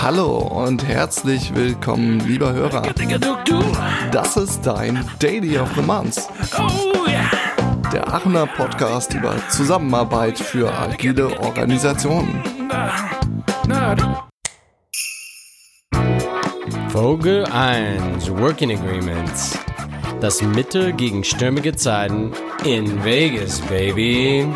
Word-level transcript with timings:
Hallo 0.00 0.36
und 0.38 0.86
herzlich 0.86 1.54
willkommen, 1.54 2.20
lieber 2.20 2.52
Hörer. 2.52 2.82
Das 4.12 4.36
ist 4.36 4.62
dein 4.62 5.04
Daily 5.18 5.58
of 5.58 5.70
the 5.74 5.82
Month. 5.82 6.28
Der 7.92 8.12
Aachener 8.12 8.46
Podcast 8.46 9.14
über 9.14 9.36
Zusammenarbeit 9.48 10.38
für 10.38 10.72
agile 10.72 11.38
Organisationen. 11.40 12.42
Folge 16.88 17.44
1 17.52 18.30
Working 18.30 18.78
Agreements. 18.78 19.58
Das 20.20 20.42
Mittel 20.42 20.92
gegen 20.92 21.24
stürmige 21.24 21.74
Zeiten 21.74 22.32
in 22.64 23.04
Vegas, 23.04 23.60
baby. 23.62 24.46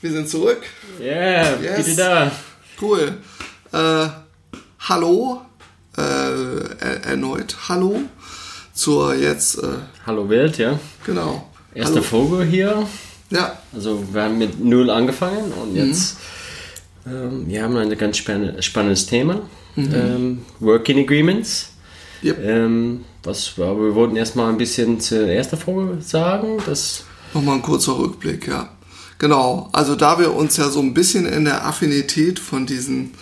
Wir 0.00 0.10
sind 0.12 0.28
zurück. 0.30 0.62
Yeah, 0.98 1.60
Yes. 1.60 1.84
bitte 1.84 1.96
da. 1.96 2.32
Cool. 2.80 3.18
Äh, 3.70 4.06
hallo. 4.80 5.42
Äh, 5.96 6.00
er, 6.00 7.04
erneut 7.04 7.54
Hallo. 7.68 8.00
Zur 8.72 9.14
jetzt, 9.14 9.58
äh, 9.62 9.66
Hallo 10.06 10.30
Welt, 10.30 10.56
ja. 10.56 10.78
genau. 11.04 11.50
Erste 11.74 11.96
Hallo. 11.96 12.04
Folge 12.04 12.44
hier. 12.44 12.86
Ja, 13.28 13.58
Also 13.74 14.02
wir 14.10 14.22
haben 14.22 14.38
mit 14.38 14.58
Null 14.64 14.88
angefangen 14.88 15.52
und 15.52 15.76
jetzt 15.76 16.16
ähm, 17.06 17.44
wir 17.46 17.62
haben 17.62 17.76
ein 17.76 17.94
ganz 17.98 18.16
spann 18.16 18.62
spannendes 18.62 19.04
Thema. 19.04 19.42
Ähm, 19.76 20.46
Working 20.60 21.00
Agreements. 21.00 21.72
Yep. 22.24 22.38
Ähm, 22.42 23.04
was, 23.22 23.54
aber 23.56 23.82
wir 23.82 23.94
wollten 23.94 24.16
erstmal 24.16 24.50
ein 24.50 24.58
bisschen 24.58 25.00
zur 25.00 25.28
ersten 25.28 25.56
Folge 25.56 26.00
sagen. 26.02 26.58
Das, 26.66 27.04
Nochmal 27.34 27.56
ein 27.56 27.62
kurzer 27.62 27.98
Rückblick, 27.98 28.48
ja. 28.48 28.70
Genau, 29.18 29.68
also 29.72 29.96
da 29.96 30.18
wir 30.18 30.34
uns 30.34 30.56
ja 30.56 30.68
so 30.68 30.80
ein 30.80 30.94
bisschen 30.94 31.26
in 31.26 31.44
der 31.44 31.66
Affinität 31.66 32.38
von 32.38 32.66
diesen 32.66 33.14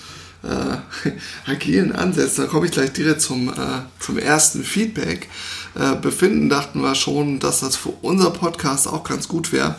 äh, 0.43 1.11
agilen 1.51 1.93
Ansätzen, 1.93 2.45
da 2.45 2.51
komme 2.51 2.67
ich 2.67 2.73
gleich 2.73 2.93
direkt 2.93 3.23
zum, 3.23 3.49
äh, 3.49 3.55
zum 3.99 4.19
ersten 4.19 4.63
Feedback, 4.63 5.29
äh, 5.75 5.97
befinden, 5.97 6.51
dachten 6.51 6.83
wir 6.83 6.95
schon, 6.95 7.39
dass 7.39 7.61
das 7.61 7.77
für 7.77 7.95
unser 8.03 8.31
Podcast 8.31 8.87
auch 8.89 9.05
ganz 9.05 9.27
gut 9.27 9.53
wäre, 9.53 9.77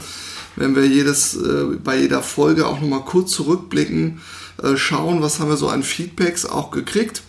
wenn 0.56 0.76
wir 0.76 0.88
jedes, 0.88 1.36
äh, 1.36 1.78
bei 1.84 2.00
jeder 2.00 2.24
Folge 2.24 2.66
auch 2.66 2.82
nochmal 2.82 3.06
kurz 3.06 3.32
zurückblicken, 3.32 4.22
äh, 4.64 4.76
schauen, 4.76 5.22
was 5.22 5.40
haben 5.40 5.50
wir 5.50 5.58
so 5.58 5.70
an 5.70 5.84
Feedbacks 5.84 6.46
auch 6.46 6.72
gekriegt 6.72 7.22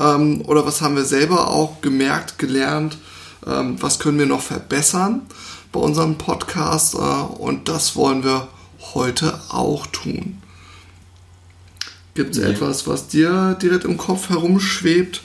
ähm, 0.00 0.42
oder 0.46 0.66
was 0.66 0.80
haben 0.80 0.96
wir 0.96 1.04
selber 1.04 1.48
auch 1.48 1.80
gemerkt, 1.80 2.38
gelernt, 2.38 2.98
ähm, 3.46 3.76
was 3.80 3.98
können 3.98 4.18
wir 4.18 4.26
noch 4.26 4.42
verbessern 4.42 5.22
bei 5.72 5.80
unserem 5.80 6.18
Podcast 6.18 6.94
äh, 6.94 6.98
und 6.98 7.68
das 7.68 7.94
wollen 7.94 8.24
wir 8.24 8.48
heute 8.94 9.38
auch 9.50 9.86
tun. 9.86 10.42
Gibt 12.14 12.36
es 12.36 12.42
etwas, 12.42 12.86
was 12.86 13.06
dir 13.06 13.56
direkt 13.62 13.84
im 13.84 13.96
Kopf 13.96 14.30
herumschwebt? 14.30 15.22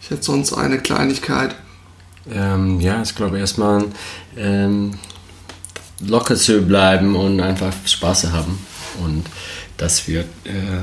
Ich 0.00 0.10
hätte 0.10 0.22
sonst 0.22 0.52
eine 0.52 0.78
Kleinigkeit. 0.78 1.54
ähm, 2.30 2.80
ja, 2.80 3.02
ich 3.02 3.14
glaube 3.14 3.38
erstmal 3.38 3.84
ähm, 4.36 4.98
locker 6.00 6.36
zu 6.36 6.62
bleiben 6.62 7.14
und 7.14 7.40
einfach 7.40 7.72
Spaß 7.84 8.32
haben. 8.32 8.58
Und 9.04 9.26
das 9.76 10.08
wird, 10.08 10.26
äh, 10.44 10.80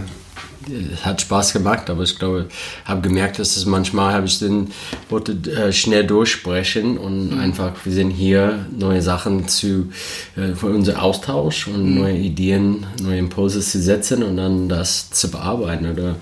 hat 1.03 1.21
Spaß 1.21 1.53
gemacht, 1.53 1.89
aber 1.89 2.03
ich 2.03 2.17
glaube, 2.19 2.47
habe 2.85 3.01
gemerkt, 3.01 3.39
dass 3.39 3.55
es 3.55 3.65
manchmal 3.65 4.13
habe 4.13 4.27
ich 4.27 4.39
den 4.39 4.71
wollte 5.09 5.33
äh, 5.51 5.71
schnell 5.71 6.05
durchsprechen 6.05 6.97
und 6.97 7.39
einfach 7.39 7.73
wir 7.83 7.93
sind 7.93 8.11
hier 8.11 8.65
neue 8.77 9.01
Sachen 9.01 9.47
zu 9.47 9.91
äh, 10.35 10.53
für 10.55 10.67
unser 10.67 11.01
Austausch 11.01 11.67
und 11.67 11.95
neue 11.95 12.17
Ideen, 12.17 12.85
neue 13.01 13.19
Impulse 13.19 13.61
zu 13.61 13.81
setzen 13.81 14.23
und 14.23 14.37
dann 14.37 14.69
das 14.69 15.09
zu 15.11 15.31
bearbeiten 15.31 15.91
oder 15.91 16.15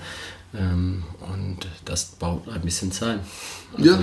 ähm, 0.54 1.02
und 1.20 1.66
das 1.84 2.06
braucht 2.18 2.48
ein 2.48 2.60
bisschen 2.62 2.92
Zeit. 2.92 3.18
Also 3.76 3.90
Ja, 3.90 3.98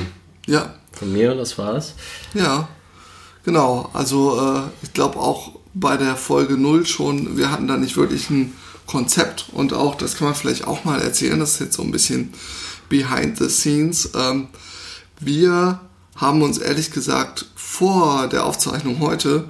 ja, 0.48 0.74
Von 0.92 1.12
mir, 1.12 1.34
das 1.36 1.58
war's. 1.58 1.94
ja. 2.34 2.68
Genau, 3.44 3.92
also 3.94 4.40
äh, 4.40 4.62
ich 4.82 4.92
glaube 4.94 5.20
auch 5.20 5.52
bei 5.76 5.98
der 5.98 6.16
Folge 6.16 6.58
0 6.58 6.88
schon, 6.88 7.38
wir 7.38 7.52
hatten 7.52 7.68
da 7.68 7.78
nicht 7.78 7.96
wirklich 7.96 8.32
ein 8.32 8.54
Konzept 8.86 9.48
und 9.52 9.74
auch, 9.74 9.96
das 9.96 10.18
kann 10.18 10.28
man 10.28 10.36
vielleicht 10.36 10.68
auch 10.68 10.84
mal 10.84 11.02
erzählen, 11.02 11.40
das 11.40 11.54
ist 11.54 11.60
jetzt 11.60 11.76
so 11.76 11.84
ein 11.84 11.92
bisschen 11.92 12.34
behind 12.90 13.38
the 13.38 13.50
scenes. 13.50 14.12
Ähm, 14.16 14.48
wir 15.20 15.80
haben 16.16 16.42
uns 16.42 16.58
ehrlich 16.58 16.92
gesagt 16.92 17.46
vor 17.56 18.28
der 18.28 18.46
Aufzeichnung 18.46 19.00
heute 19.00 19.46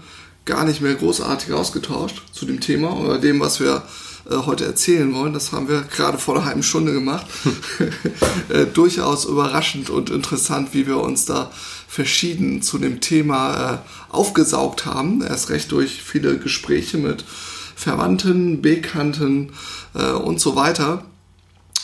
gar 0.46 0.64
nicht 0.64 0.82
mehr 0.82 0.96
großartig 0.96 1.54
ausgetauscht 1.54 2.22
zu 2.32 2.46
dem 2.46 2.60
Thema 2.60 2.96
oder 2.98 3.18
dem, 3.18 3.40
was 3.40 3.60
wir 3.60 3.84
äh, 4.30 4.36
heute 4.38 4.66
erzählen 4.66 5.14
wollen. 5.14 5.34
Das 5.34 5.52
haben 5.52 5.68
wir 5.68 5.82
gerade 5.82 6.18
vor 6.18 6.36
einer 6.36 6.46
halben 6.46 6.64
Stunde 6.64 6.94
gemacht. 6.94 7.26
äh, 8.50 8.66
durchaus 8.66 9.26
überraschend 9.26 9.90
und 9.90 10.10
interessant, 10.10 10.70
wie 10.74 10.88
wir 10.88 10.98
uns 10.98 11.26
da 11.26 11.52
verschieden 11.88 12.62
zu 12.62 12.78
dem 12.78 13.02
Thema 13.02 13.74
äh, 13.74 13.78
aufgesaugt 14.14 14.86
haben. 14.86 15.22
Erst 15.22 15.50
recht 15.50 15.72
durch 15.72 16.02
viele 16.02 16.38
Gespräche 16.38 16.98
mit 16.98 17.26
Verwandten, 17.76 18.62
Bekannten 18.62 19.52
äh, 19.94 20.12
und 20.12 20.40
so 20.40 20.56
weiter. 20.56 21.06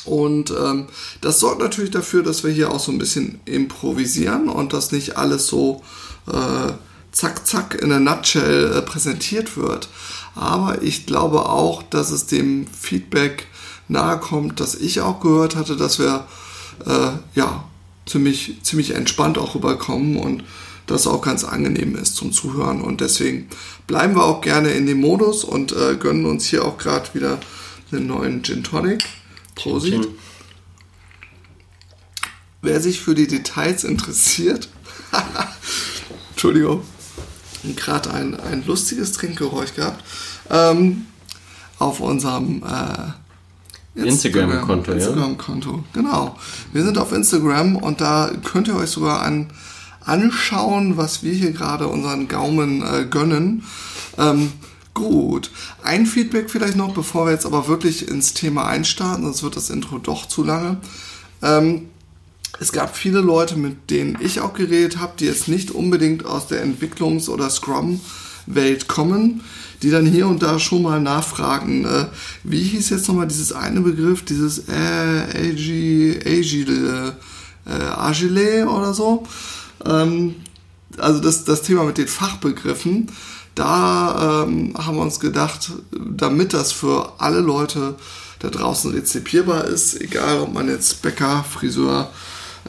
Und 0.06 0.52
ähm, 0.52 0.88
das 1.22 1.40
sorgt 1.40 1.62
natürlich 1.62 1.91
dafür, 1.91 2.24
dass 2.24 2.44
wir 2.44 2.52
hier 2.52 2.72
auch 2.72 2.79
so 2.79 2.91
ein 2.91 2.97
bisschen 2.97 3.40
improvisieren 3.46 4.50
und 4.50 4.74
dass 4.74 4.91
nicht 4.91 5.18
alles 5.18 5.47
so 5.47 5.84
äh, 6.28 6.72
zack, 7.12 7.46
zack 7.46 7.75
in 7.79 7.90
der 7.90 8.00
Nutshell 8.00 8.74
äh, 8.74 8.81
präsentiert 8.81 9.57
wird. 9.57 9.90
Aber 10.34 10.81
ich 10.81 11.06
glaube 11.06 11.47
auch, 11.47 11.84
dass 11.84 12.09
es 12.12 12.25
dem 12.25 12.66
Feedback 12.68 13.47
nahe 13.88 14.18
kommt, 14.18 14.59
dass 14.59 14.75
ich 14.75 15.02
auch 15.02 15.19
gehört 15.19 15.56
hatte, 15.56 15.75
dass 15.75 16.00
wir 16.00 16.25
äh, 16.85 17.12
ja 17.35 17.66
ziemlich, 18.06 18.58
ziemlich 18.63 18.96
entspannt 18.96 19.38
auch 19.38 19.56
rüberkommen 19.56 20.18
und 20.18 20.44
das 20.91 21.07
auch 21.07 21.22
ganz 21.22 21.44
angenehm 21.44 21.96
ist 21.96 22.16
zum 22.16 22.31
Zuhören. 22.31 22.81
Und 22.81 23.02
deswegen 23.02 23.47
bleiben 23.88 24.16
wir 24.16 24.24
auch 24.24 24.41
gerne 24.41 24.69
in 24.72 24.85
dem 24.85 25.00
Modus 25.00 25.44
und 25.44 25.72
äh, 25.72 25.96
gönnen 25.96 26.25
uns 26.25 26.46
hier 26.46 26.66
auch 26.66 26.78
gerade 26.78 27.13
wieder 27.13 27.40
einen 27.91 28.07
neuen 28.07 28.44
Gin 28.44 28.63
Tonic. 28.63 29.03
Prosit. 29.56 29.94
Gin. 29.94 30.07
Wer 32.62 32.79
sich 32.79 33.02
für 33.02 33.16
die 33.16 33.28
Details 33.28 33.84
interessiert, 33.84 34.69
Entschuldigung, 36.31 36.84
gerade 37.75 38.13
ein, 38.13 38.40
ein 38.40 38.66
lustiges 38.66 39.13
Trinkgeräusch 39.13 39.73
gehabt, 39.73 40.03
ähm, 40.50 41.08
auf 41.79 42.00
unserem 42.00 42.63
äh, 42.63 44.00
Instagram-Konto, 44.00 44.91
ja. 44.91 44.97
Instagram-Konto, 44.97 45.84
genau. 45.94 46.38
Wir 46.72 46.84
sind 46.84 46.97
auf 46.97 47.12
Instagram 47.12 47.75
und 47.75 48.00
da 48.00 48.31
könnt 48.44 48.68
ihr 48.68 48.75
euch 48.75 48.90
sogar 48.91 49.22
an, 49.22 49.47
anschauen, 50.02 50.98
was 50.98 51.24
wir 51.24 51.34
hier 51.34 51.52
gerade 51.52 51.88
unseren 51.88 52.28
Gaumen 52.28 52.82
äh, 52.82 53.06
gönnen. 53.10 53.64
Ähm, 54.18 54.52
gut. 54.94 55.52
Ein 55.84 56.06
Feedback 56.06 56.50
vielleicht 56.50 56.76
noch, 56.76 56.94
bevor 56.94 57.26
wir 57.26 57.32
jetzt 57.32 57.46
aber 57.46 57.68
wirklich 57.68 58.08
ins 58.08 58.34
Thema 58.34 58.66
einstarten, 58.66 59.24
sonst 59.24 59.44
wird 59.44 59.56
das 59.56 59.70
Intro 59.70 60.00
doch 60.00 60.28
zu 60.28 60.44
lange. 60.44 60.78
Ähm, 61.42 61.84
es 62.60 62.72
gab 62.72 62.96
viele 62.96 63.22
Leute, 63.22 63.58
mit 63.58 63.90
denen 63.90 64.18
ich 64.20 64.42
auch 64.42 64.54
geredet 64.54 65.00
habe, 65.00 65.14
die 65.20 65.26
jetzt 65.26 65.48
nicht 65.48 65.72
unbedingt 65.72 66.26
aus 66.26 66.48
der 66.48 66.64
Entwicklungs- 66.66 67.30
oder 67.30 67.50
Scrum-Welt 67.50 68.88
kommen, 68.88 69.42
die 69.82 69.90
dann 69.90 70.06
hier 70.06 70.28
und 70.28 70.44
da 70.44 70.60
schon 70.60 70.84
mal 70.84 71.02
nachfragen, 71.02 71.86
äh, 71.86 72.06
wie 72.44 72.62
hieß 72.62 72.90
jetzt 72.90 73.08
nochmal 73.08 73.28
dieses 73.28 73.52
eine 73.54 73.82
Begriff, 73.82 74.24
dieses 74.24 74.68
äh, 74.68 74.74
Agi- 75.34 76.20
Agile, 76.24 77.16
äh, 77.66 77.72
Agile 77.72 78.70
oder 78.70 78.94
so. 78.94 79.26
Ähm, 79.86 80.36
also 80.97 81.19
das, 81.22 81.46
das 81.46 81.62
Thema 81.62 81.84
mit 81.84 81.97
den 81.97 82.08
Fachbegriffen, 82.08 83.12
da 83.56 84.44
ähm, 84.44 84.73
haben 84.78 84.96
wir 84.96 85.02
uns 85.02 85.20
gedacht, 85.20 85.72
damit 85.91 86.53
das 86.53 86.72
für 86.72 87.14
alle 87.17 87.40
Leute 87.40 87.96
da 88.40 88.50
draußen 88.50 88.91
rezipierbar 88.91 89.66
ist, 89.66 90.00
egal 90.00 90.40
ob 90.40 90.53
man 90.53 90.67
jetzt 90.67 91.02
Bäcker, 91.02 91.44
Friseur, 91.44 92.09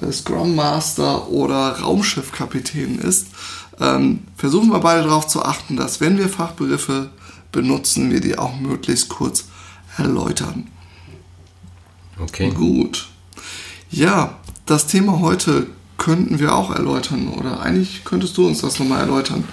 äh, 0.01 0.13
Scrum 0.13 0.55
Master 0.55 1.29
oder 1.29 1.81
Raumschiffkapitän 1.81 2.99
ist, 2.99 3.29
ähm, 3.81 4.21
versuchen 4.37 4.71
wir 4.71 4.81
beide 4.81 5.05
darauf 5.05 5.27
zu 5.27 5.43
achten, 5.43 5.77
dass 5.77 6.01
wenn 6.01 6.19
wir 6.19 6.29
Fachbegriffe 6.29 7.11
benutzen, 7.53 8.11
wir 8.11 8.21
die 8.21 8.39
auch 8.39 8.57
möglichst 8.57 9.09
kurz 9.09 9.45
erläutern. 9.97 10.69
Okay. 12.19 12.51
Gut. 12.51 13.09
Ja, 13.91 14.39
das 14.67 14.87
Thema 14.87 15.21
heute 15.21 15.67
könnten 16.03 16.41
wir 16.41 16.53
auch 16.53 16.75
erläutern, 16.75 17.29
oder 17.29 17.61
eigentlich 17.61 18.03
könntest 18.05 18.37
du 18.37 18.49
uns 18.49 18.61
das 18.61 18.81
nochmal 18.81 19.03
erläutern. 19.03 19.45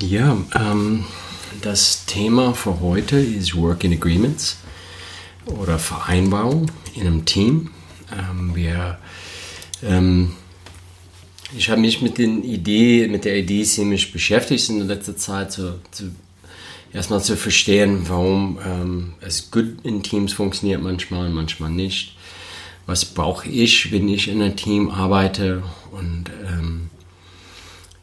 Ja, 0.00 0.36
ähm, 0.54 1.04
das 1.62 2.04
Thema 2.06 2.54
für 2.54 2.78
heute 2.78 3.18
ist 3.18 3.56
Working 3.56 3.92
Agreements 3.92 4.58
oder 5.46 5.80
Vereinbarung 5.80 6.70
in 6.94 7.08
einem 7.08 7.24
Team. 7.24 7.70
Ähm, 8.12 8.54
wir 8.54 8.98
ähm, 9.82 10.30
ich 11.56 11.70
habe 11.70 11.80
mich 11.80 12.02
mit 12.02 12.18
den 12.18 12.44
Idee, 12.44 13.08
mit 13.08 13.24
der 13.24 13.36
Idee 13.36 13.64
ziemlich 13.64 14.12
beschäftigt 14.12 14.68
in 14.68 14.78
der 14.78 14.86
letzten 14.86 15.16
Zeit, 15.16 15.50
zu, 15.50 15.80
zu 15.90 16.12
erstmal 16.92 17.20
zu 17.20 17.36
verstehen, 17.36 18.02
warum 18.06 18.60
ähm, 18.64 19.14
es 19.20 19.50
gut 19.50 19.78
in 19.82 20.04
Teams 20.04 20.32
funktioniert 20.32 20.82
manchmal, 20.82 21.30
manchmal 21.30 21.70
nicht. 21.70 22.14
Was 22.88 23.04
brauche 23.04 23.50
ich, 23.50 23.92
wenn 23.92 24.08
ich 24.08 24.28
in 24.28 24.40
einem 24.40 24.56
Team 24.56 24.90
arbeite 24.90 25.62
und 25.92 26.30
ähm, 26.48 26.88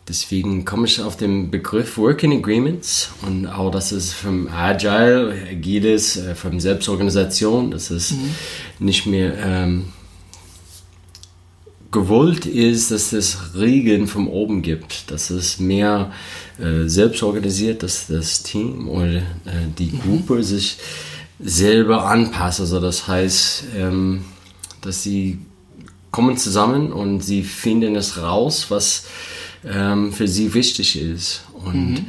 Deswegen 0.08 0.66
komme 0.66 0.86
ich 0.86 1.02
auf 1.02 1.18
den 1.18 1.50
Begriff 1.50 1.98
Working 1.98 2.38
Agreements 2.38 3.10
und 3.24 3.48
auch 3.48 3.72
das 3.72 3.92
ist 3.92 4.14
vom 4.14 4.48
Agile, 4.48 5.36
Agiles, 5.50 6.18
äh, 6.18 6.36
vom 6.36 6.60
Selbstorganisation, 6.60 7.72
dass 7.72 7.90
es 7.90 8.12
mhm. 8.12 8.30
nicht 8.78 9.08
mehr 9.08 9.34
ähm, 9.40 9.86
gewollt 11.92 12.46
ist, 12.46 12.92
dass 12.92 13.14
es 13.14 13.56
Regeln 13.56 14.06
von 14.06 14.28
oben 14.28 14.62
gibt, 14.62 15.10
dass 15.10 15.31
es 15.31 15.60
mehr 15.60 16.12
äh, 16.60 16.88
selbst 16.88 17.24
organisiert, 17.24 17.81
dass 17.81 18.06
das 18.06 18.44
Team 18.44 18.88
oder 18.88 19.16
äh, 19.16 19.24
die 19.80 19.88
mhm. 19.88 20.02
Gruppe 20.02 20.44
sich 20.44 20.78
selber 21.40 22.06
anpasst. 22.06 22.60
Also 22.60 22.80
das 22.80 23.08
heißt, 23.08 23.64
ähm, 23.76 24.26
dass 24.86 25.04
sie 25.04 25.40
kommen 26.12 26.38
zusammen 26.38 26.94
und 26.94 27.22
sie 27.22 27.44
finden 27.44 27.96
es 27.96 28.22
raus, 28.22 28.68
was 28.70 29.06
ähm, 29.70 30.14
für 30.14 30.28
sie 30.28 30.54
wichtig 30.54 31.00
ist. 31.02 31.44
Und 31.54 31.96
mhm. 31.96 32.06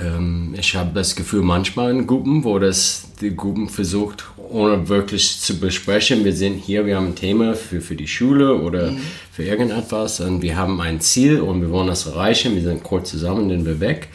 ähm, 0.00 0.54
ich 0.58 0.74
habe 0.74 0.90
das 0.92 1.14
Gefühl, 1.14 1.42
manchmal 1.42 1.92
in 1.92 2.06
Gruppen, 2.06 2.42
wo 2.42 2.58
das 2.58 3.04
die 3.20 3.36
Gruppen 3.36 3.68
versucht, 3.68 4.24
ohne 4.50 4.88
wirklich 4.88 5.40
zu 5.40 5.58
besprechen, 5.60 6.24
wir 6.24 6.32
sind 6.32 6.56
hier, 6.56 6.86
wir 6.86 6.96
haben 6.96 7.08
ein 7.08 7.14
Thema 7.14 7.54
für, 7.54 7.80
für 7.80 7.94
die 7.94 8.08
Schule 8.08 8.56
oder 8.56 8.92
mhm. 8.92 9.00
für 9.30 9.44
irgendetwas 9.44 10.20
und 10.20 10.42
wir 10.42 10.56
haben 10.56 10.80
ein 10.80 11.00
Ziel 11.00 11.40
und 11.40 11.60
wir 11.60 11.70
wollen 11.70 11.86
das 11.86 12.06
erreichen, 12.06 12.56
wir 12.56 12.62
sind 12.62 12.82
kurz 12.82 13.10
zusammen, 13.10 13.48
dann 13.48 13.66
wir 13.66 13.78
weg. 13.78 14.08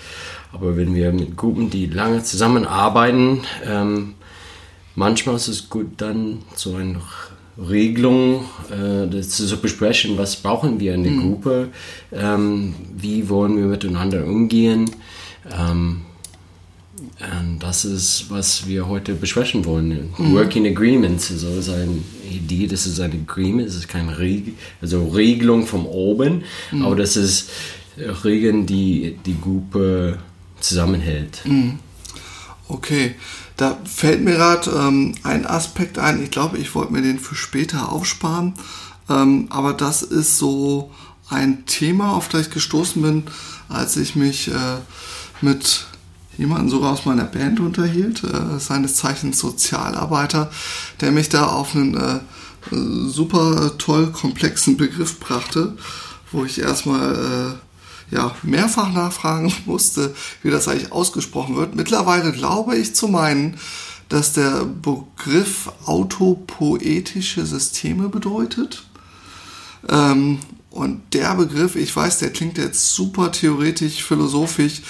Aber 0.51 0.75
wenn 0.77 0.93
wir 0.93 1.11
mit 1.11 1.35
Gruppen, 1.35 1.69
die 1.69 1.87
lange 1.87 2.23
zusammenarbeiten, 2.23 3.41
ähm, 3.65 4.15
manchmal 4.95 5.35
ist 5.35 5.47
es 5.47 5.69
gut, 5.69 5.87
dann 5.97 6.39
so 6.55 6.75
ein 6.75 6.97
Regelung 7.57 8.45
äh, 8.71 9.21
zu 9.21 9.57
besprechen, 9.57 10.17
was 10.17 10.37
brauchen 10.37 10.79
wir 10.79 10.95
in 10.95 11.03
der 11.03 11.11
mhm. 11.11 11.21
Gruppe, 11.21 11.69
ähm, 12.11 12.73
wie 12.95 13.29
wollen 13.29 13.57
wir 13.57 13.65
miteinander 13.65 14.25
umgehen. 14.25 14.89
Ähm, 15.51 16.01
das 17.59 17.85
ist, 17.85 18.29
was 18.29 18.67
wir 18.67 18.87
heute 18.87 19.13
besprechen 19.13 19.65
wollen. 19.65 20.09
Mhm. 20.17 20.33
Working 20.33 20.67
Agreements, 20.67 21.27
so 21.27 21.47
ist 21.49 21.69
eine 21.69 21.99
Idee, 22.29 22.67
das 22.67 22.85
ist 22.85 22.99
ein 22.99 23.11
Agreement, 23.11 23.67
das 23.67 23.75
ist 23.75 23.87
keine 23.87 24.17
Regel, 24.17 24.53
also 24.81 25.07
Regelung 25.07 25.65
von 25.65 25.85
oben, 25.85 26.43
mhm. 26.71 26.83
aber 26.83 26.95
das 26.95 27.15
ist 27.15 27.49
Regeln, 28.23 28.65
die 28.65 29.17
die 29.25 29.39
Gruppe 29.39 30.19
zusammenhält. 30.59 31.41
Mhm. 31.45 31.79
Okay, 32.67 33.15
da 33.57 33.77
fällt 33.85 34.23
mir 34.23 34.33
gerade 34.33 34.71
ähm, 34.71 35.13
ein 35.23 35.45
Aspekt 35.45 35.99
ein. 35.99 36.23
Ich 36.23 36.31
glaube, 36.31 36.57
ich 36.57 36.73
wollte 36.75 36.93
mir 36.93 37.01
den 37.01 37.19
für 37.19 37.35
später 37.35 37.91
aufsparen. 37.91 38.53
Ähm, 39.09 39.47
aber 39.49 39.73
das 39.73 40.01
ist 40.01 40.37
so 40.37 40.91
ein 41.29 41.65
Thema, 41.65 42.13
auf 42.13 42.29
das 42.29 42.47
ich 42.47 42.53
gestoßen 42.53 43.01
bin, 43.01 43.23
als 43.69 43.97
ich 43.97 44.15
mich 44.15 44.49
äh, 44.49 44.77
mit 45.41 45.85
jemandem 46.37 46.69
sogar 46.69 46.91
aus 46.91 47.05
meiner 47.05 47.25
Band 47.25 47.59
unterhielt, 47.59 48.23
äh, 48.23 48.59
seines 48.59 48.95
Zeichens 48.95 49.39
Sozialarbeiter, 49.39 50.51
der 51.01 51.11
mich 51.11 51.29
da 51.29 51.47
auf 51.47 51.75
einen 51.75 51.95
äh, 51.95 52.19
super 52.71 53.77
toll 53.77 54.11
komplexen 54.11 54.77
Begriff 54.77 55.19
brachte, 55.19 55.77
wo 56.31 56.45
ich 56.45 56.59
erstmal 56.59 57.13
äh, 57.13 57.72
ja, 58.11 58.35
mehrfach 58.43 58.91
nachfragen 58.91 59.53
musste, 59.65 60.15
wie 60.41 60.51
das 60.51 60.67
eigentlich 60.67 60.91
ausgesprochen 60.91 61.55
wird. 61.55 61.75
Mittlerweile 61.75 62.31
glaube 62.31 62.75
ich 62.75 62.95
zu 62.95 63.07
meinen, 63.07 63.57
dass 64.09 64.33
der 64.33 64.65
Begriff 64.65 65.71
autopoetische 65.85 67.45
Systeme 67.45 68.09
bedeutet. 68.09 68.83
Ähm, 69.89 70.39
und 70.69 71.01
der 71.13 71.35
Begriff, 71.35 71.75
ich 71.75 71.95
weiß, 71.95 72.19
der 72.19 72.31
klingt 72.31 72.57
jetzt 72.57 72.95
super 72.95 73.31
theoretisch, 73.31 74.03
philosophisch 74.03 74.81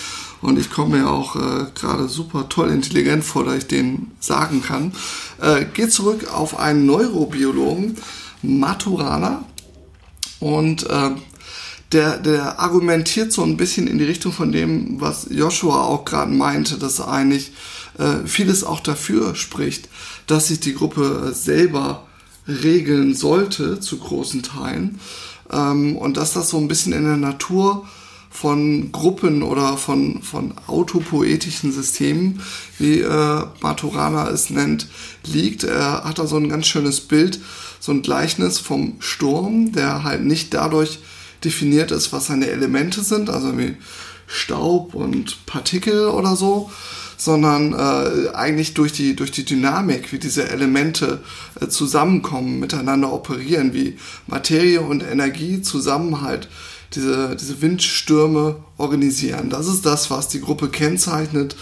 und 0.41 0.59
ich 0.59 0.69
komme 0.69 0.97
mir 0.97 1.09
auch 1.09 1.35
äh, 1.35 1.65
gerade 1.73 2.09
super 2.09 2.49
toll 2.49 2.69
intelligent 2.69 3.23
vor, 3.23 3.45
dass 3.45 3.59
ich 3.59 3.67
den 3.67 4.11
sagen 4.19 4.61
kann. 4.61 4.93
Äh, 5.41 5.65
geht 5.73 5.93
zurück 5.93 6.29
auf 6.33 6.59
einen 6.59 6.85
Neurobiologen, 6.85 7.97
Maturana. 8.41 9.45
Und 10.41 10.83
äh, 10.89 11.11
der, 11.93 12.17
der 12.17 12.59
argumentiert 12.59 13.31
so 13.31 13.43
ein 13.43 13.57
bisschen 13.57 13.87
in 13.87 13.97
die 13.97 14.03
Richtung 14.03 14.31
von 14.31 14.51
dem, 14.51 14.99
was 14.99 15.27
Joshua 15.29 15.83
auch 15.83 16.05
gerade 16.05 16.31
meinte, 16.31 16.77
dass 16.77 16.99
eigentlich 16.99 17.51
äh, 17.97 18.25
vieles 18.25 18.63
auch 18.63 18.79
dafür 18.79 19.35
spricht, 19.35 19.89
dass 20.27 20.47
sich 20.47 20.59
die 20.59 20.73
Gruppe 20.73 21.31
selber 21.33 22.07
regeln 22.47 23.15
sollte, 23.15 23.79
zu 23.79 23.97
großen 23.97 24.43
Teilen. 24.43 24.99
Ähm, 25.51 25.95
und 25.95 26.17
dass 26.17 26.33
das 26.33 26.49
so 26.49 26.57
ein 26.57 26.67
bisschen 26.67 26.93
in 26.93 27.03
der 27.03 27.17
Natur 27.17 27.87
von 28.29 28.91
Gruppen 28.91 29.43
oder 29.43 29.77
von, 29.77 30.23
von 30.23 30.55
autopoetischen 30.65 31.71
Systemen, 31.71 32.41
wie 32.79 33.01
äh, 33.01 33.43
Maturana 33.61 34.27
es 34.29 34.49
nennt, 34.49 34.87
liegt. 35.23 35.63
Er 35.63 36.03
hat 36.03 36.17
da 36.17 36.25
so 36.25 36.37
ein 36.37 36.49
ganz 36.49 36.65
schönes 36.65 37.01
Bild, 37.01 37.39
so 37.79 37.91
ein 37.91 38.01
Gleichnis 38.01 38.57
vom 38.57 38.95
Sturm, 38.99 39.71
der 39.71 40.03
halt 40.03 40.25
nicht 40.25 40.55
dadurch 40.55 40.99
definiert 41.43 41.91
ist, 41.91 42.13
was 42.13 42.27
seine 42.27 42.47
Elemente 42.47 43.03
sind, 43.03 43.29
also 43.29 43.57
wie 43.57 43.75
Staub 44.27 44.93
und 44.93 45.45
Partikel 45.45 46.07
oder 46.07 46.35
so, 46.35 46.71
sondern 47.17 47.73
äh, 47.73 48.29
eigentlich 48.33 48.73
durch 48.73 48.91
die, 48.91 49.15
durch 49.15 49.31
die 49.31 49.45
Dynamik, 49.45 50.11
wie 50.11 50.19
diese 50.19 50.49
Elemente 50.49 51.21
äh, 51.59 51.67
zusammenkommen, 51.67 52.59
miteinander 52.59 53.13
operieren, 53.13 53.73
wie 53.73 53.97
Materie 54.27 54.81
und 54.81 55.03
Energie 55.03 55.61
zusammen 55.61 56.21
halt 56.21 56.49
diese, 56.95 57.35
diese 57.35 57.61
Windstürme 57.61 58.57
organisieren. 58.77 59.49
Das 59.49 59.67
ist 59.67 59.85
das, 59.85 60.11
was 60.11 60.27
die 60.27 60.41
Gruppe 60.41 60.69
kennzeichnet 60.69 61.55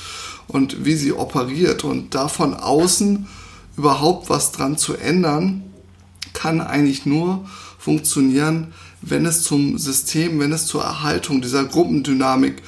und 0.48 0.86
wie 0.86 0.96
sie 0.96 1.14
operiert. 1.14 1.84
Und 1.84 2.16
davon 2.16 2.54
außen 2.54 3.28
überhaupt 3.78 4.30
was 4.30 4.52
dran 4.52 4.78
zu 4.78 4.96
ändern, 4.96 5.64
kann 6.34 6.62
eigentlich 6.62 7.06
nur 7.06 7.48
funktionieren, 7.78 8.74
wenn 9.02 9.26
es 9.26 9.44
zum 9.44 9.78
System, 9.78 10.40
wenn 10.40 10.52
es 10.52 10.66
zur 10.66 10.84
Erhaltung 10.84 11.42
dieser 11.42 11.66
Gruppendynamik 11.66 12.62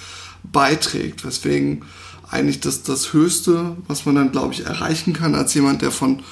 beiträgt. 0.44 1.26
Weswegen 1.26 1.84
eigentlich 2.30 2.60
das, 2.60 2.84
das 2.84 3.14
Höchste, 3.14 3.78
was 3.88 4.06
man 4.06 4.16
dann, 4.16 4.32
glaube 4.32 4.54
ich, 4.54 4.66
erreichen 4.66 5.14
kann 5.14 5.36
als 5.36 5.54
jemand, 5.54 5.82
der 5.82 5.92
von 5.92 6.24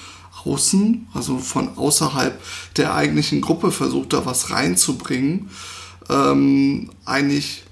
außen, 0.44 1.08
also 1.14 1.38
von 1.38 1.78
außerhalb 1.78 2.42
der 2.78 2.96
eigentlichen 2.96 3.42
Gruppe 3.42 3.72
versucht, 3.72 4.14
da 4.14 4.26
was 4.26 4.50
reinzubringen, 4.50 5.50
ähm, 6.10 6.90
eigentlich 7.06 7.64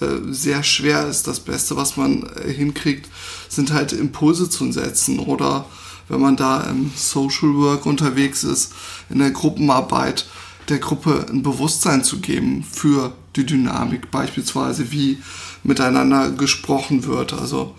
äh, 0.00 0.32
sehr 0.32 0.62
schwer 0.62 1.08
ist. 1.08 1.26
Das 1.26 1.40
Beste, 1.40 1.76
was 1.76 1.96
man 1.96 2.24
äh, 2.36 2.52
hinkriegt, 2.52 3.08
sind 3.48 3.72
halt 3.72 3.92
Impulse 3.92 4.48
zu 4.48 4.70
setzen 4.70 5.18
oder 5.18 5.66
wenn 6.08 6.20
man 6.20 6.36
da 6.36 6.62
im 6.62 6.90
Social 6.94 7.54
Work 7.54 7.86
unterwegs 7.86 8.44
ist, 8.44 8.72
in 9.10 9.18
der 9.18 9.30
Gruppenarbeit, 9.30 10.26
der 10.68 10.78
Gruppe 10.78 11.26
ein 11.28 11.42
Bewusstsein 11.42 12.04
zu 12.04 12.20
geben 12.20 12.64
für 12.64 13.12
die 13.36 13.46
Dynamik, 13.46 14.10
beispielsweise 14.10 14.92
wie 14.92 15.18
miteinander 15.62 16.30
gesprochen 16.30 17.04
wird. 17.04 17.32
Also 17.32 17.74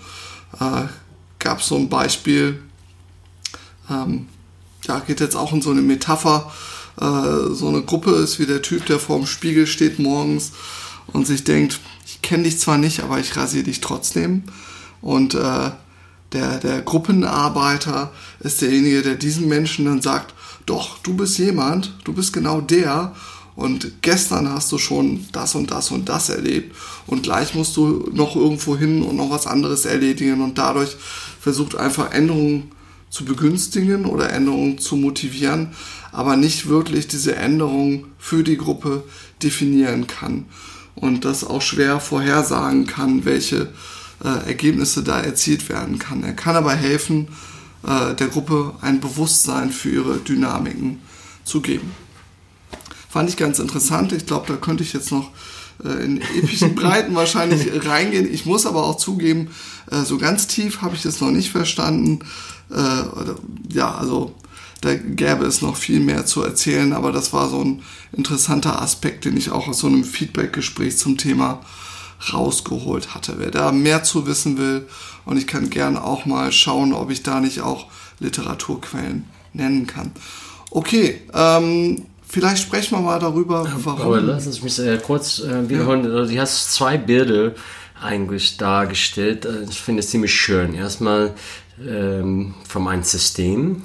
äh, 0.60 0.84
gab 1.40 1.60
es 1.60 1.68
so 1.68 1.76
ein 1.76 1.90
Beispiel, 1.90 2.62
ähm, 3.90 4.28
ja, 4.84 5.00
geht 5.00 5.20
jetzt 5.20 5.36
auch 5.36 5.54
in 5.54 5.62
so 5.62 5.72
eine 5.72 5.82
Metapher, 5.82 6.52
äh, 7.00 7.54
so 7.54 7.68
eine 7.70 7.84
Gruppe 7.84 8.12
ist 8.12 8.40
wie 8.40 8.46
der 8.46 8.62
Typ, 8.62 8.86
der 8.86 9.00
vorm 9.00 9.26
Spiegel 9.26 9.68
steht 9.68 10.00
morgens 10.00 10.52
und 11.08 11.28
sich 11.28 11.44
denkt, 11.44 11.80
ich 12.06 12.22
kenne 12.22 12.44
dich 12.44 12.60
zwar 12.60 12.78
nicht, 12.78 13.02
aber 13.02 13.20
ich 13.20 13.36
rasiere 13.36 13.64
dich 13.64 13.82
trotzdem. 13.82 14.44
Und 15.02 15.34
äh, 15.36 15.72
der, 16.34 16.60
der 16.60 16.82
Gruppenarbeiter 16.82 18.12
ist 18.40 18.62
derjenige, 18.62 19.02
der 19.02 19.16
diesen 19.16 19.48
Menschen 19.48 19.86
dann 19.86 20.02
sagt, 20.02 20.34
doch, 20.66 20.98
du 21.00 21.14
bist 21.16 21.38
jemand, 21.38 21.94
du 22.04 22.14
bist 22.14 22.34
genau 22.34 22.62
der 22.62 23.16
und 23.56 24.02
gestern 24.02 24.50
hast 24.50 24.72
du 24.72 24.78
schon 24.78 25.26
das 25.32 25.56
und 25.56 25.72
das 25.72 25.92
und 25.92 26.10
das 26.10 26.30
erlebt 26.30 26.76
und 27.06 27.24
gleich 27.24 27.54
musst 27.54 27.78
du 27.78 28.10
noch 28.12 28.36
irgendwo 28.36 28.76
hin 28.76 29.04
und 29.04 29.16
noch 29.16 29.30
was 29.30 29.48
anderes 29.48 29.86
erledigen 29.86 30.42
und 30.42 30.58
dadurch 30.58 30.96
versucht 31.40 31.76
einfach 31.76 32.12
Änderungen 32.12 32.72
zu 33.10 33.26
begünstigen 33.26 34.06
oder 34.06 34.32
Änderungen 34.32 34.80
zu 34.80 34.96
motivieren, 34.96 35.76
aber 36.12 36.36
nicht 36.36 36.68
wirklich 36.68 37.08
diese 37.08 37.36
Änderungen 37.36 38.06
für 38.18 38.44
die 38.44 38.58
Gruppe 38.58 39.04
definieren 39.44 40.08
kann 40.08 40.46
und 40.96 41.24
das 41.24 41.44
auch 41.44 41.62
schwer 41.62 42.00
vorhersagen 42.00 42.88
kann, 42.88 43.24
welche 43.26 43.70
äh, 44.24 44.48
Ergebnisse 44.48 45.04
da 45.04 45.20
erzielt 45.20 45.70
werden 45.70 46.00
kann. 46.00 46.24
Er 46.24 46.34
kann 46.34 46.56
aber 46.56 46.74
helfen, 46.74 47.28
äh, 47.86 48.16
der 48.16 48.28
Gruppe 48.28 48.76
ein 48.82 49.00
Bewusstsein 49.00 49.72
für 49.72 49.90
ihre 49.90 50.18
Dynamiken 50.18 51.02
zu 51.44 51.62
geben. 51.62 51.92
Fand 53.10 53.30
ich 53.30 53.38
ganz 53.38 53.60
interessant. 53.60 54.12
Ich 54.12 54.26
glaube, 54.26 54.48
da 54.48 54.56
könnte 54.56 54.84
ich 54.84 54.94
jetzt 54.94 55.12
noch 55.12 55.32
äh, 55.84 56.04
in 56.04 56.22
epischen 56.22 56.76
Breiten 56.76 57.16
wahrscheinlich 57.16 57.86
reingehen. 57.86 58.32
Ich 58.32 58.46
muss 58.46 58.66
aber 58.66 58.84
auch 58.86 58.98
zugeben, 58.98 59.50
äh, 59.92 60.04
so 60.04 60.18
ganz 60.18 60.48
tief 60.48 60.82
habe 60.82 60.96
ich 60.96 61.02
das 61.04 61.22
noch 61.22 61.32
nicht 61.32 61.52
verstanden. 61.52 62.20
Äh, 62.72 63.04
ja, 63.70 63.94
also 63.94 64.34
da 64.82 64.96
gäbe 64.96 65.46
es 65.46 65.62
noch 65.62 65.78
viel 65.78 66.00
mehr 66.00 66.26
zu 66.26 66.44
erzählen, 66.44 66.92
aber 66.92 67.12
das 67.12 67.32
war 67.32 67.50
so 67.50 67.64
ein 67.64 67.84
interessanter 68.12 68.82
Aspekt, 68.82 69.26
den 69.26 69.38
ich 69.38 69.50
auch 69.52 69.68
aus 69.68 69.80
so 69.80 69.88
einem 69.88 70.04
Feedback-Gespräch 70.04 70.98
zum 70.98 71.18
Thema 71.18 71.62
rausgeholt 72.32 73.16
hatte. 73.16 73.36
Wer 73.38 73.52
da 73.52 73.72
mehr 73.72 74.04
zu 74.04 74.28
wissen 74.28 74.58
will, 74.58 74.88
und 75.26 75.38
ich 75.38 75.48
kann 75.48 75.70
gerne 75.70 76.04
auch 76.04 76.26
mal 76.26 76.52
schauen, 76.52 76.94
ob 76.94 77.10
ich 77.10 77.24
da 77.24 77.40
nicht 77.40 77.62
auch 77.62 77.88
Literaturquellen 78.20 79.26
nennen 79.54 79.88
kann. 79.88 80.12
Okay, 80.72 81.22
ähm, 81.34 82.06
vielleicht 82.28 82.64
sprechen 82.64 82.98
wir 82.98 83.02
mal 83.02 83.20
darüber, 83.20 83.68
warum. 83.84 84.02
Aber 84.02 84.22
lass 84.22 84.48
uns 84.48 84.62
mich 84.62 84.80
äh, 84.80 84.98
kurz 84.98 85.40
äh, 85.40 85.70
wiederholen. 85.70 86.04
Ja. 86.04 86.12
Also, 86.12 86.34
du 86.34 86.40
hast 86.40 86.74
zwei 86.74 86.98
Bilder 86.98 87.54
eigentlich 88.02 88.58
dargestellt. 88.58 89.46
Äh, 89.46 89.64
ich 89.70 89.80
finde 89.80 90.02
es 90.02 90.10
ziemlich 90.10 90.34
schön. 90.34 90.74
Erstmal 90.74 91.34
ähm, 91.88 92.54
von 92.68 92.88
einem 92.88 93.04
System 93.04 93.84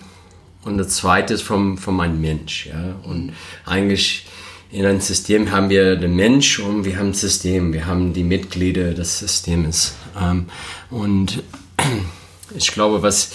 und 0.65 0.79
das 0.79 0.89
zweite 0.89 1.35
ist 1.35 1.43
vom, 1.43 1.79
von 1.79 2.01
einem 2.01 2.21
Mensch. 2.21 2.67
Ja? 2.67 2.97
Und 3.05 3.27
mhm. 3.27 3.33
eigentlich 3.65 4.27
in 4.71 4.85
einem 4.85 5.01
System 5.01 5.51
haben 5.51 5.71
wir 5.71 5.97
den 5.97 6.15
Mensch 6.15 6.59
und 6.59 6.85
wir 6.85 6.99
haben 6.99 7.09
ein 7.09 7.15
System, 7.15 7.73
wir 7.73 7.87
haben 7.87 8.13
die 8.13 8.25
Mitglieder 8.25 8.93
des 8.93 9.19
Systems. 9.19 9.95
Ähm, 10.21 10.47
und 10.91 11.43
ich 12.57 12.71
glaube, 12.73 13.03
was, 13.03 13.31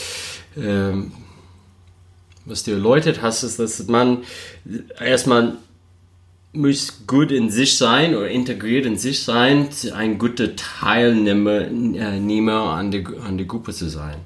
ähm, 0.56 1.12
was 2.46 2.64
du 2.64 2.72
erläutert 2.72 3.22
hast, 3.22 3.44
ist, 3.44 3.58
dass 3.58 3.88
man 3.88 4.24
erstmal 5.00 5.58
muss 6.56 7.08
gut 7.08 7.32
in 7.32 7.50
sich 7.50 7.78
sein 7.78 8.16
oder 8.16 8.30
integriert 8.30 8.86
in 8.86 9.00
sich 9.00 9.24
sein, 9.24 9.70
ein 9.96 10.20
guter 10.20 10.56
Teilnehmer 10.56 11.64
an 11.64 12.92
der, 12.92 13.04
an 13.26 13.38
der 13.38 13.48
Gruppe 13.48 13.74
zu 13.74 13.90
sein. 13.90 14.18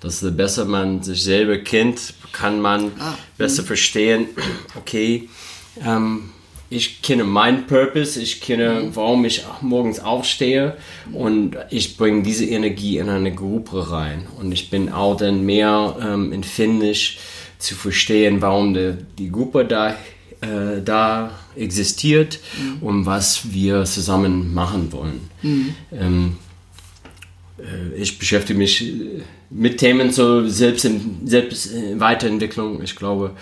Dass 0.00 0.22
je 0.22 0.30
besser 0.30 0.64
man 0.64 1.02
sich 1.02 1.22
selber 1.22 1.58
kennt, 1.58 2.14
kann 2.32 2.62
man 2.62 2.92
ah, 3.00 3.18
besser 3.36 3.62
mh. 3.62 3.66
verstehen, 3.66 4.28
okay, 4.76 5.28
ähm, 5.84 6.30
ich 6.70 7.02
kenne 7.02 7.24
meinen 7.24 7.66
Purpose, 7.66 8.20
ich 8.20 8.40
kenne, 8.40 8.82
mhm. 8.82 8.96
warum 8.96 9.24
ich 9.24 9.44
morgens 9.62 10.00
aufstehe 10.00 10.76
und 11.12 11.56
ich 11.70 11.96
bringe 11.96 12.22
diese 12.22 12.44
Energie 12.44 12.98
in 12.98 13.08
eine 13.08 13.34
Gruppe 13.34 13.90
rein. 13.90 14.26
Und 14.38 14.52
ich 14.52 14.68
bin 14.68 14.90
auch 14.90 15.16
dann 15.16 15.44
mehr 15.46 15.96
ähm, 16.00 16.32
empfindlich 16.32 17.18
zu 17.58 17.74
verstehen, 17.74 18.42
warum 18.42 18.74
die, 18.74 18.96
die 19.18 19.30
Gruppe 19.30 19.64
da, 19.64 19.90
äh, 20.40 20.82
da 20.84 21.30
existiert 21.56 22.38
mhm. 22.60 22.86
und 22.86 23.06
was 23.06 23.52
wir 23.52 23.84
zusammen 23.84 24.52
machen 24.52 24.92
wollen. 24.92 25.30
Mhm. 25.42 25.74
Ähm, 25.92 26.36
äh, 27.58 27.96
ich 27.96 28.18
beschäftige 28.18 28.58
mich 28.58 28.82
äh, 28.82 29.22
mit 29.50 29.78
Themen 29.78 30.12
zur 30.12 30.48
Selbst 30.48 30.88
Selbstweiterentwicklung. 31.24 32.82
Ich 32.82 32.94
glaube, 32.94 33.32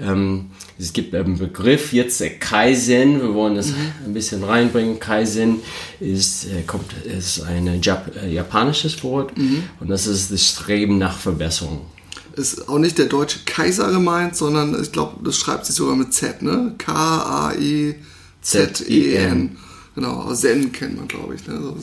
ähm, 0.00 0.50
es 0.78 0.92
gibt 0.92 1.14
einen 1.14 1.38
Begriff 1.38 1.92
jetzt 1.92 2.22
Kaizen. 2.40 3.20
Wir 3.20 3.34
wollen 3.34 3.54
das 3.54 3.68
mhm. 3.68 3.92
ein 4.06 4.14
bisschen 4.14 4.44
reinbringen. 4.44 4.98
Kaizen 4.98 5.60
ist 6.00 6.48
kommt 6.66 6.92
ist 7.04 7.40
ein 7.42 7.80
Jap 7.82 8.10
japanisches 8.28 9.02
Wort 9.02 9.36
mhm. 9.38 9.62
und 9.80 9.88
das 9.88 10.06
ist 10.06 10.30
das 10.30 10.46
Streben 10.46 10.98
nach 10.98 11.16
Verbesserung. 11.16 11.86
Ist 12.34 12.68
auch 12.68 12.78
nicht 12.78 12.98
der 12.98 13.06
deutsche 13.06 13.38
Kaiser 13.46 13.90
gemeint, 13.90 14.36
sondern 14.36 14.80
ich 14.80 14.92
glaube, 14.92 15.24
das 15.24 15.38
schreibt 15.38 15.64
sich 15.64 15.74
sogar 15.74 15.96
mit 15.96 16.12
Z, 16.12 16.42
ne? 16.42 16.74
K 16.76 16.92
A 16.92 17.54
I 17.54 17.94
Z 18.42 18.86
E 18.88 19.14
N. 19.14 19.56
Genau, 19.94 20.30
Zen 20.34 20.70
kennt 20.70 20.96
man, 20.96 21.08
glaube 21.08 21.34
ich. 21.34 21.46
Ne? 21.46 21.58
So 21.58 21.76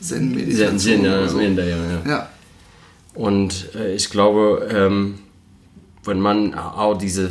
Zen-Meditation. 0.00 0.78
Zen, 0.78 1.04
ja, 1.04 1.28
so. 1.28 1.40
ja, 1.40 1.48
ja. 1.62 2.02
ja. 2.06 2.28
Und 3.14 3.68
äh, 3.76 3.94
ich 3.94 4.10
glaube, 4.10 4.68
ähm, 4.72 5.20
wenn 6.04 6.18
man 6.18 6.54
auch 6.54 6.98
diese, 6.98 7.30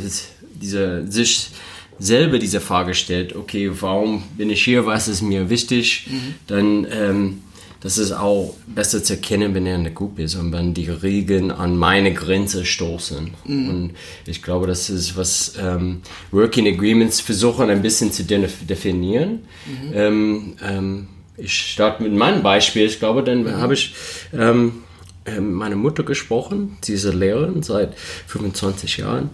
diese, 0.60 1.10
sich 1.10 1.50
selber 1.98 2.38
diese 2.38 2.60
Frage 2.60 2.94
stellt, 2.94 3.36
okay, 3.36 3.70
warum 3.80 4.22
bin 4.36 4.50
ich 4.50 4.64
hier, 4.64 4.86
was 4.86 5.08
ist 5.08 5.22
mir 5.22 5.50
wichtig, 5.50 6.06
mhm. 6.10 6.34
dann 6.46 6.86
ähm, 6.90 7.38
das 7.80 7.96
ist 7.96 8.12
auch 8.12 8.54
besser 8.66 9.02
zu 9.02 9.14
erkennen, 9.14 9.54
wenn 9.54 9.64
er 9.64 9.76
in 9.76 9.84
der 9.84 9.92
Gruppe 9.94 10.22
ist 10.22 10.34
und 10.34 10.52
wenn 10.52 10.74
die 10.74 10.90
Regeln 10.90 11.50
an 11.50 11.76
meine 11.76 12.12
Grenze 12.12 12.66
stoßen. 12.66 13.30
Mhm. 13.46 13.68
Und 13.68 13.92
ich 14.26 14.42
glaube, 14.42 14.66
das 14.66 14.90
ist, 14.90 15.16
was 15.16 15.54
ähm, 15.58 16.02
Working 16.30 16.68
Agreements 16.68 17.20
versuchen 17.20 17.70
ein 17.70 17.80
bisschen 17.80 18.12
zu 18.12 18.22
definieren. 18.22 19.40
Mhm. 19.66 19.92
Ähm, 19.94 20.56
ähm, 20.62 21.08
ich 21.38 21.54
starte 21.54 22.02
mit 22.02 22.12
meinem 22.12 22.42
Beispiel. 22.42 22.84
Ich 22.84 22.98
glaube, 22.98 23.24
dann 23.24 23.44
mhm. 23.44 23.52
habe 23.56 23.72
ich 23.72 23.94
ähm, 24.34 24.82
ähm, 25.24 25.54
meine 25.54 25.76
Mutter 25.76 26.02
gesprochen, 26.02 26.76
diese 26.84 27.12
Lehrerin 27.12 27.62
seit 27.62 27.94
25 28.26 28.98
Jahren. 28.98 29.30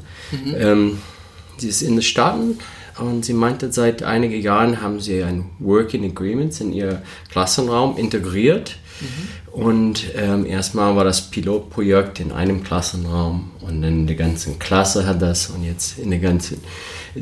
Sie 1.59 1.69
ist 1.69 1.83
in 1.83 1.95
den 1.95 2.03
Staaten 2.03 2.59
und 2.99 3.25
sie 3.25 3.33
meinte, 3.33 3.73
seit 3.73 4.03
einigen 4.03 4.41
Jahren 4.41 4.81
haben 4.81 5.01
sie 5.01 5.23
ein 5.23 5.47
Working 5.59 6.05
Agreements 6.05 6.61
in 6.61 6.73
ihr 6.73 7.03
Klassenraum 7.31 7.97
integriert. 7.97 8.77
Mhm. 9.01 9.53
Und 9.53 10.05
ähm, 10.17 10.47
erstmal 10.47 10.97
war 10.97 11.05
das 11.05 11.31
Pilotprojekt 11.31 12.21
in 12.21 12.33
einem 12.33 12.63
Klassenraum 12.63 13.51
und 13.61 13.83
dann 13.83 14.07
die 14.07 14.17
ganze 14.17 14.53
Klasse 14.55 15.07
hat 15.07 15.23
das 15.23 15.49
und 15.49 15.65
jetzt 15.65 15.99
in 15.99 16.11
der 16.11 16.19
ganzen 16.19 16.61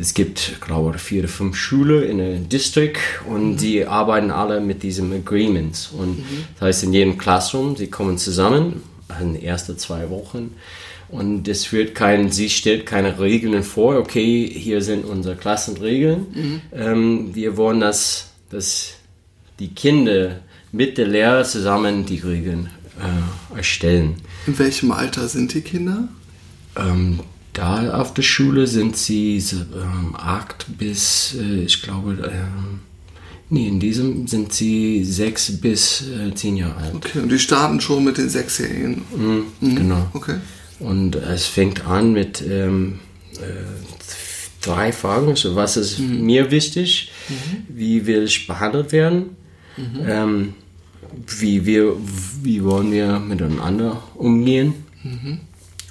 es 0.01 0.15
gibt, 0.15 0.61
glaube 0.61 0.97
ich, 0.97 1.03
vier 1.03 1.21
oder 1.21 1.29
fünf 1.29 1.57
Schulen 1.57 2.03
in 2.03 2.19
der 2.19 2.39
District 2.39 2.99
und 3.29 3.53
mhm. 3.53 3.57
die 3.57 3.87
arbeiten 3.87 4.31
alle 4.31 4.61
mit 4.61 4.83
diesem 4.83 5.13
Agreements. 5.13 5.91
Und 5.97 6.19
mhm. 6.19 6.45
das 6.55 6.69
heißt, 6.69 6.85
in 6.85 6.93
jedem 6.93 7.19
Classroom, 7.19 7.77
sie 7.77 7.87
kommen 7.87 8.19
zusammen 8.19 8.83
in 9.21 9.35
den 9.35 9.43
ersten 9.43 9.79
zwei 9.79 10.11
Wochen 10.11 10.55
und 11.09 11.49
es 11.49 11.73
wird 11.73 11.95
kein, 11.95 12.31
sie 12.31 12.51
stellt 12.51 12.87
keine 12.87 13.19
Regeln 13.19 13.63
vor, 13.63 13.97
okay, 13.97 14.49
hier 14.49 14.83
sind 14.83 15.05
unsere 15.05 15.37
Klassenregeln. 15.37 16.27
Mhm. 16.33 16.61
Ähm, 16.73 17.35
wir 17.35 17.57
wollen, 17.57 17.81
dass, 17.81 18.31
dass 18.51 18.95
die 19.59 19.69
Kinder 19.69 20.41
mit 20.73 20.99
der 20.99 21.07
Lehrer 21.07 21.45
zusammen 21.45 22.05
die 22.05 22.19
Regeln 22.19 22.69
äh, 22.99 23.57
erstellen. 23.57 24.17
In 24.47 24.59
welchem 24.59 24.91
Alter 24.93 25.29
sind 25.29 25.55
die 25.55 25.61
Kinder? 25.61 26.09
Ähm, 26.77 27.21
da 27.53 27.95
auf 28.01 28.13
der 28.15 28.23
Schule 28.23 28.67
sind 28.67 28.97
sie 28.97 29.37
ähm, 29.53 30.17
acht 30.17 30.67
bis, 30.77 31.37
äh, 31.41 31.63
ich 31.63 31.83
glaube, 31.83 32.31
ähm, 32.33 32.81
nee, 33.49 33.69
in 33.69 33.79
diesem 33.79 34.27
sind 34.27 34.53
sie 34.53 35.05
sechs 35.05 35.61
bis 35.61 36.03
äh, 36.09 36.35
zehn 36.35 36.57
Jahre 36.57 36.77
alt. 36.77 36.95
Okay, 36.97 37.21
und 37.21 37.31
die 37.31 37.39
starten 37.39 37.81
schon 37.81 38.03
mit 38.05 38.19
den 38.19 38.29
Sechsjährigen? 38.29 39.03
Mhm, 39.17 39.45
mhm. 39.61 39.77
Genau. 39.77 40.07
Okay. 40.13 40.37
Und 40.81 41.17
es 41.17 41.47
fängt 41.47 41.87
an 41.87 42.13
mit 42.13 42.43
ähm, 42.43 43.01
äh, 43.37 44.65
drei 44.65 44.93
Fragen. 44.93 45.29
Also 45.29 45.57
was 45.57 45.77
ist 45.77 45.99
mhm. 45.99 46.25
mir 46.25 46.51
wichtig? 46.51 47.11
Mhm. 47.29 47.67
Wie 47.69 48.07
will 48.07 48.25
ich 48.25 48.47
behandelt 48.47 48.93
werden? 48.93 49.37
Mhm. 49.77 50.07
Ähm, 50.07 50.55
wie, 51.39 51.65
wir, 51.67 51.97
wie 52.43 52.65
wollen 52.65 52.91
wir 52.91 53.19
miteinander 53.19 54.03
umgehen? 54.15 54.75
Mhm. 55.03 55.41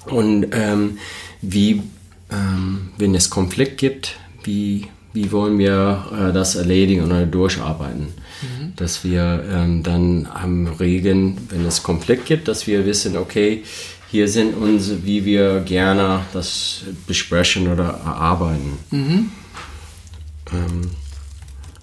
Und 0.06 0.46
ähm, 0.52 0.98
wie, 1.40 1.82
ähm, 2.30 2.90
wenn 2.98 3.14
es 3.14 3.30
Konflikt 3.30 3.78
gibt, 3.78 4.16
wie, 4.42 4.88
wie 5.12 5.32
wollen 5.32 5.58
wir 5.58 6.06
äh, 6.12 6.32
das 6.32 6.56
erledigen 6.56 7.04
oder 7.04 7.24
durcharbeiten. 7.24 8.08
Mhm. 8.42 8.72
Dass 8.76 9.04
wir 9.04 9.44
ähm, 9.50 9.82
dann 9.82 10.26
am 10.26 10.66
Regeln, 10.66 11.38
wenn 11.48 11.64
es 11.64 11.82
Konflikt 11.82 12.26
gibt, 12.26 12.48
dass 12.48 12.66
wir 12.66 12.84
wissen, 12.84 13.16
okay, 13.16 13.62
hier 14.14 14.28
sind 14.28 14.54
uns, 14.54 14.92
wie 15.02 15.24
wir 15.24 15.62
gerne 15.62 16.20
das 16.32 16.84
besprechen 17.08 17.66
oder 17.66 18.00
erarbeiten. 18.04 18.78
Mhm. 18.92 19.32
Ähm, 20.52 20.90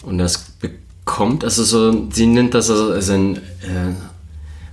und 0.03 0.17
das 0.17 0.37
bekommt, 0.61 1.43
also 1.43 1.65
so, 1.65 2.09
sie 2.09 2.27
nennt 2.27 2.53
das 2.53 2.69
also, 2.69 2.93
also 2.93 3.11
ein, 3.11 3.35
äh, 3.35 3.93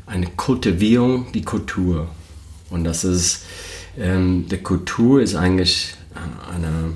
eine 0.07 0.27
Kultivierung, 0.37 1.33
die 1.35 1.43
Kultur. 1.43 2.07
Und 2.71 2.85
das 2.85 3.03
ist, 3.03 3.43
ähm, 3.99 4.47
die 4.49 4.59
Kultur 4.59 5.21
ist 5.21 5.35
eigentlich 5.35 5.95
eine, 6.55 6.93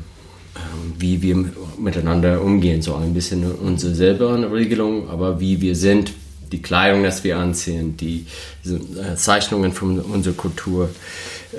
äh, 0.55 0.61
wie 0.97 1.23
wir 1.23 1.45
miteinander 1.77 2.41
umgehen, 2.41 2.83
so 2.83 2.95
ein 2.95 3.13
bisschen 3.15 3.51
unsere 3.51 3.97
selber 3.97 4.53
Regelung, 4.53 5.11
aber 5.11 5.41
wie 5.41 5.61
wir 5.61 5.75
sind, 5.75 6.13
die 6.53 6.63
Kleidung, 6.63 7.03
das 7.03 7.25
wir 7.25 7.39
anziehen, 7.39 7.97
die, 7.97 8.27
äh, 8.65 9.17
Zeichnungen 9.17 9.73
von 9.73 9.99
unserer 9.99 10.35
Kultur. 10.35 10.91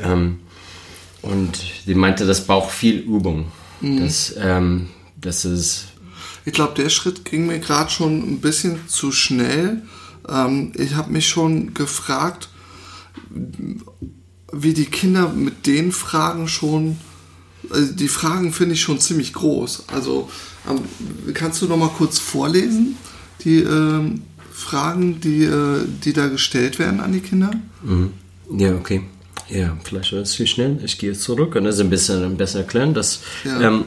Ähm, 0.01 0.39
und 1.21 1.59
sie 1.85 1.95
meinte, 1.95 2.25
das 2.25 2.45
braucht 2.45 2.71
viel 2.71 2.99
Übung. 2.99 3.51
Mhm. 3.81 4.01
Das, 4.01 4.35
ähm, 4.37 4.89
das 5.19 5.45
ist. 5.45 5.85
Ich 6.45 6.53
glaube, 6.53 6.73
der 6.81 6.89
Schritt 6.89 7.25
ging 7.25 7.47
mir 7.47 7.59
gerade 7.59 7.89
schon 7.89 8.19
ein 8.19 8.41
bisschen 8.41 8.87
zu 8.87 9.11
schnell. 9.11 9.81
Ähm, 10.27 10.73
ich 10.75 10.95
habe 10.95 11.11
mich 11.11 11.27
schon 11.27 11.73
gefragt, 11.73 12.49
wie 14.51 14.73
die 14.73 14.85
Kinder 14.85 15.29
mit 15.29 15.65
den 15.65 15.91
Fragen 15.91 16.47
schon 16.47 16.97
Also 17.69 17.93
die 17.93 18.07
Fragen 18.07 18.51
finde 18.51 18.73
ich 18.73 18.81
schon 18.81 18.99
ziemlich 18.99 19.33
groß. 19.33 19.85
Also 19.87 20.29
ähm, 20.69 21.33
kannst 21.33 21.61
du 21.61 21.67
noch 21.67 21.77
mal 21.77 21.89
kurz 21.89 22.19
vorlesen, 22.19 22.97
die 23.43 23.59
ähm, 23.59 24.21
Fragen, 24.53 25.19
die, 25.19 25.43
äh, 25.43 25.81
die 26.03 26.13
da 26.13 26.27
gestellt 26.27 26.79
werden 26.79 26.99
an 26.99 27.11
die 27.11 27.19
Kinder? 27.21 27.51
Mhm. 27.83 28.11
Ja, 28.57 28.73
okay. 28.75 29.01
Ja, 29.49 29.77
vielleicht 29.83 30.13
war 30.13 30.19
es 30.19 30.31
zu 30.31 30.45
schnell. 30.47 30.79
Ich 30.83 30.97
gehe 30.97 31.13
zurück 31.13 31.55
und 31.55 31.65
das 31.65 31.79
ein 31.79 31.89
bisschen 31.89 32.37
besser 32.37 32.59
erklären. 32.59 32.93
Dass, 32.93 33.21
Ja. 33.43 33.59
ähm, 33.61 33.85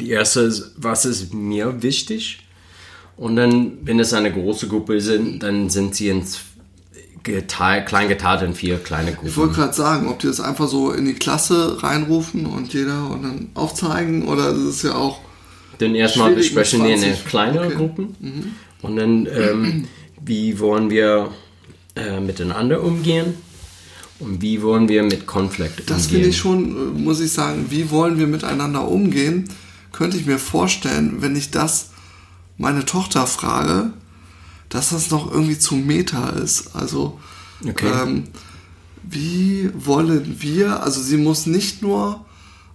die 0.00 0.10
erste 0.10 0.40
ist, 0.40 0.72
was 0.76 1.04
ist 1.04 1.34
mir 1.34 1.82
wichtig? 1.82 2.38
Und 3.16 3.36
dann, 3.36 3.72
wenn 3.82 4.00
es 4.00 4.14
eine 4.14 4.32
große 4.32 4.68
Gruppe 4.68 5.00
sind, 5.00 5.42
dann 5.42 5.68
sind 5.68 5.94
sie 5.94 6.08
ins 6.08 6.38
geteilt, 7.22 7.86
klein 7.86 8.08
geteilt 8.08 8.42
in 8.42 8.54
vier 8.54 8.78
kleine 8.78 9.10
Ich 9.12 9.16
wollte 9.18 9.32
Gruppen. 9.36 9.52
gerade 9.54 9.74
sagen, 9.74 10.08
ob 10.08 10.18
die 10.20 10.26
das 10.26 10.40
einfach 10.40 10.66
so 10.66 10.90
in 10.92 11.04
die 11.04 11.12
Klasse 11.14 11.80
reinrufen 11.82 12.46
und 12.46 12.72
jeder 12.72 13.10
und 13.10 13.22
dann 13.22 13.48
aufzeigen 13.54 14.26
oder 14.26 14.50
das 14.52 14.58
ist 14.62 14.82
ja 14.82 14.94
auch 14.94 15.20
Dann 15.78 15.94
erstmal 15.94 16.34
besprechen 16.34 16.82
wir 16.82 16.94
in 16.94 17.00
20. 17.00 17.24
kleinere 17.26 17.66
Okay. 17.66 17.74
Gruppen. 17.76 18.16
Und 18.82 18.96
dann, 18.96 19.26
ähm, 19.26 19.84
wie 20.24 20.58
wollen 20.58 20.90
wir 20.90 21.30
äh, 21.96 22.20
miteinander 22.20 22.82
umgehen? 22.82 23.34
Und 24.18 24.40
wie 24.42 24.62
wollen 24.62 24.88
wir 24.88 25.02
mit 25.02 25.26
Konflikt 25.26 25.88
Das 25.90 26.02
umgehen? 26.06 26.10
finde 26.10 26.28
ich 26.28 26.36
schon, 26.36 26.70
äh, 26.96 27.00
muss 27.00 27.20
ich 27.20 27.32
sagen, 27.32 27.66
wie 27.70 27.90
wollen 27.90 28.18
wir 28.18 28.26
miteinander 28.26 28.86
umgehen? 28.86 29.48
Könnte 29.92 30.16
ich 30.16 30.26
mir 30.26 30.38
vorstellen, 30.38 31.16
wenn 31.20 31.36
ich 31.36 31.50
das 31.50 31.90
meine 32.58 32.84
Tochter 32.84 33.26
frage, 33.26 33.92
dass 34.68 34.90
das 34.90 35.10
noch 35.10 35.30
irgendwie 35.30 35.58
zu 35.58 35.74
Meta 35.74 36.30
ist. 36.30 36.74
Also, 36.74 37.18
Okay. 37.68 37.92
ähm, 38.02 38.24
wie 39.04 39.70
wollen 39.74 40.36
wir, 40.40 40.82
also 40.82 41.00
sie 41.00 41.16
muss 41.16 41.46
nicht 41.46 41.82
nur 41.82 42.24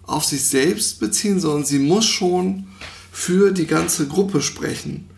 auf 0.03 0.23
sich 0.23 0.43
selbst 0.45 0.99
beziehen, 0.99 1.39
sondern 1.39 1.65
sie 1.65 1.79
muss 1.79 2.05
schon 2.05 2.67
für 3.11 3.51
die 3.51 3.65
ganze 3.65 4.07
Gruppe 4.07 4.41
sprechen. 4.41 5.09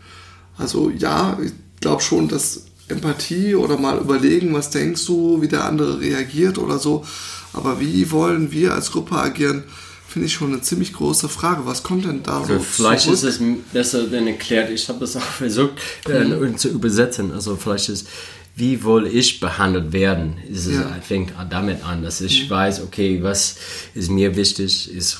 Also 0.59 0.89
ja, 0.91 1.37
ich 1.43 1.51
glaube 1.79 2.01
schon, 2.01 2.27
dass 2.27 2.65
Empathie 2.87 3.55
oder 3.55 3.77
mal 3.77 3.97
überlegen, 3.97 4.53
was 4.53 4.69
denkst 4.69 5.05
du, 5.05 5.41
wie 5.41 5.47
der 5.47 5.65
andere 5.65 5.99
reagiert 5.99 6.57
oder 6.57 6.77
so. 6.79 7.05
Aber 7.53 7.79
wie 7.79 8.11
wollen 8.11 8.51
wir 8.51 8.73
als 8.73 8.91
Gruppe 8.91 9.15
agieren, 9.15 9.63
finde 10.07 10.25
ich 10.27 10.33
schon 10.33 10.51
eine 10.53 10.61
ziemlich 10.61 10.93
große 10.93 11.29
Frage. 11.29 11.61
Was 11.65 11.83
kommt 11.83 12.05
denn 12.05 12.23
da 12.23 12.43
so 12.43 12.53
Also 12.53 12.59
vielleicht 12.65 13.03
zurück? 13.03 13.15
ist 13.15 13.23
es 13.23 13.39
besser 13.71 14.07
dann 14.07 14.27
erklärt, 14.27 14.69
ich 14.71 14.87
habe 14.89 14.99
das 14.99 15.15
auch 15.15 15.21
versucht 15.37 15.73
äh, 16.07 16.55
zu 16.55 16.69
übersetzen. 16.69 17.31
Also 17.31 17.55
vielleicht 17.55 17.89
ist, 17.89 18.07
wie 18.55 18.83
will 18.83 19.07
ich 19.07 19.39
behandelt 19.39 19.93
werden? 19.93 20.37
Ist 20.51 20.65
es 20.65 20.75
Ja. 20.77 20.95
fängt 21.07 21.33
damit 21.49 21.83
an, 21.85 22.03
dass 22.03 22.21
ich 22.21 22.49
weiß, 22.49 22.81
okay, 22.81 23.19
was 23.21 23.55
ist 23.93 24.09
mir 24.09 24.35
wichtig, 24.35 24.91
ist 24.93 25.19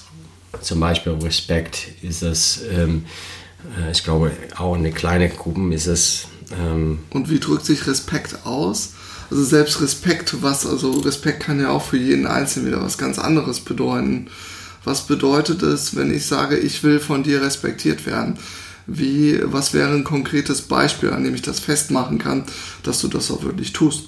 zum 0.62 0.80
Beispiel 0.80 1.14
Respekt, 1.14 1.88
ist 2.02 2.24
es, 2.24 2.62
ähm, 2.72 3.06
äh, 3.06 3.10
ich 3.92 4.04
glaube, 4.04 4.32
auch 4.58 4.76
in 4.76 4.84
den 4.84 4.94
kleinen 4.94 5.30
Gruppen 5.30 5.72
ist 5.72 5.88
es, 5.88 6.28
ähm, 6.58 7.00
Und 7.12 7.30
wie 7.30 7.40
drückt 7.40 7.66
sich 7.66 7.88
Respekt 7.88 8.46
aus? 8.46 8.94
Also 9.30 9.44
selbst 9.44 9.82
Respekt, 9.82 10.42
was, 10.42 10.66
also 10.66 10.92
Respekt 10.92 11.42
kann 11.42 11.60
ja 11.60 11.70
auch 11.70 11.84
für 11.84 11.98
jeden 11.98 12.26
Einzelnen 12.26 12.68
wieder 12.68 12.82
was 12.82 12.98
ganz 12.98 13.20
anderes 13.20 13.60
bedeuten. 13.60 14.28
Was 14.84 15.06
bedeutet 15.06 15.62
es, 15.62 15.96
wenn 15.96 16.14
ich 16.14 16.26
sage, 16.26 16.58
ich 16.58 16.84
will 16.84 17.00
von 17.00 17.22
dir 17.22 17.42
respektiert 17.42 18.06
werden? 18.06 18.40
Wie, 18.88 19.40
was 19.44 19.74
wäre 19.74 19.94
ein 19.94 20.04
konkretes 20.04 20.64
Beispiel, 20.64 21.12
an 21.12 21.24
dem 21.24 21.36
ich 21.36 21.44
das 21.44 21.60
festmachen 21.60 22.18
kann, 22.18 22.46
dass 22.82 23.02
du 23.02 23.08
das 23.08 23.30
auch 23.30 23.44
wirklich 23.44 23.72
tust? 23.72 24.06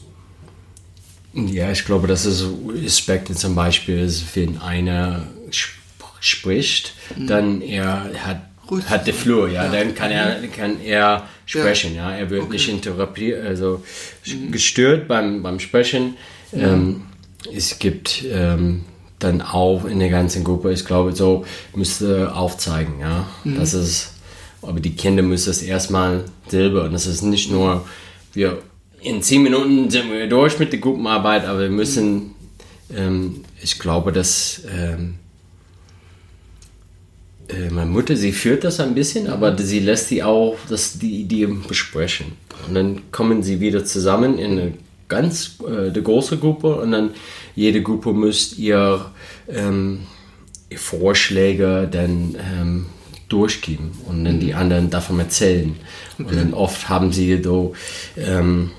Ja, 1.33 1.71
ich 1.71 1.85
glaube, 1.85 2.07
das 2.07 2.25
ist 2.25 2.45
Respekt 2.67 3.37
zum 3.37 3.53
Beispiel, 3.53 3.99
ist, 3.99 4.35
wenn 4.35 4.57
einer 4.57 5.27
sp 5.53 5.79
spricht, 6.23 6.93
dann 7.17 7.61
er 7.61 8.11
hat, 8.23 8.50
Ruhig 8.71 8.89
hat 8.89 9.05
sein. 9.05 9.13
Flur, 9.13 9.49
ja, 9.49 9.65
Ja. 9.65 9.71
dann 9.71 9.93
kann 9.93 10.09
er, 10.11 10.37
kann 10.47 10.79
er 10.81 11.27
sprechen, 11.45 11.93
ja, 11.95 12.11
er 12.15 12.29
wird 12.29 12.49
nicht 12.49 12.69
interrumpiert, 12.69 13.45
also 13.45 13.83
Mhm. 14.25 14.51
gestört 14.51 15.07
beim, 15.07 15.43
beim 15.43 15.59
Sprechen. 15.59 16.15
Ähm, 16.53 17.03
es 17.55 17.77
gibt 17.79 18.23
ähm, 18.31 18.85
dann 19.19 19.41
auch 19.41 19.85
in 19.85 19.99
der 19.99 20.09
ganzen 20.09 20.43
Gruppe, 20.43 20.71
ich 20.71 20.85
glaube, 20.85 21.13
so 21.13 21.45
müsste 21.75 22.33
aufzeigen, 22.33 22.99
ja, 23.01 23.27
Mhm. 23.43 23.55
das 23.57 23.73
ist, 23.73 24.13
aber 24.61 24.79
die 24.79 24.95
Kinder 24.95 25.21
müssen 25.23 25.49
es 25.49 25.61
erstmal 25.61 26.23
selber 26.47 26.85
und 26.85 26.93
das 26.93 27.05
ist 27.07 27.21
nicht 27.23 27.51
nur, 27.51 27.85
wir 28.33 28.59
in 29.01 29.21
zehn 29.23 29.41
Minuten 29.43 29.89
sind 29.89 30.11
wir 30.11 30.27
durch 30.29 30.59
mit 30.59 30.71
der 30.71 30.79
Gruppenarbeit, 30.79 31.45
aber 31.45 31.61
wir 31.61 31.69
müssen, 31.69 32.35
ähm, 32.95 33.43
ich 33.61 33.79
glaube, 33.79 34.11
dass 34.11 34.61
ähm, 34.71 35.15
äh, 37.53 37.69
meine 37.69 37.89
Mutter, 37.89 38.15
sie 38.15 38.31
führt 38.31 38.63
das 38.63 38.79
ein 38.79 38.95
bisschen, 38.95 39.27
aber 39.27 39.57
sie 39.57 39.79
lässt 39.79 40.07
sie 40.07 40.23
auch 40.23 40.57
das, 40.69 40.99
die 40.99 41.21
Idee 41.21 41.47
besprechen. 41.67 42.33
Und 42.67 42.75
dann 42.75 43.11
kommen 43.11 43.43
sie 43.43 43.59
wieder 43.59 43.85
zusammen 43.85 44.37
in 44.37 44.51
eine 44.51 44.73
ganz 45.07 45.57
äh, 45.67 45.89
eine 45.89 46.01
große 46.01 46.37
Gruppe 46.37 46.75
und 46.75 46.91
dann 46.91 47.11
jede 47.55 47.81
Gruppe 47.81 48.13
muss 48.13 48.57
ihr, 48.57 49.11
ähm, 49.49 50.01
ihr 50.69 50.79
Vorschläge 50.79 51.87
dann 51.91 52.35
ähm, 52.39 52.85
durchgeben 53.27 53.91
und 54.07 54.25
dann 54.25 54.39
die 54.39 54.53
anderen 54.53 54.89
davon 54.89 55.19
erzählen. 55.19 55.75
Und 56.17 56.33
dann 56.33 56.53
oft 56.53 56.89
haben 56.89 57.11
sie 57.11 57.41
so, 57.43 57.73
ähm, 58.17 58.71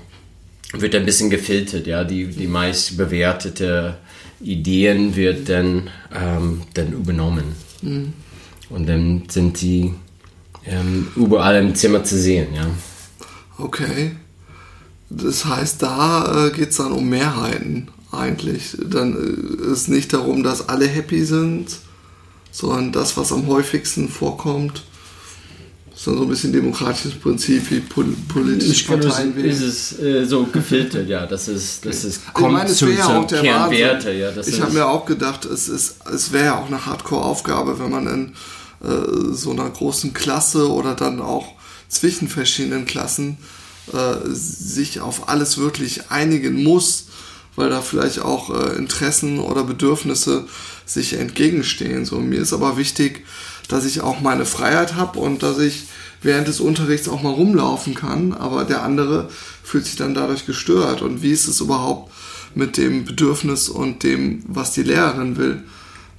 wird 0.73 0.95
ein 0.95 1.05
bisschen 1.05 1.29
gefiltert, 1.29 1.85
ja, 1.85 2.03
die, 2.03 2.27
die 2.27 2.47
meist 2.47 2.97
bewertete 2.97 3.97
Ideen 4.41 5.15
wird 5.15 5.49
dann, 5.49 5.89
ähm, 6.13 6.61
dann 6.73 6.93
übernommen. 6.93 7.55
Und 8.73 8.89
dann 8.89 9.23
sind 9.29 9.57
sie 9.57 9.93
ähm, 10.65 11.07
überall 11.15 11.57
im 11.57 11.75
Zimmer 11.75 12.03
zu 12.03 12.17
sehen, 12.17 12.47
ja. 12.55 12.65
Okay. 13.57 14.15
Das 15.11 15.45
heißt, 15.45 15.83
da 15.83 16.47
äh, 16.47 16.51
geht 16.51 16.71
es 16.71 16.77
dann 16.77 16.91
um 16.91 17.07
Mehrheiten 17.07 17.89
eigentlich. 18.11 18.75
Dann 18.83 19.13
äh, 19.13 19.71
ist 19.71 19.89
nicht 19.89 20.11
darum, 20.11 20.41
dass 20.41 20.69
alle 20.69 20.87
happy 20.87 21.23
sind, 21.23 21.67
sondern 22.51 22.91
das, 22.91 23.15
was 23.15 23.31
am 23.31 23.45
häufigsten 23.45 24.09
vorkommt, 24.09 24.83
ist 25.95 26.07
dann 26.07 26.17
so 26.17 26.23
ein 26.23 26.29
bisschen 26.29 26.51
demokratisches 26.51 27.13
Prinzip 27.13 27.69
wie 27.69 27.79
pol 27.79 28.15
politische 28.27 28.85
Parteien 28.85 29.37
ist 29.37 29.43
wählen. 29.43 29.69
es 29.69 29.99
äh, 29.99 30.25
so 30.25 30.45
gefiltert, 30.45 31.07
ja. 31.07 31.27
Das 31.27 31.47
ist, 31.47 31.85
das 31.85 32.03
ist 32.05 32.21
Ich 32.25 32.33
kommt 32.33 32.53
meine, 32.53 32.71
es 32.71 32.77
zu, 32.77 32.87
wäre 32.87 32.97
ja 32.97 33.19
auch 33.19 33.27
der 33.27 33.41
Kernwerte, 33.41 34.11
ja. 34.13 34.31
Das 34.31 34.47
ich 34.47 34.55
ist, 34.55 34.61
habe 34.61 34.73
mir 34.73 34.87
auch 34.87 35.05
gedacht, 35.05 35.45
es, 35.45 35.69
ist, 35.69 35.97
es 36.11 36.31
wäre 36.31 36.45
ja 36.45 36.59
auch 36.59 36.65
eine 36.65 36.83
Hardcore-Aufgabe, 36.87 37.77
wenn 37.77 37.91
man 37.91 38.07
in 38.07 38.33
äh, 38.83 39.33
so 39.33 39.51
einer 39.51 39.69
großen 39.69 40.13
Klasse 40.13 40.71
oder 40.71 40.95
dann 40.95 41.21
auch 41.21 41.47
zwischen 41.89 42.27
verschiedenen 42.27 42.85
Klassen 42.85 43.37
äh, 43.91 44.29
sich 44.29 44.99
auf 44.99 45.29
alles 45.29 45.57
wirklich 45.57 46.11
einigen 46.11 46.63
muss, 46.63 47.07
weil 47.55 47.69
da 47.69 47.81
vielleicht 47.81 48.19
auch 48.19 48.49
äh, 48.49 48.75
Interessen 48.77 49.39
oder 49.39 49.63
Bedürfnisse 49.63 50.45
sich 50.85 51.13
entgegenstehen. 51.13 52.05
So, 52.05 52.19
mir 52.19 52.39
ist 52.39 52.53
aber 52.53 52.77
wichtig, 52.77 53.25
dass 53.67 53.85
ich 53.85 54.01
auch 54.01 54.21
meine 54.21 54.45
Freiheit 54.45 54.95
habe 54.95 55.19
und 55.19 55.43
dass 55.43 55.59
ich 55.59 55.83
während 56.21 56.47
des 56.47 56.59
Unterrichts 56.59 57.09
auch 57.09 57.21
mal 57.21 57.33
rumlaufen 57.33 57.93
kann, 57.93 58.33
aber 58.33 58.63
der 58.63 58.83
andere 58.83 59.29
fühlt 59.63 59.85
sich 59.85 59.95
dann 59.95 60.13
dadurch 60.13 60.45
gestört. 60.45 61.01
Und 61.01 61.21
wie 61.21 61.31
ist 61.31 61.47
es 61.47 61.59
überhaupt 61.59 62.11
mit 62.55 62.77
dem 62.77 63.05
Bedürfnis 63.05 63.69
und 63.69 64.03
dem, 64.03 64.43
was 64.47 64.71
die 64.71 64.83
Lehrerin 64.83 65.37
will, 65.37 65.63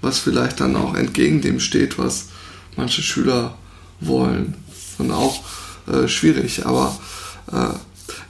was 0.00 0.18
vielleicht 0.18 0.60
dann 0.60 0.76
auch 0.76 0.94
entgegen 0.94 1.40
dem 1.40 1.60
steht, 1.60 1.98
was 1.98 2.26
manche 2.76 3.02
Schüler 3.02 3.54
wollen. 4.00 4.54
Und 4.98 5.10
auch 5.10 5.42
äh, 5.92 6.06
schwierig, 6.08 6.64
aber 6.64 6.96
äh, 7.52 7.74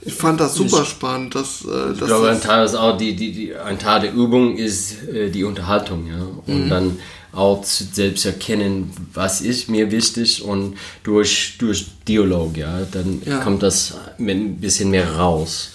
ich 0.01 0.13
fand 0.13 0.39
das 0.39 0.55
super 0.55 0.83
spannend, 0.85 1.35
dass, 1.35 1.63
äh, 1.63 1.91
ich 1.93 1.99
dass 1.99 2.07
glaube, 2.07 2.29
ein 2.29 2.41
Teil, 2.41 2.65
ist 2.65 2.75
auch 2.75 2.97
die, 2.97 3.15
die, 3.15 3.31
die, 3.31 3.55
ein 3.55 3.77
Teil 3.79 4.01
der 4.01 4.13
Übung 4.13 4.57
ist 4.57 5.03
äh, 5.09 5.29
die 5.29 5.43
Unterhaltung, 5.43 6.07
ja. 6.07 6.25
Und 6.47 6.69
dann 6.69 6.97
auch 7.33 7.61
zu 7.63 7.83
selbst 7.91 8.25
erkennen, 8.25 8.91
was 9.13 9.41
ist 9.41 9.67
mir 9.69 9.91
wichtig 9.91 10.41
und 10.43 10.75
durch, 11.03 11.55
durch 11.59 11.85
Dialog, 12.07 12.55
ja, 12.57 12.81
dann 12.91 13.21
Ja. 13.25 13.39
kommt 13.39 13.61
das 13.61 13.93
ein 14.17 14.57
bisschen 14.57 14.89
mehr 14.89 15.15
raus. 15.15 15.71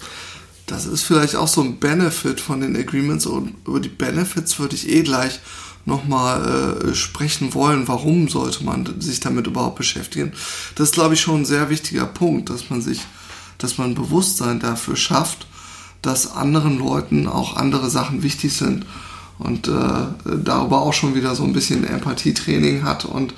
das 0.65 0.85
ist 0.85 1.03
vielleicht 1.03 1.35
auch 1.35 1.47
so 1.49 1.61
ein 1.61 1.79
Benefit 1.79 2.39
von 2.39 2.61
den 2.61 2.75
Agreements 2.77 3.25
und 3.25 3.55
über 3.67 3.79
die 3.81 3.89
Benefits 3.89 4.57
würde 4.57 4.75
ich 4.75 4.89
eh 4.89 5.03
gleich 5.03 5.39
nochmal 5.85 6.89
äh, 6.91 6.95
sprechen 6.95 7.53
wollen. 7.53 7.87
Warum 7.87 8.27
sollte 8.29 8.63
man 8.63 8.99
sich 8.99 9.19
damit 9.19 9.47
überhaupt 9.47 9.77
beschäftigen? 9.77 10.31
Das 10.75 10.89
ist, 10.89 10.93
glaube 10.93 11.15
ich, 11.15 11.21
schon 11.21 11.41
ein 11.41 11.45
sehr 11.45 11.69
wichtiger 11.69 12.05
Punkt, 12.05 12.49
dass 12.49 12.69
man 12.69 12.81
sich, 12.81 13.01
dass 13.57 13.77
man 13.77 13.95
Bewusstsein 13.95 14.59
dafür 14.59 14.95
schafft, 14.95 15.47
dass 16.01 16.31
anderen 16.31 16.79
Leuten 16.79 17.27
auch 17.27 17.57
andere 17.57 17.89
Sachen 17.89 18.23
wichtig 18.23 18.53
sind 18.53 18.85
und 19.37 19.67
äh, 19.67 19.71
darüber 20.43 20.81
auch 20.81 20.93
schon 20.93 21.15
wieder 21.15 21.35
so 21.35 21.43
ein 21.43 21.53
bisschen 21.53 21.83
Empathietraining 21.83 22.83
hat 22.83 23.05
und 23.05 23.33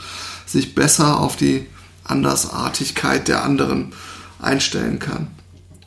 sich 0.46 0.76
besser 0.76 1.20
auf 1.20 1.36
die 1.36 1.66
Andersartigkeit 2.04 3.28
der 3.28 3.44
anderen 3.44 3.94
einstellen 4.42 5.00
kann. 5.00 5.28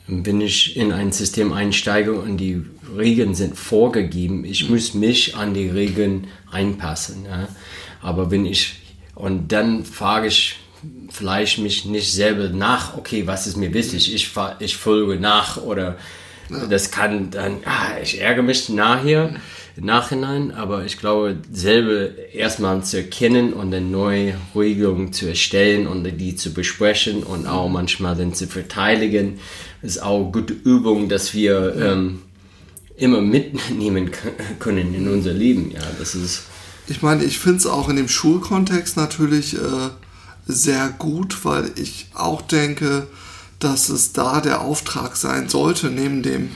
wenn 0.07 0.41
ich 0.41 0.77
in 0.77 0.91
ein 0.91 1.11
System 1.11 1.53
einsteige 1.53 2.13
und 2.13 2.37
die 2.37 2.65
Regeln 2.97 3.35
sind 3.35 3.57
vorgegeben, 3.57 4.45
ich 4.45 4.69
muss 4.69 4.93
mich 4.93 5.35
an 5.35 5.53
die 5.53 5.69
Regeln 5.69 6.27
einpassen. 6.51 7.25
Ja? 7.25 7.47
Aber 8.01 8.31
wenn 8.31 8.45
ich, 8.45 8.75
und 9.15 9.51
dann 9.51 9.85
frage 9.85 10.27
ich 10.27 10.57
vielleicht 11.09 11.59
mich 11.59 11.85
nicht 11.85 12.11
selber 12.11 12.49
nach, 12.49 12.97
okay, 12.97 13.25
was 13.25 13.47
ist 13.47 13.57
mir 13.57 13.73
wichtig, 13.73 14.13
ich, 14.13 14.31
ich 14.59 14.77
folge 14.77 15.19
nach 15.19 15.57
oder 15.57 15.97
ja. 16.49 16.65
das 16.67 16.91
kann 16.91 17.31
dann, 17.31 17.57
ah, 17.65 17.99
ich 18.01 18.21
ärgere 18.21 18.43
mich 18.43 18.69
nachher, 18.69 19.35
im 19.77 19.85
Nachhinein, 19.85 20.51
aber 20.51 20.85
ich 20.85 20.97
glaube, 20.97 21.37
selber 21.51 22.17
erstmal 22.33 22.83
zu 22.83 22.97
erkennen 22.97 23.53
und 23.53 23.69
dann 23.69 23.91
neue 23.91 24.33
Regelungen 24.55 25.13
zu 25.13 25.27
erstellen 25.27 25.85
und 25.85 26.03
die 26.03 26.35
zu 26.35 26.51
besprechen 26.51 27.21
und 27.21 27.45
auch 27.45 27.69
manchmal 27.69 28.15
dann 28.15 28.33
zu 28.33 28.47
verteidigen, 28.47 29.39
ist 29.83 30.01
auch 30.01 30.23
eine 30.23 30.31
gute 30.31 30.53
Übung, 30.53 31.09
dass 31.09 31.35
wir 31.35 31.75
ähm, 31.79 32.21
immer 32.97 33.21
mitnehmen 33.21 34.11
können 34.59 34.93
in 34.93 35.07
unser 35.07 35.33
Leben. 35.33 35.71
Ja, 35.71 35.81
das 35.97 36.15
ist. 36.15 36.43
Ich 36.87 37.01
meine, 37.01 37.23
ich 37.23 37.39
finde 37.39 37.59
es 37.59 37.65
auch 37.65 37.89
in 37.89 37.95
dem 37.95 38.07
Schulkontext 38.07 38.97
natürlich 38.97 39.55
äh, 39.55 39.89
sehr 40.45 40.89
gut, 40.97 41.43
weil 41.43 41.71
ich 41.75 42.07
auch 42.13 42.41
denke, 42.41 43.07
dass 43.59 43.89
es 43.89 44.13
da 44.13 44.39
der 44.39 44.61
Auftrag 44.61 45.15
sein 45.17 45.49
sollte, 45.49 45.87
neben 45.87 46.23
dem 46.23 46.51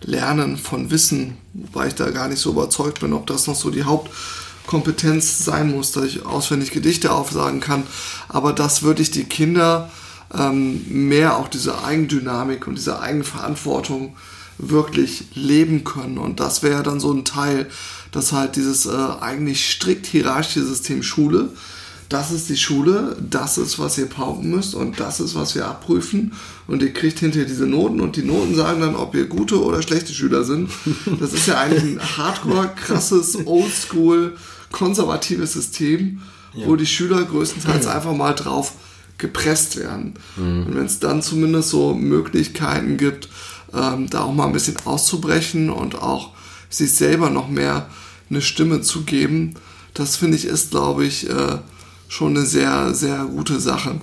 Lernen 0.00 0.58
von 0.58 0.90
Wissen, 0.90 1.36
wobei 1.54 1.88
ich 1.88 1.94
da 1.94 2.10
gar 2.10 2.28
nicht 2.28 2.38
so 2.38 2.50
überzeugt 2.50 3.00
bin, 3.00 3.12
ob 3.12 3.26
das 3.26 3.46
noch 3.46 3.56
so 3.56 3.70
die 3.70 3.84
Hauptkompetenz 3.84 5.44
sein 5.44 5.72
muss, 5.72 5.92
dass 5.92 6.04
ich 6.04 6.24
auswendig 6.24 6.70
Gedichte 6.70 7.12
aufsagen 7.12 7.60
kann. 7.60 7.84
Aber 8.28 8.52
das 8.52 8.82
würde 8.82 9.02
ich 9.02 9.10
die 9.10 9.24
Kinder 9.24 9.90
ähm, 10.32 10.84
mehr 10.88 11.36
auch 11.36 11.48
diese 11.48 11.82
Eigendynamik 11.82 12.66
und 12.66 12.76
diese 12.76 13.00
Eigenverantwortung 13.00 14.14
wirklich 14.58 15.24
leben 15.34 15.84
können. 15.84 16.18
Und 16.18 16.40
das 16.40 16.62
wäre 16.62 16.82
dann 16.82 17.00
so 17.00 17.12
ein 17.12 17.24
Teil, 17.24 17.68
dass 18.12 18.32
halt 18.32 18.56
dieses 18.56 18.86
äh, 18.86 18.90
eigentlich 19.20 19.72
strikt 19.72 20.06
hierarchische 20.06 20.64
System 20.64 21.02
Schule, 21.02 21.50
das 22.08 22.30
ist 22.30 22.48
die 22.48 22.56
Schule, 22.56 23.16
das 23.18 23.58
ist, 23.58 23.78
was 23.78 23.98
ihr 23.98 24.06
pauken 24.06 24.50
müsst 24.50 24.74
und 24.74 25.00
das 25.00 25.20
ist, 25.20 25.34
was 25.34 25.54
wir 25.54 25.66
abprüfen. 25.66 26.32
Und 26.66 26.82
ihr 26.82 26.92
kriegt 26.92 27.18
hinterher 27.18 27.48
diese 27.48 27.66
Noten 27.66 28.00
und 28.00 28.16
die 28.16 28.22
Noten 28.22 28.54
sagen 28.54 28.80
dann, 28.82 28.94
ob 28.94 29.14
ihr 29.14 29.26
gute 29.26 29.62
oder 29.62 29.82
schlechte 29.82 30.12
Schüler 30.12 30.44
sind. 30.44 30.70
Das 31.18 31.32
ist 31.32 31.48
ja 31.48 31.58
eigentlich 31.58 31.82
ein 31.82 32.16
hardcore, 32.16 32.70
krasses, 32.76 33.46
oldschool, 33.46 34.36
konservatives 34.70 35.54
System, 35.54 36.20
ja. 36.52 36.66
wo 36.66 36.76
die 36.76 36.86
Schüler 36.86 37.22
größtenteils 37.24 37.86
einfach 37.86 38.14
mal 38.14 38.34
drauf 38.34 38.74
gepresst 39.18 39.76
werden. 39.78 40.14
Mhm. 40.36 40.66
Und 40.66 40.76
wenn 40.76 40.86
es 40.86 40.98
dann 40.98 41.22
zumindest 41.22 41.70
so 41.70 41.94
Möglichkeiten 41.94 42.96
gibt, 42.96 43.28
ähm, 43.74 44.08
da 44.10 44.22
auch 44.22 44.32
mal 44.32 44.46
ein 44.46 44.52
bisschen 44.52 44.76
auszubrechen 44.84 45.70
und 45.70 45.96
auch 45.96 46.30
sich 46.70 46.92
selber 46.92 47.30
noch 47.30 47.48
mehr 47.48 47.88
eine 48.30 48.42
Stimme 48.42 48.80
zu 48.80 49.02
geben, 49.02 49.54
das 49.94 50.16
finde 50.16 50.36
ich 50.36 50.44
ist, 50.46 50.70
glaube 50.70 51.04
ich, 51.04 51.28
äh, 51.30 51.58
schon 52.08 52.36
eine 52.36 52.46
sehr, 52.46 52.94
sehr 52.94 53.24
gute 53.24 53.60
Sache. 53.60 54.00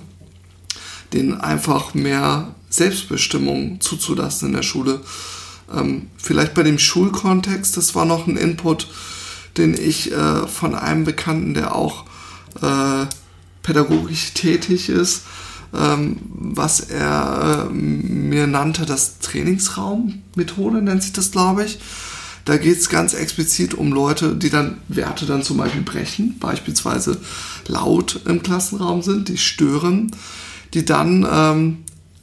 Den 1.12 1.38
einfach 1.38 1.92
mehr 1.94 2.54
Selbstbestimmung 2.70 3.80
zuzulassen 3.80 4.48
in 4.48 4.54
der 4.54 4.62
Schule. 4.62 5.00
Ähm, 5.74 6.08
vielleicht 6.16 6.54
bei 6.54 6.62
dem 6.62 6.78
Schulkontext, 6.78 7.76
das 7.76 7.94
war 7.94 8.06
noch 8.06 8.26
ein 8.26 8.38
Input, 8.38 8.88
den 9.58 9.74
ich 9.74 10.12
äh, 10.12 10.46
von 10.46 10.74
einem 10.74 11.04
Bekannten, 11.04 11.52
der 11.52 11.74
auch 11.74 12.04
äh, 12.62 13.06
pädagogisch 13.62 14.32
tätig 14.32 14.88
ist, 14.88 15.22
ähm, 15.74 16.18
was 16.34 16.80
er 16.80 17.68
äh, 17.70 17.72
mir 17.72 18.46
nannte, 18.46 18.84
das 18.86 19.18
Trainingsraummethode 19.20 20.82
nennt 20.82 21.02
sich 21.02 21.12
das, 21.12 21.30
glaube 21.30 21.64
ich. 21.64 21.78
Da 22.44 22.56
geht 22.56 22.78
es 22.78 22.88
ganz 22.88 23.14
explizit 23.14 23.74
um 23.74 23.92
Leute, 23.92 24.34
die 24.34 24.50
dann 24.50 24.78
Werte 24.88 25.26
dann 25.26 25.42
zum 25.42 25.58
Beispiel 25.58 25.82
brechen, 25.82 26.38
beispielsweise 26.40 27.20
laut 27.68 28.20
im 28.26 28.42
Klassenraum 28.42 29.02
sind, 29.02 29.28
die 29.28 29.38
stören, 29.38 30.10
die 30.74 30.84
dann 30.84 31.26
ähm, 31.30 31.78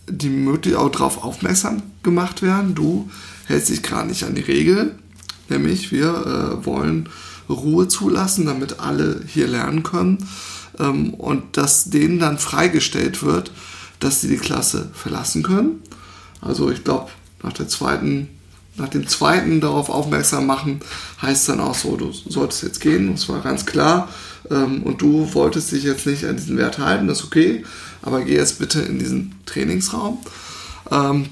die 0.10 0.30
möglich 0.30 0.76
auch 0.76 0.90
darauf 0.90 1.24
aufmerksam 1.24 1.82
gemacht 2.04 2.42
werden. 2.42 2.76
Du 2.76 3.10
hältst 3.46 3.70
dich 3.70 3.82
gerade 3.82 4.10
nicht 4.10 4.24
an 4.24 4.36
die 4.36 4.42
Regel, 4.42 4.96
nämlich 5.48 5.92
wir 5.92 6.60
äh, 6.62 6.66
wollen 6.66 7.08
Ruhe 7.48 7.88
zulassen, 7.88 8.46
damit 8.46 8.80
alle 8.80 9.22
hier 9.26 9.48
lernen 9.48 9.84
können 9.84 10.28
ähm, 10.80 11.13
und 11.13 11.58
dass 11.58 11.86
denen 11.86 12.20
dann 12.20 12.38
freigestellt 12.38 13.24
wird, 13.24 13.52
dass 14.00 14.22
sie 14.22 14.28
die 14.28 14.38
Klasse 14.38 14.89
verlassen 14.94 15.44
können. 15.44 15.82
Also 16.42 16.72
ich 16.72 16.84
glaube, 16.84 17.10
nach 17.44 17.54
nach 18.78 18.89
dem 18.89 19.08
zweiten 19.08 19.60
darauf 19.60 19.89
aufmerksam 19.89 20.46
machen, 20.46 20.80
heißt 21.22 21.50
dann 21.50 21.60
auch 21.60 21.76
so, 21.76 21.98
du 21.98 22.12
solltest 22.12 22.63
jetzt 22.63 22.80
gehen, 22.80 23.12
das 23.12 23.28
war 23.28 23.42
ganz 23.42 23.65
klar. 23.65 24.10
Ähm, 24.50 24.84
und 24.84 25.02
du 25.02 25.34
wolltest 25.34 25.72
dich 25.72 25.84
jetzt 25.84 26.06
nicht 26.06 26.26
an 26.26 26.38
diesen 26.38 26.58
Wert 26.58 26.80
halten, 26.80 27.08
das 27.08 27.20
ist 27.20 27.26
okay, 27.26 27.63
aber 28.02 28.22
geh 28.22 28.36
jetzt 28.36 28.60
bitte 28.60 28.80
in 28.80 28.98
diesen 28.98 29.36
Trainingsraum. 29.46 30.20
Ähm, 30.92 31.26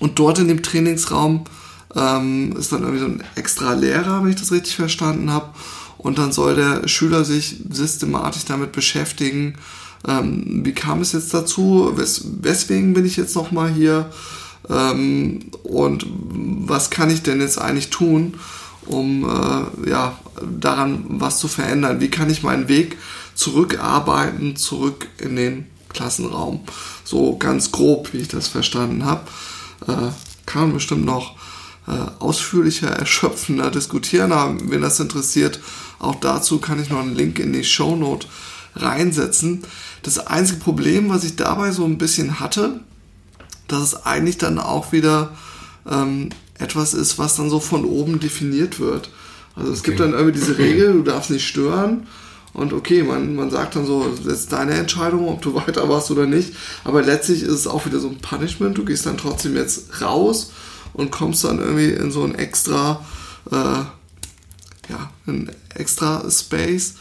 und 0.00 0.18
dort 0.18 0.40
in 0.40 0.48
dem 0.48 0.62
Trainingsraum 0.62 1.44
ähm, 1.94 2.56
ist 2.58 2.72
dann 2.72 2.82
irgendwie 2.82 3.00
so 3.00 3.06
ein 3.06 3.24
extra 3.36 3.74
Lehrer, 3.74 4.22
wenn 4.22 4.30
ich 4.30 4.40
das 4.40 4.52
richtig 4.52 4.74
verstanden 4.74 5.30
habe. 5.30 5.50
Und 6.04 6.18
dann 6.18 6.32
soll 6.32 6.54
der 6.54 6.86
Schüler 6.86 7.24
sich 7.24 7.56
systematisch 7.70 8.44
damit 8.44 8.70
beschäftigen, 8.72 9.56
wie 10.06 10.72
kam 10.72 11.00
es 11.00 11.12
jetzt 11.12 11.32
dazu, 11.32 11.92
wes 11.94 12.26
weswegen 12.42 12.92
bin 12.92 13.06
ich 13.06 13.16
jetzt 13.16 13.34
nochmal 13.34 13.72
hier 13.72 14.10
ähm, 14.68 15.50
und 15.62 16.06
was 16.06 16.90
kann 16.90 17.08
ich 17.08 17.22
denn 17.22 17.40
jetzt 17.40 17.58
eigentlich 17.58 17.88
tun, 17.88 18.34
um 18.84 19.24
äh, 19.24 19.88
ja, 19.88 20.18
daran 20.60 21.04
was 21.08 21.38
zu 21.38 21.48
verändern? 21.48 22.00
Wie 22.00 22.10
kann 22.10 22.28
ich 22.28 22.42
meinen 22.42 22.68
Weg 22.68 22.98
zurückarbeiten, 23.34 24.56
zurück 24.56 25.08
in 25.16 25.36
den 25.36 25.66
Klassenraum? 25.88 26.60
So 27.02 27.38
ganz 27.38 27.72
grob, 27.72 28.12
wie 28.12 28.18
ich 28.18 28.28
das 28.28 28.48
verstanden 28.48 29.06
habe. 29.06 29.22
Äh, 29.88 30.10
kann 30.44 30.74
bestimmt 30.74 31.06
noch 31.06 31.34
ausführlicher, 32.18 32.88
erschöpfender 32.88 33.70
diskutieren, 33.70 34.32
aber 34.32 34.56
wenn 34.70 34.82
das 34.82 35.00
interessiert, 35.00 35.60
auch 35.98 36.14
dazu 36.14 36.58
kann 36.58 36.80
ich 36.80 36.90
noch 36.90 37.00
einen 37.00 37.14
Link 37.14 37.38
in 37.38 37.52
die 37.52 37.64
Show 37.64 37.96
Note 37.96 38.26
reinsetzen. 38.76 39.62
Das 40.02 40.18
einzige 40.18 40.60
Problem, 40.60 41.08
was 41.08 41.24
ich 41.24 41.36
dabei 41.36 41.70
so 41.72 41.84
ein 41.84 41.98
bisschen 41.98 42.40
hatte, 42.40 42.80
dass 43.68 43.82
es 43.82 44.06
eigentlich 44.06 44.38
dann 44.38 44.58
auch 44.58 44.92
wieder 44.92 45.36
ähm, 45.90 46.30
etwas 46.58 46.94
ist, 46.94 47.18
was 47.18 47.36
dann 47.36 47.50
so 47.50 47.60
von 47.60 47.84
oben 47.84 48.20
definiert 48.20 48.80
wird. 48.80 49.10
Also 49.56 49.72
es 49.72 49.80
okay. 49.80 49.90
gibt 49.90 50.00
dann 50.00 50.12
irgendwie 50.12 50.38
diese 50.38 50.58
Regel, 50.58 50.92
du 50.92 51.02
darfst 51.02 51.30
nicht 51.30 51.46
stören. 51.46 52.06
Und 52.52 52.72
okay, 52.72 53.02
man, 53.02 53.34
man 53.34 53.50
sagt 53.50 53.74
dann 53.74 53.84
so, 53.84 54.14
das 54.24 54.40
ist 54.40 54.52
deine 54.52 54.74
Entscheidung, 54.74 55.28
ob 55.28 55.42
du 55.42 55.54
weiter 55.66 55.88
warst 55.88 56.10
oder 56.10 56.26
nicht. 56.26 56.54
Aber 56.84 57.02
letztlich 57.02 57.42
ist 57.42 57.52
es 57.52 57.66
auch 57.66 57.86
wieder 57.86 58.00
so 58.00 58.08
ein 58.08 58.18
Punishment. 58.18 58.78
Du 58.78 58.84
gehst 58.84 59.06
dann 59.06 59.18
trotzdem 59.18 59.54
jetzt 59.54 60.00
raus 60.00 60.50
und 60.94 61.10
kommst 61.10 61.44
dann 61.44 61.58
irgendwie 61.58 61.90
in 61.90 62.10
so 62.10 62.24
ein 62.24 62.34
extra, 62.34 63.04
äh, 63.50 63.54
ja, 63.54 65.10
ein 65.26 65.50
extra 65.74 66.28
Space. 66.30 66.94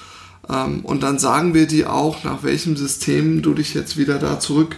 Ähm, 0.49 0.81
und 0.81 1.03
dann 1.03 1.19
sagen 1.19 1.53
wir 1.53 1.67
dir 1.67 1.93
auch, 1.93 2.23
nach 2.23 2.43
welchem 2.43 2.75
System 2.75 3.41
du 3.41 3.53
dich 3.53 3.73
jetzt 3.73 3.95
wieder 3.95 4.19
da 4.19 4.39
zurück 4.39 4.75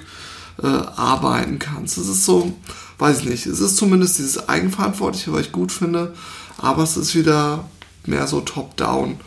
äh, 0.61 0.67
arbeiten 0.67 1.59
kannst. 1.59 1.97
Es 1.97 2.07
ist 2.07 2.25
so, 2.25 2.53
weiß 2.99 3.21
ich 3.21 3.25
nicht, 3.25 3.45
es 3.45 3.59
ist 3.59 3.77
zumindest 3.77 4.19
dieses 4.19 4.47
Eigenverantwortliche, 4.47 5.33
was 5.33 5.41
ich 5.47 5.51
gut 5.51 5.71
finde, 5.71 6.13
aber 6.57 6.83
es 6.83 6.97
ist 6.97 7.15
wieder 7.15 7.67
mehr 8.05 8.27
so 8.27 8.41
top-down. 8.41 9.17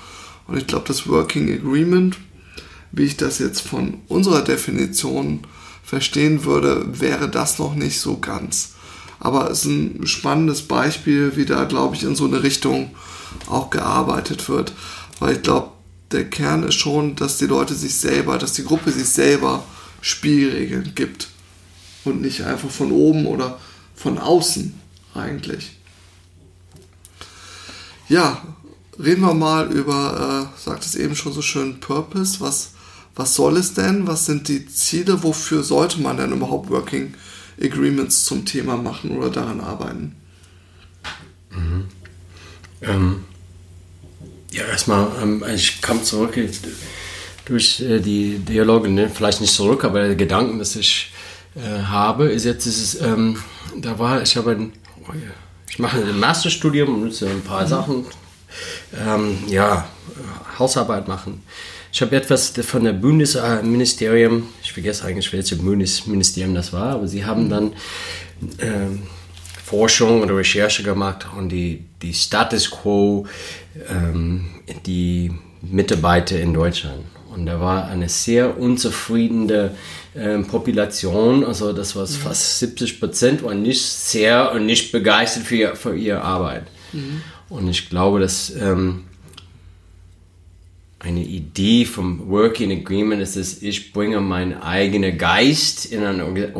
Und 0.46 0.57
ich 0.57 0.66
glaube, 0.66 0.87
das 0.88 1.09
Working 1.09 1.53
Agreement, 1.53 2.16
wie 2.92 3.05
ich 3.05 3.16
das 3.16 3.38
jetzt 3.38 3.61
von 3.61 3.98
unserer 4.09 4.42
Definition 4.42 5.40
verstehen 5.83 6.44
würde, 6.44 7.01
wäre 7.01 7.29
das 7.29 7.59
noch 7.59 7.74
nicht 7.74 8.01
so 8.01 8.18
ganz. 8.18 8.74
Aber 9.20 9.50
es 9.50 9.61
ist 9.61 9.66
ein 9.66 10.07
spannendes 10.07 10.62
Beispiel, 10.62 11.37
wie 11.37 11.44
da, 11.44 11.64
glaube 11.64 11.96
ich, 11.96 12.04
in 12.04 12.14
so 12.14 12.26
eine 12.26 12.42
Richtung 12.42 12.94
auch 13.46 13.70
gearbeitet 13.70 14.48
wird. 14.48 14.72
Weil 15.18 15.37
ich 15.37 15.42
glaube, 15.42 15.72
der 16.12 16.28
Kern 16.28 16.62
ist 16.62 16.76
schon, 16.76 17.16
dass 17.16 17.38
die 17.38 17.46
Leute 17.46 17.74
sich 17.74 17.96
selber, 17.96 18.38
dass 18.38 18.52
die 18.52 18.64
Gruppe 18.64 18.90
sich 18.92 19.09
selber 19.09 19.64
Spielregeln 20.00 20.92
gibt 20.94 21.28
und 22.04 22.20
nicht 22.22 22.42
einfach 22.42 22.70
von 22.70 22.92
oben 22.92 23.26
oder 23.26 23.59
von 23.94 24.18
außen 24.18 24.78
eigentlich. 25.14 25.72
Ja, 28.09 28.42
reden 28.98 29.22
wir 29.22 29.35
mal 29.35 29.70
über, 29.70 30.50
äh, 30.57 30.61
sagt 30.61 30.87
es 30.87 30.94
eben 30.94 31.14
schon 31.14 31.33
so 31.33 31.42
schön, 31.42 31.81
Purpose. 31.81 32.40
Was, 32.40 32.70
was 33.14 33.35
soll 33.35 33.57
es 33.57 33.74
denn? 33.74 34.07
Was 34.07 34.26
sind 34.26 34.48
die 34.48 34.66
Ziele? 34.66 35.22
Wofür 35.22 35.62
sollte 35.62 36.00
man 36.00 36.16
denn 36.16 36.33
überhaupt 36.33 36.70
Working 36.70 37.14
Agreements 37.60 38.24
zum 38.24 38.44
Thema 38.44 38.76
machen 38.76 39.16
oder 39.16 39.30
daran 39.30 39.60
arbeiten? 39.60 40.16
Mhm. 41.50 41.84
Ähm, 42.82 43.24
ja, 44.50 44.64
erstmal, 44.64 45.08
ähm, 45.22 45.44
ich 45.54 45.80
kam 45.80 46.02
zurück 46.02 46.38
durch 47.44 47.80
äh, 47.80 48.00
die 48.00 48.38
Dialoge, 48.38 48.88
ne? 48.88 49.10
vielleicht 49.12 49.40
nicht 49.40 49.52
zurück, 49.52 49.84
aber 49.84 50.06
der 50.06 50.16
Gedanken, 50.16 50.58
dass 50.58 50.76
ich 50.76 51.12
äh, 51.56 51.82
habe, 51.82 52.26
ist 52.28 52.44
jetzt 52.44 52.64
dieses, 52.64 53.00
ähm, 53.00 53.42
da 53.76 53.98
war, 53.98 54.22
ich 54.22 54.36
habe 54.36 54.52
ein, 54.52 54.72
oh 55.02 55.12
ja, 55.12 55.30
ich 55.68 55.78
mache 55.78 56.02
ein 56.02 56.18
Masterstudium 56.18 57.02
und 57.02 57.14
so 57.14 57.26
ein 57.26 57.42
paar 57.42 57.64
mhm. 57.64 57.68
Sachen, 57.68 58.06
ähm, 58.96 59.38
ja, 59.48 59.88
Hausarbeit 60.58 61.08
machen. 61.08 61.42
Ich 61.98 62.02
habe 62.02 62.14
etwas 62.14 62.52
von 62.62 62.84
der 62.84 62.92
Bundesministerium, 62.92 64.46
ich 64.62 64.72
vergesse 64.72 65.04
eigentlich, 65.04 65.32
welches 65.32 65.58
Bundesministerium 65.58 66.54
das 66.54 66.72
war, 66.72 66.94
aber 66.94 67.08
sie 67.08 67.24
haben 67.24 67.50
dann 67.50 67.72
ähm, 68.61 69.02
Forschung 69.64 70.22
oder 70.22 70.37
Recherche 70.37 70.84
gemacht 70.84 71.26
und 71.37 71.48
die, 71.48 71.87
die 72.00 72.14
Status 72.14 72.70
quo, 72.70 73.26
ähm, 73.88 74.44
die 74.87 75.32
Mitarbeiter 75.61 76.38
in 76.38 76.54
Deutschland. 76.54 77.02
Und 77.34 77.46
da 77.46 77.58
war 77.58 77.88
eine 77.88 78.08
sehr 78.08 78.56
unzufriedene 78.61 79.72
äh, 80.14 80.38
Population, 80.38 81.44
also 81.44 81.72
das 81.72 81.96
war 81.96 82.04
mhm. 82.04 82.11
fast 82.11 82.61
70 82.61 83.00
Prozent, 83.00 83.42
waren 83.42 83.62
nicht 83.62 83.82
sehr 83.82 84.52
und 84.52 84.66
nicht 84.66 84.92
begeistert 84.92 85.42
für, 85.42 85.74
für 85.74 85.96
ihre 85.96 86.22
Arbeit. 86.22 86.62
Mhm. 86.92 87.22
Und 87.48 87.66
ich 87.66 87.90
glaube, 87.90 88.20
dass 88.20 88.54
ähm, 88.54 89.07
eine 91.00 91.22
Idee 91.22 91.84
vom 91.84 92.28
Working 92.28 92.72
Agreement 92.72 93.22
ist 93.22 93.37
es, 93.37 93.62
ich 93.62 93.92
bringe 93.92 94.20
meinen 94.20 94.54
eigenen 94.61 95.16
Geist 95.16 95.87
in 95.87 96.02
eine 96.02 96.54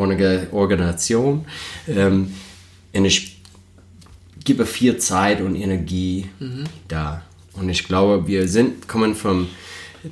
Organisation 0.53 1.45
ähm, 1.89 2.33
und 2.93 3.05
ich 3.05 3.41
gebe 4.45 4.65
viel 4.65 4.97
Zeit 4.99 5.41
und 5.41 5.57
Energie 5.57 6.27
mhm. 6.39 6.65
da. 6.87 7.23
Und 7.55 7.69
ich 7.69 7.85
glaube, 7.85 8.29
wir 8.29 8.47
sind, 8.49 8.87
kommen 8.87 9.17
vom 9.17 9.49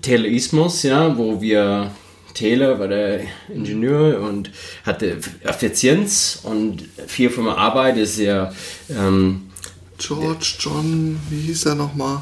Teleismus, 0.03 0.83
ja, 0.83 1.17
wo 1.17 1.41
wir 1.41 1.93
Taylor 2.35 2.79
war 2.79 2.89
der 2.89 3.21
Ingenieur 3.49 4.21
und 4.21 4.51
hatte 4.85 5.19
Effizienz 5.43 6.41
und 6.43 6.85
viel 7.07 7.31
von 7.31 7.45
der 7.45 7.57
Arbeit 7.57 7.97
ist 7.97 8.19
ja 8.19 8.53
ähm, 8.91 9.51
George 9.99 10.57
John, 10.59 11.19
wie 11.31 11.41
hieß 11.41 11.67
er 11.67 11.77
nochmal? 11.77 12.21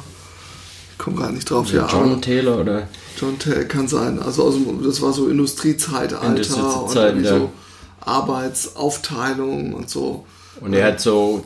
Ich 0.97 1.03
komme 1.03 1.17
gar 1.17 1.31
nicht 1.31 1.49
drauf. 1.49 1.71
Ja, 1.73 1.87
John 1.91 2.21
Taylor 2.21 2.61
oder? 2.61 2.87
John 3.19 3.37
Taylor 3.37 3.65
kann 3.65 3.87
sein. 3.87 4.19
Also, 4.19 4.45
also 4.45 4.59
das 4.83 5.01
war 5.01 5.11
so 5.11 5.27
Industriezeitalter 5.27 6.25
Industriezeit, 6.25 7.15
und 7.15 7.23
ja. 7.23 7.37
so 7.37 7.51
Arbeitsaufteilung 7.99 9.73
und 9.73 9.89
so. 9.89 10.25
Und 10.61 10.73
er 10.73 10.87
hat 10.87 11.01
so 11.01 11.43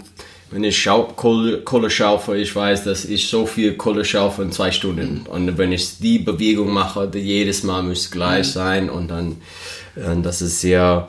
wenn 0.51 0.63
ich 0.63 0.81
Schau 0.81 1.03
Kohle, 1.03 1.61
Kohle 1.61 1.89
schaufe, 1.89 2.35
ich 2.37 2.55
weiß, 2.55 2.83
dass 2.83 3.05
ich 3.05 3.27
so 3.27 3.45
viel 3.45 3.75
Kohle 3.75 4.03
schaufe 4.03 4.41
in 4.41 4.51
zwei 4.51 4.71
Stunden. 4.71 5.21
Mhm. 5.25 5.27
Und 5.27 5.57
wenn 5.57 5.71
ich 5.71 5.99
die 5.99 6.19
Bewegung 6.19 6.73
mache, 6.73 7.09
jedes 7.13 7.63
Mal 7.63 7.83
muss 7.83 8.09
gleich 8.09 8.47
mhm. 8.47 8.51
sein 8.51 8.89
und 8.89 9.09
dann, 9.09 9.37
äh, 9.95 10.19
das 10.21 10.41
ist 10.41 10.61
sehr 10.61 11.07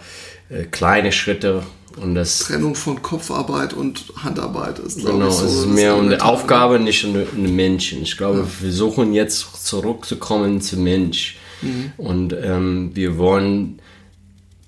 äh, 0.50 0.64
kleine 0.64 1.12
Schritte. 1.12 1.62
Und 1.96 2.14
das 2.14 2.38
Trennung 2.40 2.74
von 2.74 3.02
Kopfarbeit 3.02 3.72
und 3.72 4.04
Handarbeit 4.16 4.78
ist, 4.78 5.04
genau, 5.04 5.28
ich, 5.28 5.34
so 5.34 5.44
es 5.44 5.54
ist 5.54 5.66
mehr 5.66 5.96
um 5.96 6.08
die 6.08 6.20
Aufgabe, 6.20 6.78
nicht 6.78 7.04
um 7.04 7.14
den 7.14 7.56
Menschen. 7.56 8.02
Ich 8.02 8.16
glaube, 8.16 8.38
ja. 8.38 8.44
wir 8.44 8.50
versuchen 8.50 9.12
jetzt 9.12 9.66
zurückzukommen 9.66 10.60
zum 10.60 10.84
Mensch. 10.84 11.36
Mhm. 11.62 11.92
Und 11.96 12.32
ähm, 12.32 12.90
wir 12.94 13.18
wollen 13.18 13.80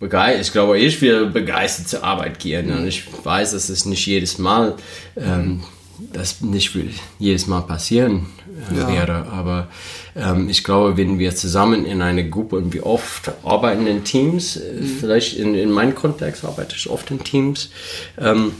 begeistert, 0.01 0.47
ich 0.47 0.53
glaube, 0.53 0.79
ich 0.79 1.01
will 1.01 1.27
begeistert 1.27 1.89
zur 1.89 2.05
Arbeit 2.05 2.41
gehen. 2.41 2.71
Und 2.73 2.87
ich 2.87 3.05
weiß, 3.25 3.53
dass 3.53 3.69
es 3.69 3.85
nicht 3.87 4.05
jedes 4.05 4.39
Mal, 4.39 4.75
ähm, 5.17 5.63
das 6.13 6.41
nicht 6.41 6.77
jedes 7.19 7.47
Mal 7.47 7.63
passieren 7.63 8.27
äh, 8.71 8.79
ja. 8.79 8.89
werde. 8.89 9.15
Aber 9.31 9.69
ähm, 10.17 10.49
ich 10.49 10.65
glaube, 10.65 10.97
wenn 10.97 11.19
wir 11.19 11.35
zusammen 11.35 11.85
in 11.85 12.03
einer 12.03 12.23
Gruppe 12.23 12.57
und 12.57 12.73
wir 12.73 12.87
oft 12.87 13.33
arbeiten 13.45 13.87
in 13.87 14.05
Teams, 14.05 14.57
äh, 14.57 14.81
mhm. 14.81 14.87
vielleicht 15.01 15.37
in, 15.37 15.55
in 15.55 15.71
meinem 15.71 15.95
Kontext 15.95 16.45
arbeite 16.45 16.77
ich 16.77 16.89
oft 16.89 17.11
in 17.11 17.23
Teams. 17.23 17.71
Ähm, 18.19 18.53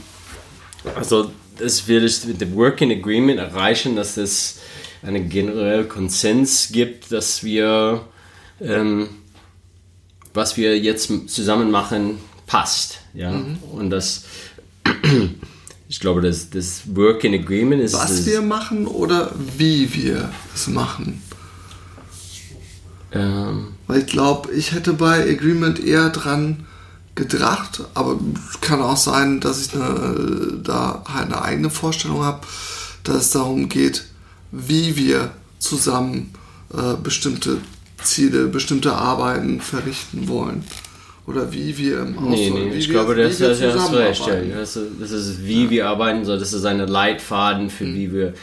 also 0.95 1.31
das 1.57 1.87
will 1.87 2.03
ich 2.03 2.25
mit 2.25 2.41
dem 2.41 2.55
Working 2.55 2.91
Agreement 2.91 3.39
erreichen, 3.39 3.95
dass 3.95 4.17
es 4.17 4.59
einen 5.01 5.29
generellen 5.29 5.87
Konsens 5.87 6.69
gibt, 6.71 7.11
dass 7.11 7.43
wir 7.43 8.01
ähm, 8.61 9.09
was 10.33 10.57
wir 10.57 10.77
jetzt 10.79 11.11
zusammen 11.29 11.71
machen, 11.71 12.19
passt. 12.47 12.99
Ja? 13.13 13.31
Mhm. 13.31 13.57
Und 13.71 13.89
das, 13.89 14.25
ich 15.93 15.99
glaube, 15.99 16.21
das, 16.21 16.49
das 16.49 16.81
Working 16.95 17.35
Agreement 17.35 17.79
ist. 17.79 17.93
Was 17.93 18.07
das, 18.07 18.25
wir 18.25 18.41
machen 18.41 18.87
oder 18.87 19.31
wie 19.59 19.93
wir 19.93 20.31
es 20.55 20.65
machen. 20.65 21.21
Ähm, 23.11 23.75
Weil 23.85 23.99
ich 23.99 24.07
glaube, 24.07 24.51
ich 24.53 24.71
hätte 24.71 24.93
bei 24.93 25.21
Agreement 25.21 25.79
eher 25.79 26.09
dran 26.09 26.65
gedacht, 27.13 27.83
aber 27.93 28.19
kann 28.59 28.81
auch 28.81 28.97
sein, 28.97 29.39
dass 29.39 29.67
ich 29.67 29.75
eine, 29.75 30.61
da 30.63 31.03
halt 31.13 31.27
eine 31.27 31.43
eigene 31.43 31.69
Vorstellung 31.69 32.23
habe, 32.23 32.41
dass 33.03 33.17
es 33.17 33.29
darum 33.29 33.69
geht, 33.69 34.05
wie 34.51 34.95
wir 34.95 35.31
zusammen 35.59 36.33
äh, 36.73 36.95
bestimmte 37.03 37.59
Ziele, 38.01 38.47
bestimmte 38.47 38.93
Arbeiten 38.93 39.61
verrichten 39.61 40.27
wollen. 40.27 40.63
Oder 41.25 41.51
wie 41.53 41.77
wir 41.77 42.01
im 42.01 42.19
Haus 42.19 42.29
Nee, 42.29 42.49
nee, 42.49 42.75
ich 42.75 42.89
glaube, 42.89 43.15
das, 43.15 43.37
das 43.37 43.61
recht. 43.93 44.27
Ja. 44.27 44.35
Das, 44.55 44.77
das 44.99 45.11
ist, 45.11 45.45
wie 45.45 45.65
ja. 45.65 45.69
wir 45.69 45.87
arbeiten 45.87 46.25
sollen. 46.25 46.39
Das 46.39 46.51
ist 46.51 46.65
ein 46.65 46.79
Leitfaden 46.79 47.69
für 47.69 47.85
mhm. 47.85 47.95
wie 47.95 48.13
wir 48.13 48.33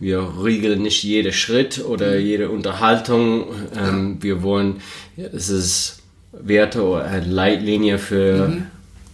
wir 0.00 0.32
regeln 0.44 0.82
nicht 0.82 1.02
jeden 1.02 1.32
Schritt 1.32 1.84
oder 1.84 2.14
mhm. 2.14 2.20
jede 2.20 2.50
Unterhaltung. 2.50 3.46
Ähm, 3.76 4.16
ja. 4.18 4.22
Wir 4.22 4.42
wollen, 4.42 4.76
es 5.16 5.48
ist 5.48 5.98
Werte 6.32 6.84
oder 6.84 7.04
eine 7.04 7.26
Leitlinie 7.26 7.98
für 7.98 8.48
mhm. 8.48 8.66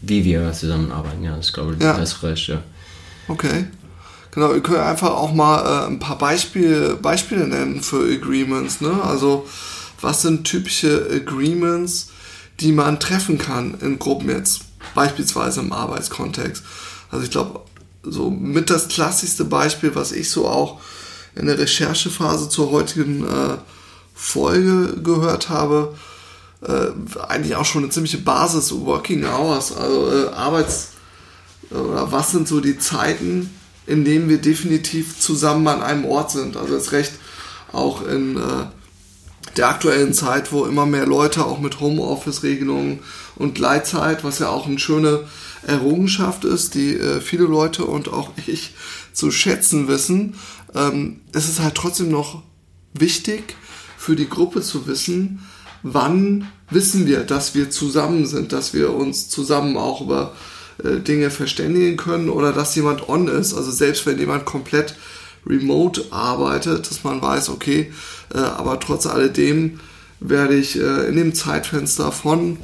wie 0.03 0.25
wir 0.25 0.53
zusammenarbeiten. 0.53 1.25
Ja, 1.25 1.39
ich 1.41 1.53
glaube, 1.53 1.77
ja. 1.81 1.97
das 1.97 2.13
ist 2.13 2.23
recht, 2.23 2.49
ja. 2.49 2.63
Okay. 3.29 3.65
Genau, 4.33 4.53
wir 4.53 4.61
können 4.61 4.81
einfach 4.81 5.11
auch 5.11 5.33
mal 5.33 5.85
äh, 5.85 5.87
ein 5.87 6.01
paar 6.01 6.19
Beispiele, 6.19 6.97
Beispiele 6.97 7.47
nennen 7.47 7.81
für 7.81 8.05
Agreements. 8.13 8.81
Ne? 8.81 9.01
Also 9.03 9.47
was 10.01 10.23
sind 10.23 10.45
typische 10.45 11.09
Agreements, 11.11 12.11
die 12.61 12.73
man 12.73 13.01
treffen 13.01 13.39
kann 13.39 13.79
in 13.81 13.99
Gruppen 13.99 14.29
jetzt, 14.29 14.63
beispielsweise 14.95 15.61
im 15.61 15.73
Arbeitskontext. 15.73 16.63
Also 17.11 17.25
ich 17.25 17.31
glaube, 17.31 17.61
so 18.03 18.31
mit 18.31 18.71
das 18.71 18.89
klassischste 18.89 19.45
Beispiel, 19.45 19.95
was 19.95 20.13
ich 20.13 20.31
so 20.31 20.47
auch 20.47 20.81
in 21.35 21.47
der 21.47 21.59
Recherchephase 21.59 22.49
zur 22.49 22.71
heutigen 22.71 23.25
äh, 23.25 23.57
Folge 24.15 25.01
gehört 25.03 25.49
habe, 25.49 25.95
äh, 26.63 26.89
eigentlich 27.29 27.57
auch 27.57 27.65
schon 27.65 27.83
eine 27.83 27.93
ziemliche 27.93 28.19
Basis, 28.19 28.73
Working 28.73 29.25
Hours, 29.25 29.77
also 29.77 30.11
äh, 30.13 30.29
Arbeits- 30.35 30.91
oder 31.71 32.13
was 32.13 32.31
sind 32.31 32.47
so 32.47 32.61
die 32.61 32.79
Zeiten, 32.79 33.51
in 33.87 34.05
denen 34.05 34.29
wir 34.29 34.39
definitiv 34.39 35.19
zusammen 35.19 35.67
an 35.67 35.83
einem 35.83 36.05
Ort 36.05 36.31
sind. 36.31 36.57
Also 36.57 36.75
jetzt 36.75 36.93
recht 36.93 37.13
auch 37.73 38.07
in 38.07 38.37
äh, 38.37 38.67
der 39.57 39.69
aktuellen 39.69 40.13
Zeit, 40.13 40.53
wo 40.53 40.65
immer 40.65 40.87
mehr 40.87 41.07
Leute 41.07 41.45
auch 41.45 41.59
mit 41.59 41.81
Homeoffice-Regelungen 41.81 43.01
und 43.37 43.55
Gleitzeit, 43.55 44.25
was 44.25 44.39
ja 44.39 44.49
auch 44.49 44.67
eine 44.67 44.79
schöne 44.79 45.25
Errungenschaft 45.67 46.45
ist, 46.45 46.75
die 46.75 46.97
äh, 46.97 47.21
viele 47.21 47.45
Leute 47.45 47.85
und 47.85 48.13
auch 48.13 48.31
ich 48.47 48.75
zu 49.13 49.31
schätzen 49.31 49.89
wissen, 49.89 50.35
ähm, 50.75 51.21
ist 51.33 51.49
es 51.49 51.61
halt 51.61 51.75
trotzdem 51.75 52.11
noch 52.11 52.43
wichtig 52.93 53.57
für 53.97 54.17
die 54.17 54.29
Gruppe 54.29 54.61
zu 54.61 54.87
wissen, 54.87 55.47
wann 55.83 56.49
wissen 56.71 57.07
wir, 57.07 57.21
dass 57.25 57.55
wir 57.55 57.71
zusammen 57.71 58.27
sind, 58.27 58.53
dass 58.53 58.75
wir 58.75 58.93
uns 58.93 59.29
zusammen 59.29 59.77
auch 59.77 60.01
über 60.01 60.35
äh, 60.83 60.99
Dinge 61.01 61.31
verständigen 61.31 61.97
können 61.97 62.29
oder 62.29 62.53
dass 62.53 62.75
jemand 62.75 63.09
on 63.09 63.29
ist. 63.29 63.55
Also 63.55 63.71
selbst 63.71 64.07
wenn 64.07 64.19
jemand 64.19 64.45
komplett 64.45 64.97
remote 65.47 66.07
arbeitet, 66.11 66.91
dass 66.91 67.05
man 67.05 67.21
weiß, 67.21 67.51
okay, 67.51 67.93
aber 68.39 68.81
trotz 68.81 69.07
alledem 69.07 69.81
werde 70.21 70.55
ich 70.55 70.79
äh, 70.81 71.09
in 71.09 71.17
dem 71.17 71.35
Zeitfenster 71.35 72.13
von, 72.13 72.59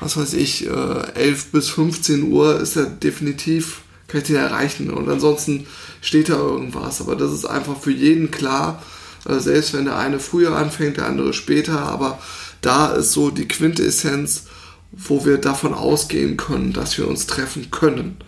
was 0.00 0.16
weiß 0.16 0.34
ich, 0.34 0.66
äh, 0.66 1.12
11 1.14 1.52
bis 1.52 1.68
15 1.70 2.30
Uhr 2.30 2.60
ist 2.60 2.76
er 2.76 2.86
definitiv, 2.86 3.82
kann 4.08 4.20
ich 4.20 4.26
den 4.26 4.36
erreichen 4.36 4.90
und 4.90 5.08
ansonsten 5.08 5.66
steht 6.00 6.28
da 6.28 6.34
irgendwas. 6.34 7.00
Aber 7.00 7.16
das 7.16 7.32
ist 7.32 7.46
einfach 7.46 7.78
für 7.78 7.92
jeden 7.92 8.30
klar, 8.30 8.82
äh, 9.26 9.38
selbst 9.38 9.72
wenn 9.72 9.86
der 9.86 9.96
eine 9.96 10.20
früher 10.20 10.54
anfängt, 10.56 10.98
der 10.98 11.06
andere 11.06 11.32
später, 11.32 11.80
aber 11.80 12.18
da 12.60 12.92
ist 12.92 13.12
so 13.12 13.30
die 13.30 13.48
Quintessenz, 13.48 14.44
wo 14.92 15.24
wir 15.24 15.38
davon 15.38 15.72
ausgehen 15.72 16.36
können, 16.36 16.72
dass 16.72 16.98
wir 16.98 17.08
uns 17.08 17.26
treffen 17.26 17.70
können. 17.70 18.18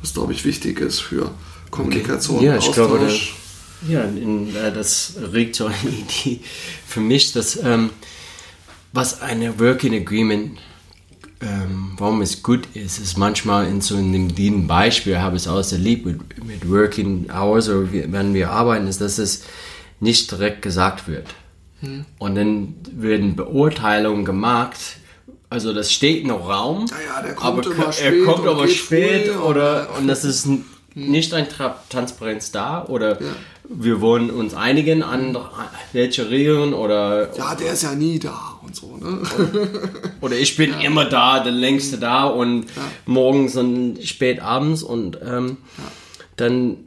Was, 0.00 0.14
glaube 0.14 0.32
ich, 0.32 0.46
wichtig 0.46 0.80
ist 0.80 1.00
für 1.00 1.30
Kommunikation, 1.70 2.38
okay. 2.38 2.46
ja, 2.46 2.56
ich 2.56 2.68
Austausch. 2.68 2.74
Glaube, 2.74 3.39
ja, 3.88 4.02
in, 4.02 4.54
äh, 4.54 4.72
das 4.72 5.14
regt 5.32 5.56
so 5.56 5.66
eine 5.66 5.76
Idee 5.90 6.40
für 6.86 7.00
mich, 7.00 7.32
dass 7.32 7.56
ähm, 7.62 7.90
was 8.92 9.22
eine 9.22 9.58
Working 9.60 9.94
Agreement, 9.94 10.58
ähm, 11.40 11.92
warum 11.96 12.22
es 12.22 12.42
gut 12.42 12.66
ist, 12.74 12.98
ist 12.98 13.16
manchmal 13.16 13.66
in 13.66 13.80
so 13.80 13.96
einem 13.96 14.66
Beispiel, 14.66 15.18
habe 15.18 15.36
ich 15.36 15.42
es 15.42 15.48
aus 15.48 15.72
erlebt 15.72 16.06
mit, 16.06 16.44
mit 16.44 16.68
Working 16.68 17.30
Hours 17.30 17.68
oder 17.68 17.92
wie, 17.92 18.12
wenn 18.12 18.34
wir 18.34 18.50
arbeiten, 18.50 18.86
ist, 18.86 19.00
dass 19.00 19.18
es 19.18 19.44
nicht 20.00 20.30
direkt 20.30 20.62
gesagt 20.62 21.08
wird. 21.08 21.28
Hm. 21.80 22.04
Und 22.18 22.34
dann 22.34 22.74
werden 22.92 23.36
Beurteilungen 23.36 24.24
gemacht 24.24 24.76
also 25.50 25.72
das 25.72 25.92
steht 25.92 26.26
noch 26.26 26.48
Raum, 26.48 26.86
ja, 26.86 27.32
kommt 27.32 27.66
aber 27.66 27.92
er 27.98 28.24
kommt 28.24 28.46
aber 28.46 28.68
spät 28.68 29.30
früh 29.30 29.36
oder 29.36 29.88
und 29.98 30.06
das 30.06 30.24
ist 30.24 30.46
nicht 30.94 31.32
ein 31.34 31.48
Tra 31.48 31.76
Transparenz 31.88 32.50
da 32.52 32.84
oder 32.84 33.20
Ja. 33.22 33.28
wir 33.68 34.00
wollen 34.00 34.30
uns 34.30 34.54
einigen 34.54 35.02
an 35.02 35.36
welche 35.92 36.28
Regeln 36.30 36.74
oder 36.74 37.34
Ja, 37.36 37.54
der 37.54 37.72
ist 37.74 37.82
ja 37.82 37.94
nie 37.94 38.18
da 38.18 38.58
und 38.62 38.74
so, 38.74 38.96
ne? 38.96 39.18
oder 40.20 40.36
ich 40.36 40.56
bin 40.56 40.74
immer 40.80 41.04
da, 41.04 41.40
der 41.40 41.52
längste 41.52 41.98
da 41.98 42.24
und 42.24 42.66
morgens 43.06 43.56
und 43.56 44.02
spät 44.04 44.40
abends 44.40 44.82
und 44.82 45.18
ähm, 45.22 45.58
dann 46.36 46.78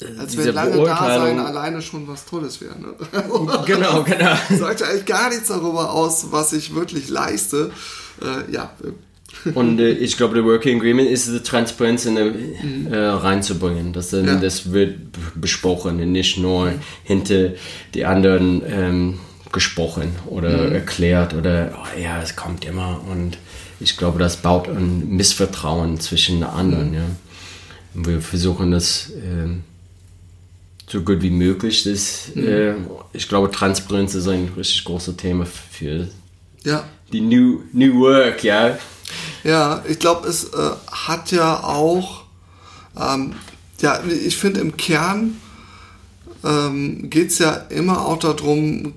äh, 0.00 0.18
Als 0.18 0.36
wenn 0.36 0.52
lange 0.54 0.70
da 0.72 0.76
sein 0.76 0.84
Beurteilung. 0.84 1.40
alleine 1.46 1.80
schon 1.80 2.06
was 2.06 2.26
Tolles 2.26 2.60
wäre, 2.60 2.78
ne? 2.78 2.94
Genau, 3.66 4.02
genau. 4.02 4.34
Sagt 4.50 4.80
ja 4.80 4.88
eigentlich 4.88 5.06
gar 5.06 5.30
nichts 5.30 5.48
darüber 5.48 5.92
aus, 5.92 6.26
was 6.32 6.52
ich 6.52 6.74
wirklich 6.74 7.08
leiste. 7.08 7.70
Äh, 8.20 8.50
ja, 8.52 8.70
Und 9.54 9.78
äh, 9.78 9.90
ich 9.90 10.16
glaube, 10.16 10.34
der 10.34 10.44
Working 10.44 10.78
Agreement 10.78 11.08
ist 11.08 11.28
die 11.28 11.40
Transparenz 11.40 12.04
in, 12.04 12.16
äh, 12.16 12.90
äh, 12.90 13.06
reinzubringen. 13.08 13.92
Das, 13.92 14.10
dann, 14.10 14.26
Ja. 14.26 14.36
das 14.36 14.72
wird 14.72 14.96
besprochen 15.34 16.00
und 16.00 16.12
nicht 16.12 16.38
nur 16.38 16.72
hinter 17.04 17.50
die 17.94 18.04
anderen 18.04 18.62
ähm, 18.66 19.18
gesprochen 19.52 20.16
oder 20.26 20.72
erklärt 20.72 21.34
oder 21.34 21.72
oh, 21.76 22.00
ja, 22.00 22.20
es 22.20 22.36
kommt 22.36 22.64
immer. 22.64 23.00
Und 23.08 23.38
ich 23.80 23.96
glaube, 23.96 24.18
das 24.18 24.38
baut 24.38 24.68
ein 24.68 25.08
Missvertrauen 25.08 26.00
zwischen 26.00 26.40
den 26.40 26.44
anderen. 26.44 26.94
Ja. 26.94 27.04
Und 27.94 28.06
wir 28.06 28.20
versuchen 28.20 28.70
das 28.72 29.12
ähm, 29.16 29.62
so 30.88 31.02
gut 31.02 31.22
wie 31.22 31.30
möglich. 31.30 31.84
Das, 31.84 32.30
äh, 32.36 32.74
ich 33.12 33.28
glaube, 33.28 33.50
Transparenz 33.50 34.14
ist 34.14 34.28
ein 34.28 34.50
richtig 34.56 34.84
großes 34.84 35.16
Thema 35.16 35.46
für 35.46 36.08
ja. 36.64 36.84
die 37.12 37.20
New, 37.20 37.62
New 37.72 38.00
Work, 38.00 38.44
ja. 38.44 38.78
Ja, 39.44 39.82
ich 39.88 39.98
glaube, 39.98 40.28
es 40.28 40.44
äh, 40.44 40.70
hat 40.90 41.30
ja 41.30 41.62
auch, 41.62 42.24
ähm, 42.98 43.34
ja, 43.80 44.00
ich 44.04 44.36
finde 44.36 44.60
im 44.60 44.76
Kern 44.76 45.40
ähm, 46.44 47.10
geht 47.10 47.30
es 47.30 47.38
ja 47.38 47.52
immer 47.52 48.06
auch 48.06 48.18
darum, 48.18 48.94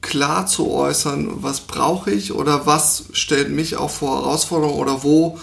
klar 0.00 0.46
zu 0.46 0.70
äußern, 0.70 1.42
was 1.42 1.60
brauche 1.60 2.10
ich 2.10 2.32
oder 2.32 2.66
was 2.66 3.04
stellt 3.12 3.50
mich 3.50 3.76
auch 3.76 3.90
vor 3.90 4.22
Herausforderungen 4.22 4.78
oder 4.78 5.02
wo 5.02 5.38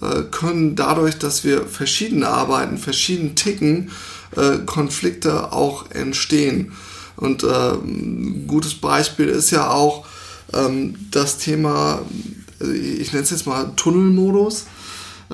äh, 0.00 0.22
können 0.30 0.76
dadurch, 0.76 1.18
dass 1.18 1.44
wir 1.44 1.66
verschieden 1.66 2.24
arbeiten, 2.24 2.78
verschieden 2.78 3.34
ticken, 3.34 3.90
äh, 4.36 4.58
Konflikte 4.64 5.52
auch 5.52 5.90
entstehen. 5.90 6.72
Und 7.16 7.44
ein 7.44 8.46
gutes 8.46 8.74
Beispiel 8.76 9.28
ist 9.28 9.50
ja 9.50 9.68
auch 9.68 10.06
ähm, 10.54 10.94
das 11.10 11.36
Thema, 11.38 12.00
äh, 12.60 12.72
ich 12.72 13.12
nenne 13.12 13.24
es 13.24 13.30
jetzt 13.30 13.46
mal 13.46 13.72
Tunnelmodus. 13.76 14.66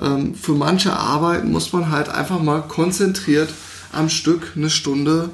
Ähm, 0.01 0.35
für 0.35 0.53
manche 0.53 0.93
Arbeiten 0.93 1.51
muss 1.51 1.73
man 1.73 1.91
halt 1.91 2.09
einfach 2.09 2.41
mal 2.41 2.61
konzentriert 2.61 3.53
am 3.91 4.09
Stück 4.09 4.53
eine 4.55 4.69
Stunde 4.69 5.29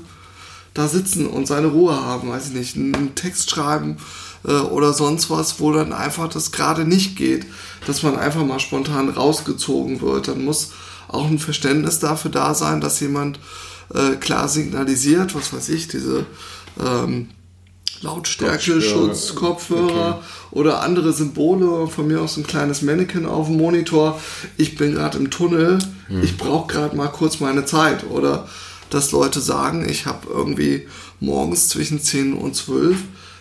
da 0.73 0.87
sitzen 0.87 1.27
und 1.27 1.47
seine 1.47 1.67
Ruhe 1.67 1.95
haben, 1.95 2.29
weiß 2.29 2.47
ich 2.47 2.53
nicht, 2.53 2.75
einen 2.75 3.13
Text 3.15 3.51
schreiben 3.51 3.97
äh, 4.43 4.51
oder 4.51 4.93
sonst 4.93 5.29
was, 5.29 5.59
wo 5.59 5.71
dann 5.71 5.93
einfach 5.93 6.29
das 6.29 6.51
gerade 6.51 6.85
nicht 6.85 7.15
geht, 7.15 7.45
dass 7.85 8.03
man 8.03 8.17
einfach 8.17 8.45
mal 8.45 8.59
spontan 8.59 9.09
rausgezogen 9.09 10.01
wird. 10.01 10.27
Dann 10.27 10.43
muss 10.43 10.71
auch 11.07 11.27
ein 11.27 11.39
Verständnis 11.39 11.99
dafür 11.99 12.31
da 12.31 12.55
sein, 12.55 12.81
dass 12.81 12.99
jemand 12.99 13.39
äh, 13.93 14.15
klar 14.15 14.47
signalisiert, 14.47 15.35
was 15.35 15.53
weiß 15.53 15.69
ich, 15.69 15.87
diese 15.87 16.25
ähm, 16.83 17.29
Lautstärke, 18.03 18.81
Schutz, 18.81 19.33
Kopfhörer 19.33 20.21
oder 20.51 20.81
andere 20.81 21.13
Symbole, 21.13 21.87
von 21.87 22.07
mir 22.07 22.21
aus 22.21 22.35
ein 22.35 22.45
kleines 22.45 22.81
Mannequin 22.81 23.25
auf 23.25 23.47
dem 23.47 23.57
Monitor. 23.57 24.19
Ich 24.57 24.75
bin 24.75 24.93
gerade 24.93 25.17
im 25.17 25.29
Tunnel, 25.29 25.79
ich 26.21 26.35
brauche 26.37 26.71
gerade 26.71 26.97
mal 26.97 27.07
kurz 27.07 27.39
meine 27.39 27.65
Zeit. 27.65 28.03
Oder 28.09 28.47
dass 28.89 29.11
Leute 29.11 29.39
sagen, 29.39 29.87
ich 29.89 30.05
habe 30.05 30.27
irgendwie 30.29 30.87
morgens 31.21 31.69
zwischen 31.69 32.01
10 32.01 32.33
und 32.33 32.55
12, 32.55 32.97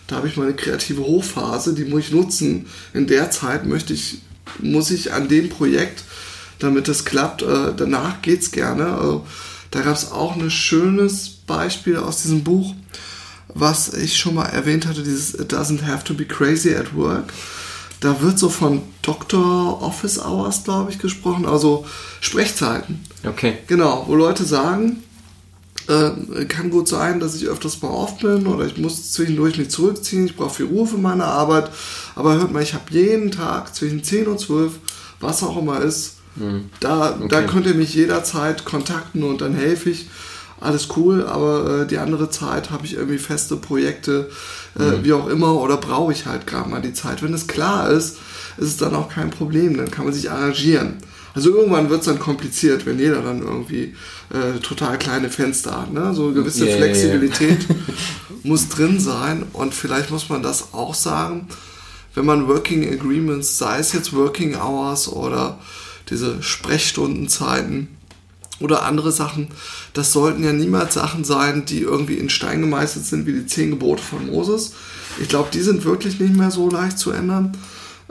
da 0.07 0.15
habe 0.15 0.29
ich 0.29 0.37
meine 0.37 0.53
kreative 0.53 1.01
Hochphase, 1.01 1.73
die 1.73 1.83
muss 1.83 2.05
ich 2.05 2.11
nutzen. 2.11 2.65
In 2.93 3.05
der 3.05 3.31
Zeit 3.31 3.65
möchte 3.65 3.93
ich, 3.93 4.19
muss 4.59 4.91
ich 4.91 5.11
an 5.11 5.27
dem 5.27 5.49
Projekt, 5.49 6.03
damit 6.59 6.87
es 6.87 7.03
klappt, 7.03 7.41
äh, 7.41 7.73
danach 7.75 8.21
geht's 8.21 8.51
gerne. 8.51 8.93
Also, 8.93 9.27
da 9.71 9.81
gab 9.81 9.95
es 9.95 10.11
auch 10.11 10.35
ein 10.37 10.49
schönes 10.49 11.29
Beispiel 11.29 11.97
aus 11.97 12.21
diesem 12.21 12.43
Buch 12.43 12.73
was 13.53 13.93
ich 13.93 14.17
schon 14.17 14.35
mal 14.35 14.45
erwähnt 14.45 14.87
hatte, 14.87 15.03
dieses 15.03 15.33
It 15.33 15.53
doesn't 15.53 15.83
have 15.85 16.03
to 16.05 16.13
be 16.13 16.25
crazy 16.25 16.73
at 16.75 16.95
work. 16.95 17.33
Da 17.99 18.21
wird 18.21 18.37
so 18.37 18.49
von 18.49 18.81
Doctor 19.01 19.81
Office 19.81 20.19
Hours, 20.19 20.63
glaube 20.63 20.91
ich, 20.91 20.99
gesprochen, 20.99 21.45
also 21.45 21.85
Sprechzeiten. 22.19 22.99
Okay. 23.25 23.59
Genau, 23.67 24.05
wo 24.07 24.15
Leute 24.15 24.43
sagen, 24.43 25.03
äh, 25.87 26.45
kann 26.45 26.69
gut 26.69 26.87
sein, 26.87 27.19
dass 27.19 27.35
ich 27.35 27.47
öfters 27.47 27.81
mal 27.81 27.89
off 27.89 28.17
bin 28.19 28.47
oder 28.47 28.65
ich 28.65 28.77
muss 28.77 29.11
zwischendurch 29.13 29.57
mich 29.57 29.69
zurückziehen, 29.69 30.25
ich 30.25 30.35
brauche 30.35 30.55
viel 30.55 30.65
Ruhe 30.65 30.85
für 30.85 30.97
meine 30.97 31.25
Arbeit. 31.25 31.71
Aber 32.15 32.33
hört 32.33 32.51
mal, 32.51 32.63
ich 32.63 32.73
habe 32.73 32.85
jeden 32.89 33.31
Tag 33.31 33.73
zwischen 33.73 34.03
10 34.03 34.27
und 34.27 34.39
12, 34.39 34.73
was 35.21 35.43
auch 35.43 35.57
immer 35.57 35.81
ist, 35.81 36.15
da, 36.79 37.19
da 37.29 37.41
könnt 37.43 37.67
ihr 37.67 37.75
mich 37.75 37.93
jederzeit 37.93 38.65
kontakten 38.65 39.23
und 39.23 39.41
dann 39.41 39.53
helfe 39.53 39.91
ich. 39.91 40.07
Alles 40.63 40.87
cool, 40.95 41.25
aber 41.25 41.81
äh, 41.81 41.85
die 41.85 41.97
andere 41.97 42.29
Zeit 42.29 42.71
habe 42.71 42.85
ich 42.85 42.93
irgendwie 42.93 43.17
feste 43.17 43.57
Projekte, 43.57 44.29
äh, 44.79 45.03
wie 45.03 45.11
auch 45.11 45.27
immer, 45.27 45.55
oder 45.59 45.75
brauche 45.75 46.13
ich 46.13 46.25
halt 46.25 46.47
gerade 46.47 46.69
mal 46.69 46.81
die 46.81 46.93
Zeit. 46.93 47.21
Wenn 47.21 47.33
es 47.33 47.47
klar 47.47 47.89
ist, 47.89 48.15
ist 48.55 48.67
es 48.67 48.77
dann 48.77 48.95
auch 48.95 49.09
kein 49.09 49.29
Problem, 49.29 49.75
dann 49.75 49.91
kann 49.91 50.05
man 50.05 50.13
sich 50.13 50.31
arrangieren. 50.31 50.99
Also 51.33 51.53
irgendwann 51.53 51.89
wird 51.89 51.99
es 51.99 52.05
dann 52.05 52.17
kompliziert, 52.17 52.85
wenn 52.85 52.97
jeder 52.97 53.21
dann 53.21 53.41
irgendwie 53.41 53.93
äh, 54.29 54.59
total 54.61 54.97
kleine 54.97 55.29
Fenster 55.29 55.81
hat. 55.81 55.91
Ne? 55.91 56.13
So 56.13 56.27
eine 56.27 56.33
gewisse 56.33 56.69
ja. 56.69 56.77
Flexibilität 56.77 57.65
muss 58.43 58.69
drin 58.69 59.01
sein 59.01 59.43
und 59.51 59.73
vielleicht 59.73 60.11
muss 60.11 60.29
man 60.29 60.43
das 60.43 60.73
auch 60.73 60.93
sagen, 60.93 61.49
wenn 62.15 62.25
man 62.25 62.47
Working 62.47 62.89
Agreements, 62.89 63.57
sei 63.57 63.79
es 63.79 63.91
jetzt 63.91 64.13
Working 64.13 64.55
Hours 64.55 65.09
oder 65.09 65.59
diese 66.09 66.41
Sprechstundenzeiten 66.41 67.89
oder 68.63 68.83
andere 68.83 69.11
Sachen, 69.11 69.49
das 69.93 70.13
sollten 70.13 70.43
ja 70.43 70.53
niemals 70.53 70.93
Sachen 70.93 71.23
sein, 71.23 71.65
die 71.65 71.81
irgendwie 71.81 72.15
in 72.15 72.29
Stein 72.29 72.61
gemeißelt 72.61 73.05
sind 73.05 73.27
wie 73.27 73.33
die 73.33 73.45
zehn 73.45 73.71
Gebote 73.71 74.01
von 74.01 74.27
Moses. 74.27 74.73
Ich 75.21 75.27
glaube, 75.27 75.49
die 75.53 75.61
sind 75.61 75.85
wirklich 75.85 76.19
nicht 76.19 76.35
mehr 76.35 76.51
so 76.51 76.69
leicht 76.69 76.97
zu 76.97 77.11
ändern. 77.11 77.57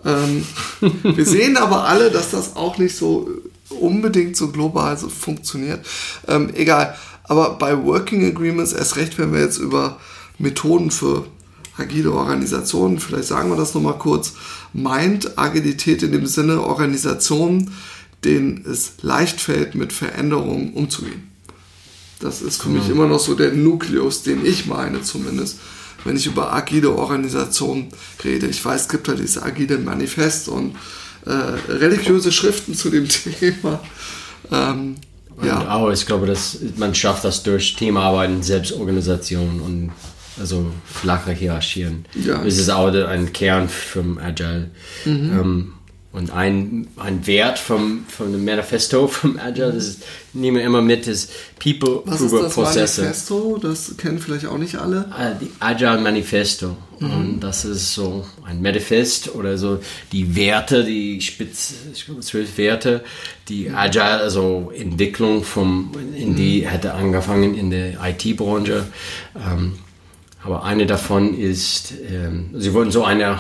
Ähm, 0.04 0.44
wir 1.02 1.26
sehen 1.26 1.56
aber 1.56 1.84
alle, 1.84 2.10
dass 2.10 2.30
das 2.30 2.56
auch 2.56 2.78
nicht 2.78 2.96
so 2.96 3.28
unbedingt 3.70 4.36
so 4.36 4.48
global 4.48 4.96
so 4.98 5.08
funktioniert. 5.08 5.84
Ähm, 6.28 6.50
egal. 6.54 6.94
Aber 7.24 7.54
bei 7.54 7.82
Working 7.82 8.26
Agreements, 8.26 8.72
erst 8.72 8.96
recht, 8.96 9.18
wenn 9.18 9.32
wir 9.32 9.40
jetzt 9.40 9.58
über 9.58 9.98
Methoden 10.38 10.90
für 10.90 11.24
agile 11.78 12.12
Organisationen, 12.12 12.98
vielleicht 12.98 13.28
sagen 13.28 13.48
wir 13.48 13.56
das 13.56 13.74
nochmal 13.74 13.98
kurz, 13.98 14.34
meint 14.72 15.38
Agilität 15.38 16.02
in 16.02 16.12
dem 16.12 16.26
Sinne 16.26 16.60
Organisationen, 16.60 17.72
denen 18.24 18.64
es 18.70 18.94
leicht 19.02 19.40
fällt, 19.40 19.74
mit 19.74 19.92
Veränderungen 19.92 20.72
umzugehen. 20.74 21.28
Das 22.20 22.40
ist 22.40 22.62
für 22.62 22.68
mich 22.68 22.88
immer 22.88 23.08
noch 23.08 23.18
so 23.18 23.34
der 23.34 23.52
Nukleus, 23.52 24.22
den 24.22 24.46
ich 24.46 24.66
meine 24.66 25.02
zumindest, 25.02 25.58
wenn 26.04 26.16
ich 26.16 26.26
über 26.26 26.52
agile 26.52 26.90
Organisationen 26.90 27.88
rede. 28.22 28.46
Ich 28.46 28.64
weiß, 28.64 28.82
es 28.82 28.88
gibt 28.88 29.08
ja 29.08 29.14
dieses 29.14 29.42
agile 29.42 29.78
Manifest 29.78 30.48
und 30.48 30.76
äh, 31.26 31.30
religiöse 31.72 32.30
Schriften 32.30 32.74
zu 32.74 32.90
dem 32.90 33.08
Thema. 33.40 33.80
Ähm, 34.52 34.96
ja, 35.42 35.74
auch, 35.74 35.90
ich 35.90 36.06
glaube, 36.06 36.26
dass 36.26 36.58
man 36.76 36.94
schafft 36.94 37.24
das 37.24 37.42
durch 37.42 37.74
Teamarbeiten, 37.74 38.42
Selbstorganisation 38.42 39.60
und 39.60 39.90
also 40.38 40.72
flache 40.84 41.32
Hierarchien. 41.32 42.04
Ja. 42.14 42.42
Das 42.42 42.56
ist 42.56 42.70
auch 42.70 42.92
ein 42.92 43.32
Kern 43.32 43.68
vom 43.68 44.18
Agile. 44.18 44.70
Mhm. 45.04 45.10
Ähm, 45.10 45.72
und 46.12 46.30
ein, 46.30 46.88
ein 46.96 47.26
Wert 47.26 47.58
vom, 47.58 48.04
vom 48.06 48.32
dem 48.32 48.44
Manifesto 48.44 49.08
vom 49.08 49.38
Agile, 49.38 49.72
das 49.72 49.86
ist, 49.86 50.02
nehme 50.34 50.60
ich 50.60 50.66
immer 50.66 50.82
mit, 50.82 51.06
ist 51.06 51.32
People 51.58 52.02
was 52.04 52.20
ist 52.20 52.32
over 52.32 52.42
das 52.44 52.54
Prozesse. 52.54 53.00
Manifesto? 53.02 53.58
Das 53.58 53.96
kennen 53.96 54.18
vielleicht 54.18 54.46
auch 54.46 54.58
nicht 54.58 54.76
alle. 54.76 55.06
Ah, 55.10 55.30
die 55.30 55.50
Agile 55.60 55.98
Manifesto. 55.98 56.76
Mhm. 56.98 57.10
Und 57.10 57.40
das 57.40 57.64
ist 57.64 57.94
so 57.94 58.26
ein 58.44 58.60
Manifest 58.60 59.34
oder 59.34 59.56
so 59.56 59.80
die 60.12 60.36
Werte, 60.36 60.84
die 60.84 61.20
spitz, 61.20 61.72
ich 61.94 62.04
glaube 62.04 62.20
zwölf 62.20 62.58
Werte, 62.58 63.02
die 63.48 63.70
Mhm. 63.70 63.74
Agile, 63.74 64.18
also 64.18 64.70
Entwicklung 64.76 65.42
vom, 65.42 65.92
in 66.14 66.36
die 66.36 66.68
hätte 66.68 66.92
angefangen 66.94 67.54
in 67.54 67.70
der 67.70 67.94
IT-Branche. 68.04 68.84
Ähm, 69.34 69.78
aber 70.44 70.64
eine 70.64 70.86
davon 70.86 71.38
ist, 71.38 71.94
ähm, 72.10 72.50
sie 72.54 72.74
wollten 72.74 72.90
so 72.90 73.04
eine, 73.04 73.38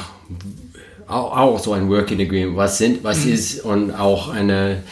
auch, 1.12 1.36
auch 1.36 1.58
so 1.58 1.72
ein 1.72 1.88
Working 1.88 2.20
Agreement, 2.20 2.56
was 2.56 2.78
sind, 2.78 3.04
was 3.04 3.24
Mhm. 3.24 3.32
ist 3.32 3.60
und 3.64 3.90
auch 3.92 4.28
eine 4.28 4.82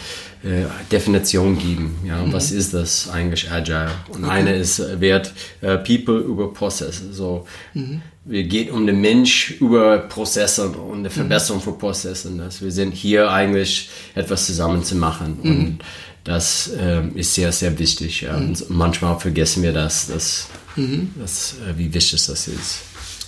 äh, 0.43 0.65
Definition 0.91 1.59
geben. 1.59 1.97
Ja, 2.05 2.25
mhm. 2.25 2.33
was 2.33 2.51
ist 2.51 2.73
das 2.73 3.11
eigentlich 3.11 3.51
Agile? 3.51 3.91
Und 4.09 4.25
okay. 4.25 4.33
eine 4.33 4.57
ist 4.57 4.79
äh, 4.79 5.01
Wert 5.01 5.33
äh, 5.61 5.77
People 5.79 6.19
über 6.19 6.53
Prozesse. 6.53 7.13
So, 7.13 7.47
mhm. 7.75 8.01
wir 8.25 8.45
geht 8.45 8.71
um 8.71 8.87
den 8.87 9.01
Mensch 9.01 9.51
über 9.61 9.99
Prozesse 9.99 10.69
und 10.69 11.01
eine 11.01 11.11
Verbesserung 11.11 11.61
mhm. 11.61 11.65
von 11.65 11.79
Prozessen. 11.79 12.39
Dass 12.39 12.63
wir 12.63 12.71
sind 12.71 12.93
hier 12.93 13.31
eigentlich 13.31 13.91
etwas 14.15 14.47
zusammen 14.47 14.83
zu 14.83 14.97
machen 14.97 15.39
mhm. 15.43 15.51
und 15.51 15.79
das 16.25 16.71
äh, 16.79 17.07
ist 17.15 17.35
sehr, 17.35 17.53
sehr 17.53 17.79
wichtig. 17.79 18.23
Ja. 18.23 18.37
Und 18.37 18.69
manchmal 18.71 19.19
vergessen 19.19 19.63
wir 19.63 19.73
das, 19.73 20.07
dass, 20.07 20.49
mhm. 20.77 21.11
dass, 21.19 21.55
äh, 21.69 21.77
wie 21.77 21.93
wichtig 21.93 22.25
das 22.27 22.49
ist. 22.49 22.79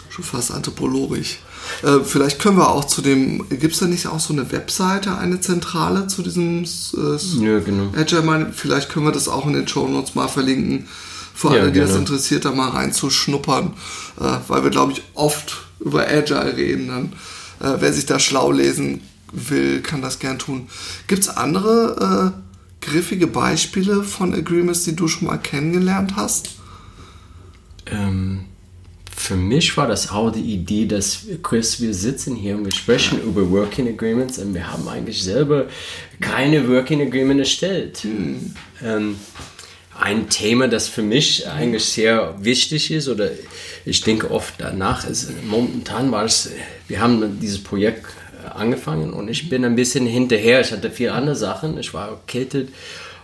Schon 0.09 0.24
fast 0.24 0.51
anthropologisch. 0.51 1.38
Äh, 1.82 2.00
vielleicht 2.04 2.38
können 2.38 2.56
wir 2.56 2.70
auch 2.70 2.84
zu 2.84 3.02
dem, 3.02 3.48
gibt 3.48 3.74
es 3.74 3.80
da 3.80 3.86
nicht 3.86 4.06
auch 4.06 4.20
so 4.20 4.32
eine 4.32 4.50
Webseite, 4.52 5.16
eine 5.16 5.40
Zentrale 5.40 6.06
zu 6.06 6.22
diesem 6.22 6.64
äh, 6.64 7.16
ja, 7.40 7.58
genau. 7.60 7.92
Agile? 7.96 8.52
Vielleicht 8.52 8.88
können 8.90 9.06
wir 9.06 9.12
das 9.12 9.28
auch 9.28 9.46
in 9.46 9.52
den 9.52 9.68
Show 9.68 9.88
Notes 9.88 10.14
mal 10.14 10.28
verlinken, 10.28 10.88
für 11.34 11.50
alle, 11.50 11.66
ja, 11.66 11.70
die 11.70 11.80
das 11.80 11.96
interessiert, 11.96 12.44
da 12.44 12.52
mal 12.52 12.70
reinzuschnuppern, 12.70 13.72
äh, 14.20 14.36
weil 14.48 14.62
wir, 14.62 14.70
glaube 14.70 14.92
ich, 14.92 15.02
oft 15.14 15.66
über 15.80 16.06
Agile 16.06 16.56
reden. 16.56 16.88
Dann, 16.88 17.12
äh, 17.60 17.80
wer 17.80 17.92
sich 17.92 18.06
da 18.06 18.18
schlau 18.18 18.52
lesen 18.52 19.00
will, 19.32 19.80
kann 19.80 20.02
das 20.02 20.18
gern 20.18 20.38
tun. 20.38 20.68
Gibt 21.06 21.22
es 21.22 21.28
andere 21.28 22.32
äh, 22.34 22.84
griffige 22.84 23.26
Beispiele 23.26 24.02
von 24.02 24.34
Agreements, 24.34 24.84
die 24.84 24.94
du 24.94 25.08
schon 25.08 25.28
mal 25.28 25.38
kennengelernt 25.38 26.14
hast? 26.16 26.50
Ähm 27.86 28.44
für 29.22 29.36
mich 29.36 29.76
war 29.76 29.86
das 29.86 30.10
auch 30.10 30.30
die 30.32 30.40
Idee, 30.40 30.84
dass 30.84 31.26
Chris, 31.44 31.80
wir 31.80 31.94
sitzen 31.94 32.34
hier 32.34 32.56
und 32.56 32.64
wir 32.64 32.72
sprechen 32.72 33.18
ja. 33.18 33.24
über 33.24 33.48
Working 33.50 33.86
Agreements 33.88 34.38
und 34.38 34.52
wir 34.52 34.72
haben 34.72 34.88
eigentlich 34.88 35.22
selber 35.22 35.66
keine 36.20 36.68
Working 36.68 37.00
Agreement 37.02 37.38
erstellt. 37.38 38.04
Mhm. 38.04 38.54
Ähm, 38.84 39.16
ein 39.98 40.28
Thema, 40.28 40.66
das 40.66 40.88
für 40.88 41.02
mich 41.02 41.48
eigentlich 41.48 41.84
sehr 41.84 42.34
wichtig 42.40 42.90
ist 42.90 43.08
oder 43.08 43.30
ich 43.84 44.00
denke 44.00 44.28
oft 44.28 44.54
danach 44.58 45.08
ist, 45.08 45.30
momentan 45.44 46.10
war 46.10 46.24
es, 46.24 46.50
wir 46.88 47.00
haben 47.00 47.38
dieses 47.40 47.62
Projekt 47.62 48.06
angefangen 48.54 49.12
und 49.12 49.28
ich 49.28 49.48
bin 49.48 49.64
ein 49.64 49.76
bisschen 49.76 50.04
hinterher. 50.04 50.62
Ich 50.62 50.72
hatte 50.72 50.90
viele 50.90 51.12
andere 51.12 51.36
Sachen, 51.36 51.78
ich 51.78 51.94
war 51.94 52.08
erkältet 52.08 52.70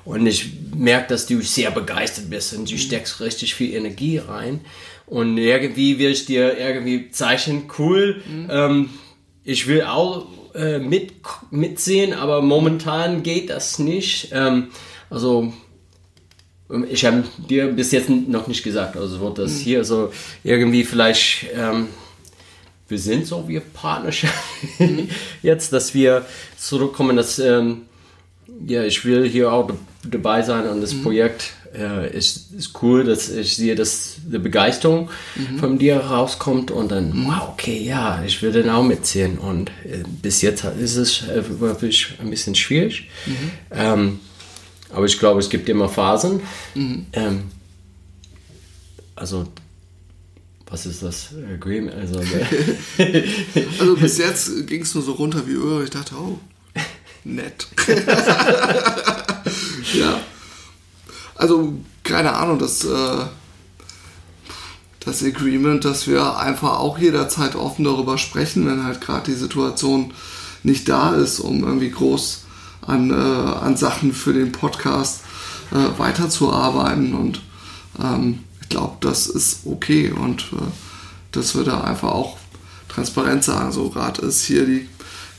und 0.05 0.25
ich 0.27 0.53
merke, 0.77 1.09
dass 1.09 1.27
du 1.27 1.41
sehr 1.41 1.73
begeistert 1.73 2.31
bist 2.31 2.55
und 2.55 2.71
du 2.71 2.79
steckst 2.79 3.21
richtig 3.21 3.57
viel 3.57 3.75
Energie 3.75 4.19
rein. 4.19 4.61
Und 5.09 5.39
irgendwie 5.39 5.99
will 5.99 6.11
ich 6.11 6.27
dir 6.27 6.59
irgendwie 6.59 7.11
zeichnen, 7.11 7.65
cool, 7.79 8.23
mhm. 8.27 8.49
ähm, 8.51 8.91
ich 9.45 9.67
will 9.67 9.83
auch 9.83 10.27
äh, 10.55 10.79
mit, 10.79 11.13
mitsehen, 11.51 12.13
aber 12.13 12.43
momentan 12.43 13.23
geht 13.23 13.49
das 13.49 13.79
nicht. 13.79 14.29
Ähm, 14.33 14.69
also 15.09 15.53
ich 16.91 17.05
habe 17.07 17.25
dir 17.49 17.69
bis 17.69 17.93
jetzt 17.93 18.11
noch 18.11 18.47
nicht 18.47 18.63
gesagt, 18.63 18.97
also 18.97 19.21
wird 19.21 19.39
das 19.39 19.53
mhm. 19.53 19.61
hier 19.61 19.85
so 19.85 20.13
irgendwie 20.45 20.85
vielleicht, 20.85 21.47
ähm, 21.55 21.89
wir 22.89 22.99
sind 22.99 23.27
so 23.27 23.49
wie 23.49 23.61
Partnerschaft 23.61 24.35
mhm. 24.79 25.09
jetzt, 25.43 25.73
dass 25.73 25.95
wir 25.95 26.27
zurückkommen, 26.59 27.17
dass 27.17 27.39
ähm, 27.39 27.83
ja, 28.67 28.83
ich 28.83 29.05
will 29.05 29.29
hier 29.29 29.53
auch 29.53 29.71
dabei 30.05 30.43
sein 30.43 30.67
und 30.69 30.81
das 30.81 30.95
mhm. 30.95 31.03
Projekt 31.03 31.53
äh, 31.75 32.17
ist, 32.17 32.53
ist 32.53 32.83
cool, 32.83 33.05
dass 33.05 33.29
ich 33.29 33.57
sehe, 33.57 33.75
dass 33.75 34.17
die 34.25 34.39
Begeisterung 34.39 35.11
mhm. 35.37 35.59
von 35.59 35.79
dir 35.79 35.99
rauskommt 35.99 36.71
und 36.71 36.91
dann, 36.91 37.11
mhm. 37.11 37.27
wow, 37.27 37.49
okay, 37.53 37.79
ja, 37.83 38.23
ich 38.25 38.43
will 38.43 38.53
den 38.53 38.71
auch 38.71 38.83
mitziehen. 38.83 39.39
Und 39.39 39.71
äh, 39.85 40.03
bis 40.23 40.43
jetzt 40.43 40.65
ist 40.65 40.97
es 40.97 41.23
äh, 41.29 41.43
wirklich 41.61 42.15
ein 42.21 42.31
bisschen 42.31 42.55
schwierig. 42.55 43.09
Mhm. 43.27 43.51
Ähm, 43.71 44.21
aber 44.91 45.07
ich 45.07 45.19
glaube, 45.19 45.41
es 45.41 45.51
gibt 45.51 45.69
immer 45.69 45.89
Phasen. 45.89 46.41
Mhm. 46.75 47.07
Ähm, 47.13 47.43
also, 49.15 49.47
was 50.71 50.87
ist 50.87 51.03
das? 51.03 51.31
Agreement? 51.55 51.95
Also, 51.95 52.21
also 53.81 53.97
bis 53.97 54.19
jetzt 54.19 54.67
ging 54.67 54.83
es 54.83 54.95
nur 54.95 55.05
so 55.05 55.13
runter 55.13 55.47
wie 55.47 55.53
Öl. 55.53 55.85
Ich 55.85 55.91
dachte, 55.91 56.15
oh, 56.15 56.39
nett. 57.25 57.67
ja. 59.95 60.21
Also, 61.39 61.73
keine 62.03 62.35
Ahnung, 62.35 62.59
das, 62.59 62.85
äh, 62.85 63.25
das 65.01 65.23
Agreement, 65.23 65.85
dass 65.85 66.07
wir 66.09 66.37
einfach 66.37 66.81
auch 66.81 66.99
jederzeit 66.99 67.55
offen 67.55 67.85
darüber 67.85 68.19
sprechen, 68.19 68.67
wenn 68.67 68.85
halt 68.85 69.01
gerade 69.01 69.31
die 69.31 69.37
Situation 69.37 70.13
nicht 70.65 70.89
da 70.89 71.15
ist, 71.15 71.39
um 71.39 71.63
irgendwie 71.63 71.91
groß 71.91 72.45
an, 72.83 73.11
äh, 73.11 73.15
an 73.15 73.77
Sachen 73.77 74.13
für 74.13 74.33
den 74.33 74.51
Podcast 74.51 75.23
äh, 75.71 75.99
weiterzuarbeiten. 75.99 77.15
Und 77.15 77.41
ähm, 78.03 78.41
ich 78.61 78.69
glaube, 78.69 78.97
das 79.01 79.29
ist 79.29 79.61
okay 79.65 80.11
und 80.11 80.43
äh, 80.53 80.67
dass 81.31 81.57
wir 81.57 81.63
da 81.63 81.83
einfach 81.83 82.11
auch 82.11 82.37
transparent 82.89 83.45
sagen. 83.45 83.71
So 83.71 83.91
gerade 83.91 84.23
ist 84.23 84.45
hier 84.45 84.67
die 84.67 84.89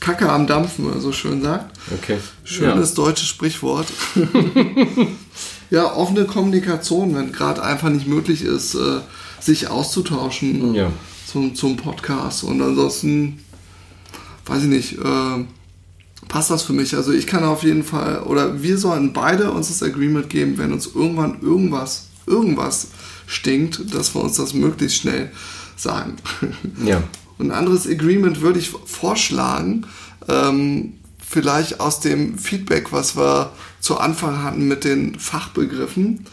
Kacke 0.00 0.30
am 0.30 0.46
Dampfen, 0.46 0.98
so 0.98 1.12
schön 1.12 1.42
sagt. 1.42 1.78
Okay. 1.92 2.18
Schönes 2.42 2.90
ja. 2.90 2.96
deutsches 2.96 3.28
Sprichwort. 3.28 3.86
ja, 5.70 5.94
offene 5.94 6.24
Kommunikation, 6.24 7.14
wenn 7.14 7.32
gerade 7.32 7.62
einfach 7.62 7.88
nicht 7.88 8.06
möglich 8.06 8.42
ist, 8.42 8.74
äh, 8.74 9.00
sich 9.40 9.68
auszutauschen 9.68 10.74
ja. 10.74 10.90
zum, 11.26 11.54
zum 11.54 11.76
Podcast. 11.76 12.44
Und 12.44 12.60
ansonsten, 12.60 13.38
weiß 14.46 14.64
ich 14.64 14.68
nicht, 14.68 14.98
äh, 14.98 15.44
passt 16.28 16.50
das 16.50 16.62
für 16.62 16.72
mich. 16.72 16.96
Also 16.96 17.12
ich 17.12 17.26
kann 17.26 17.44
auf 17.44 17.62
jeden 17.62 17.84
Fall, 17.84 18.22
oder 18.22 18.62
wir 18.62 18.78
sollen 18.78 19.12
beide 19.12 19.52
uns 19.52 19.68
das 19.68 19.82
Agreement 19.82 20.28
geben, 20.28 20.58
wenn 20.58 20.72
uns 20.72 20.86
irgendwann 20.86 21.40
irgendwas, 21.40 22.08
irgendwas 22.26 22.88
stinkt, 23.26 23.94
dass 23.94 24.14
wir 24.14 24.22
uns 24.22 24.36
das 24.36 24.54
möglichst 24.54 24.98
schnell 24.98 25.30
sagen. 25.76 26.16
Ja. 26.84 27.02
Und 27.38 27.52
ein 27.52 27.56
anderes 27.56 27.88
Agreement 27.88 28.42
würde 28.42 28.58
ich 28.58 28.68
vorschlagen, 28.68 29.86
ähm, 30.28 30.99
vielleicht 31.30 31.78
aus 31.78 32.00
dem 32.00 32.38
Feedback, 32.38 32.90
was 32.90 33.16
wir 33.16 33.52
zu 33.78 33.98
Anfang 33.98 34.42
hatten 34.42 34.66
mit 34.66 34.82
den 34.82 35.16
Fachbegriffen. 35.16 36.26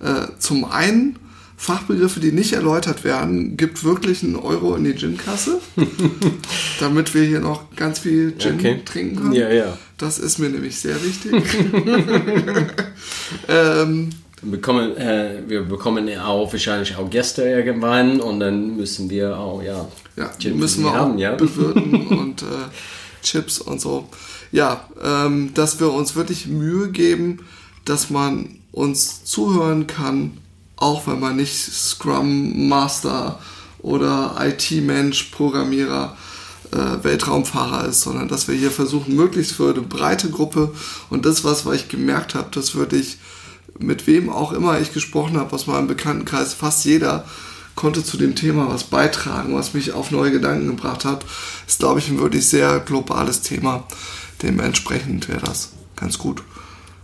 Äh, 0.00 0.38
zum 0.38 0.66
einen, 0.66 1.18
Fachbegriffe, 1.56 2.20
die 2.20 2.32
nicht 2.32 2.52
erläutert 2.52 3.02
werden, 3.02 3.56
gibt 3.56 3.82
wirklich 3.82 4.22
einen 4.22 4.36
Euro 4.36 4.74
in 4.74 4.84
die 4.84 4.94
Gin-Kasse, 4.94 5.58
damit 6.80 7.14
wir 7.14 7.22
hier 7.22 7.40
noch 7.40 7.74
ganz 7.76 8.00
viel 8.00 8.36
Gin 8.36 8.56
okay. 8.56 8.82
trinken 8.84 9.16
können. 9.16 9.32
Ja, 9.32 9.48
ja. 9.48 9.78
Das 9.96 10.18
ist 10.18 10.38
mir 10.38 10.50
nämlich 10.50 10.78
sehr 10.78 10.96
wichtig. 11.02 11.32
ähm, 13.48 14.10
bekommen, 14.42 14.96
äh, 14.98 15.44
wir 15.46 15.62
bekommen 15.62 16.10
auch 16.18 16.52
wahrscheinlich 16.52 16.96
auch 16.96 17.08
Gäste 17.08 17.44
irgendwann 17.44 18.20
und 18.20 18.40
dann 18.40 18.76
müssen 18.76 19.08
wir 19.08 19.38
auch, 19.38 19.62
ja, 19.62 19.88
ja 20.16 20.30
Chips 20.38 20.56
müssen 20.56 20.84
wir 20.84 20.92
haben, 20.92 21.14
auch 21.14 21.18
ja? 21.18 21.34
bewirten 21.36 22.06
und 22.18 22.42
äh, 22.42 22.46
Chips 23.22 23.60
und 23.60 23.80
so 23.80 24.08
ja, 24.52 24.86
ähm, 25.02 25.52
dass 25.54 25.80
wir 25.80 25.92
uns 25.92 26.14
wirklich 26.14 26.46
Mühe 26.46 26.90
geben, 26.90 27.38
dass 27.84 28.10
man 28.10 28.58
uns 28.70 29.24
zuhören 29.24 29.86
kann, 29.86 30.38
auch 30.76 31.06
wenn 31.06 31.18
man 31.20 31.36
nicht 31.36 31.54
Scrum 31.54 32.68
Master 32.68 33.40
oder 33.80 34.36
IT-Mensch, 34.38 35.24
Programmierer, 35.24 36.16
äh, 36.70 37.04
Weltraumfahrer 37.04 37.86
ist, 37.86 38.02
sondern 38.02 38.28
dass 38.28 38.46
wir 38.48 38.54
hier 38.54 38.70
versuchen, 38.70 39.16
möglichst 39.16 39.52
für 39.52 39.70
eine 39.70 39.82
breite 39.82 40.30
Gruppe 40.30 40.72
und 41.10 41.26
das, 41.26 41.44
was, 41.44 41.66
was 41.66 41.76
ich 41.76 41.88
gemerkt 41.88 42.34
habe, 42.34 42.48
das 42.52 42.74
würde 42.74 42.96
ich 42.96 43.18
mit 43.78 44.06
wem 44.06 44.30
auch 44.30 44.52
immer 44.52 44.80
ich 44.80 44.92
gesprochen 44.92 45.38
habe 45.38 45.52
aus 45.52 45.66
meinem 45.66 45.86
Bekanntenkreis, 45.86 46.54
fast 46.54 46.84
jeder 46.84 47.24
konnte 47.74 48.04
zu 48.04 48.16
dem 48.16 48.34
Thema 48.34 48.68
was 48.68 48.84
beitragen, 48.84 49.54
was 49.54 49.74
mich 49.74 49.92
auf 49.92 50.10
neue 50.10 50.30
Gedanken 50.30 50.66
gebracht 50.66 51.04
hat. 51.04 51.24
Ist, 51.66 51.78
glaube 51.78 52.00
ich, 52.00 52.08
ein 52.08 52.18
wirklich 52.18 52.46
sehr 52.46 52.80
globales 52.80 53.40
Thema. 53.40 53.84
Dementsprechend 54.42 55.28
wäre 55.28 55.40
das 55.40 55.72
ganz 55.96 56.18
gut. 56.18 56.42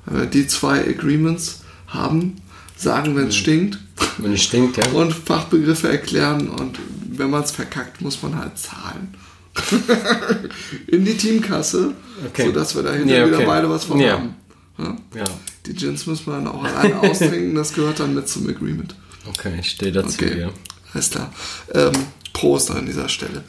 Wenn 0.07 0.21
wir 0.21 0.27
die 0.27 0.47
zwei 0.47 0.81
Agreements 0.81 1.61
haben, 1.87 2.37
sagen, 2.77 3.17
wenn 3.17 3.29
es 3.29 3.37
stinkt. 3.37 3.79
Wenn 4.19 4.33
es 4.33 4.43
stinkt, 4.43 4.77
ja. 4.77 4.91
Und 4.93 5.13
Fachbegriffe 5.13 5.89
erklären 5.89 6.49
und 6.49 6.79
wenn 7.11 7.31
man 7.31 7.43
es 7.43 7.51
verkackt, 7.51 8.01
muss 8.01 8.23
man 8.23 8.37
halt 8.37 8.59
zahlen. 8.59 9.15
In 10.87 11.05
die 11.05 11.17
Teamkasse, 11.17 11.95
okay. 12.27 12.47
sodass 12.47 12.77
wir 12.77 12.83
dahinter 12.83 13.17
ja, 13.17 13.25
okay. 13.25 13.37
wieder 13.37 13.47
beide 13.47 13.69
was 13.69 13.85
von 13.85 13.99
ja. 13.99 14.13
haben. 14.13 14.37
Ja? 14.79 14.97
ja? 15.17 15.25
Die 15.67 15.75
Gins 15.75 16.07
muss 16.07 16.27
man 16.27 16.45
dann 16.45 16.55
auch 16.55 16.63
alleine 16.63 17.01
austrinken, 17.01 17.55
das 17.55 17.73
gehört 17.73 17.99
dann 18.01 18.15
mit 18.15 18.29
zum 18.29 18.49
Agreement. 18.49 18.95
Okay, 19.29 19.55
ich 19.61 19.71
stehe 19.71 19.93
dazu, 19.93 20.23
okay. 20.23 20.41
ja. 20.41 20.51
Alles 20.95 21.11
klar. 21.11 21.33
Ähm, 21.75 21.93
Prost 22.33 22.71
an 22.71 22.87
dieser 22.87 23.09
Stelle. 23.09 23.45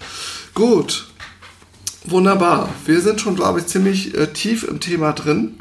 Gut, 0.54 1.09
Wunderbar. 2.06 2.70
Wir 2.86 3.02
sind 3.02 3.20
schon, 3.20 3.36
glaube 3.36 3.60
ich, 3.60 3.68
ziemlich 3.68 4.16
äh, 4.16 4.28
tief 4.28 4.64
im 4.64 4.80
Thema 4.80 5.12
drin. 5.12 5.60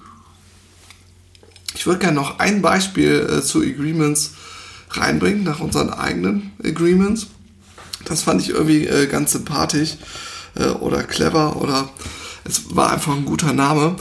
Ich 1.74 1.86
würde 1.86 1.98
gerne 1.98 2.14
noch 2.14 2.38
ein 2.38 2.62
Beispiel 2.62 3.28
äh, 3.28 3.42
zu 3.42 3.60
Agreements 3.60 4.34
reinbringen, 4.90 5.42
nach 5.42 5.60
unseren 5.60 5.90
eigenen 5.90 6.52
Agreements. 6.64 7.26
Das 8.04 8.22
fand 8.22 8.40
ich 8.40 8.50
irgendwie 8.50 8.86
äh, 8.86 9.06
ganz 9.06 9.32
sympathisch 9.32 9.96
äh, 10.54 10.68
oder 10.68 11.02
clever 11.02 11.56
oder 11.56 11.88
es 12.44 12.74
war 12.74 12.92
einfach 12.92 13.14
ein 13.14 13.24
guter 13.24 13.52
Name. 13.52 13.96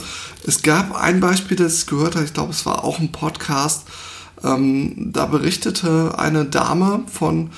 Es 0.46 0.62
gab 0.62 0.94
ein 0.94 1.20
Beispiel, 1.20 1.56
das 1.56 1.80
ich 1.80 1.86
gehört 1.86 2.14
habe, 2.14 2.24
ich 2.24 2.34
glaube, 2.34 2.52
es 2.52 2.64
war 2.64 2.84
auch 2.84 3.00
ein 3.00 3.12
Podcast. 3.12 3.86
Ähm, 4.44 5.12
da 5.12 5.26
berichtete 5.26 6.16
eine 6.18 6.44
Dame 6.44 7.02
von 7.12 7.50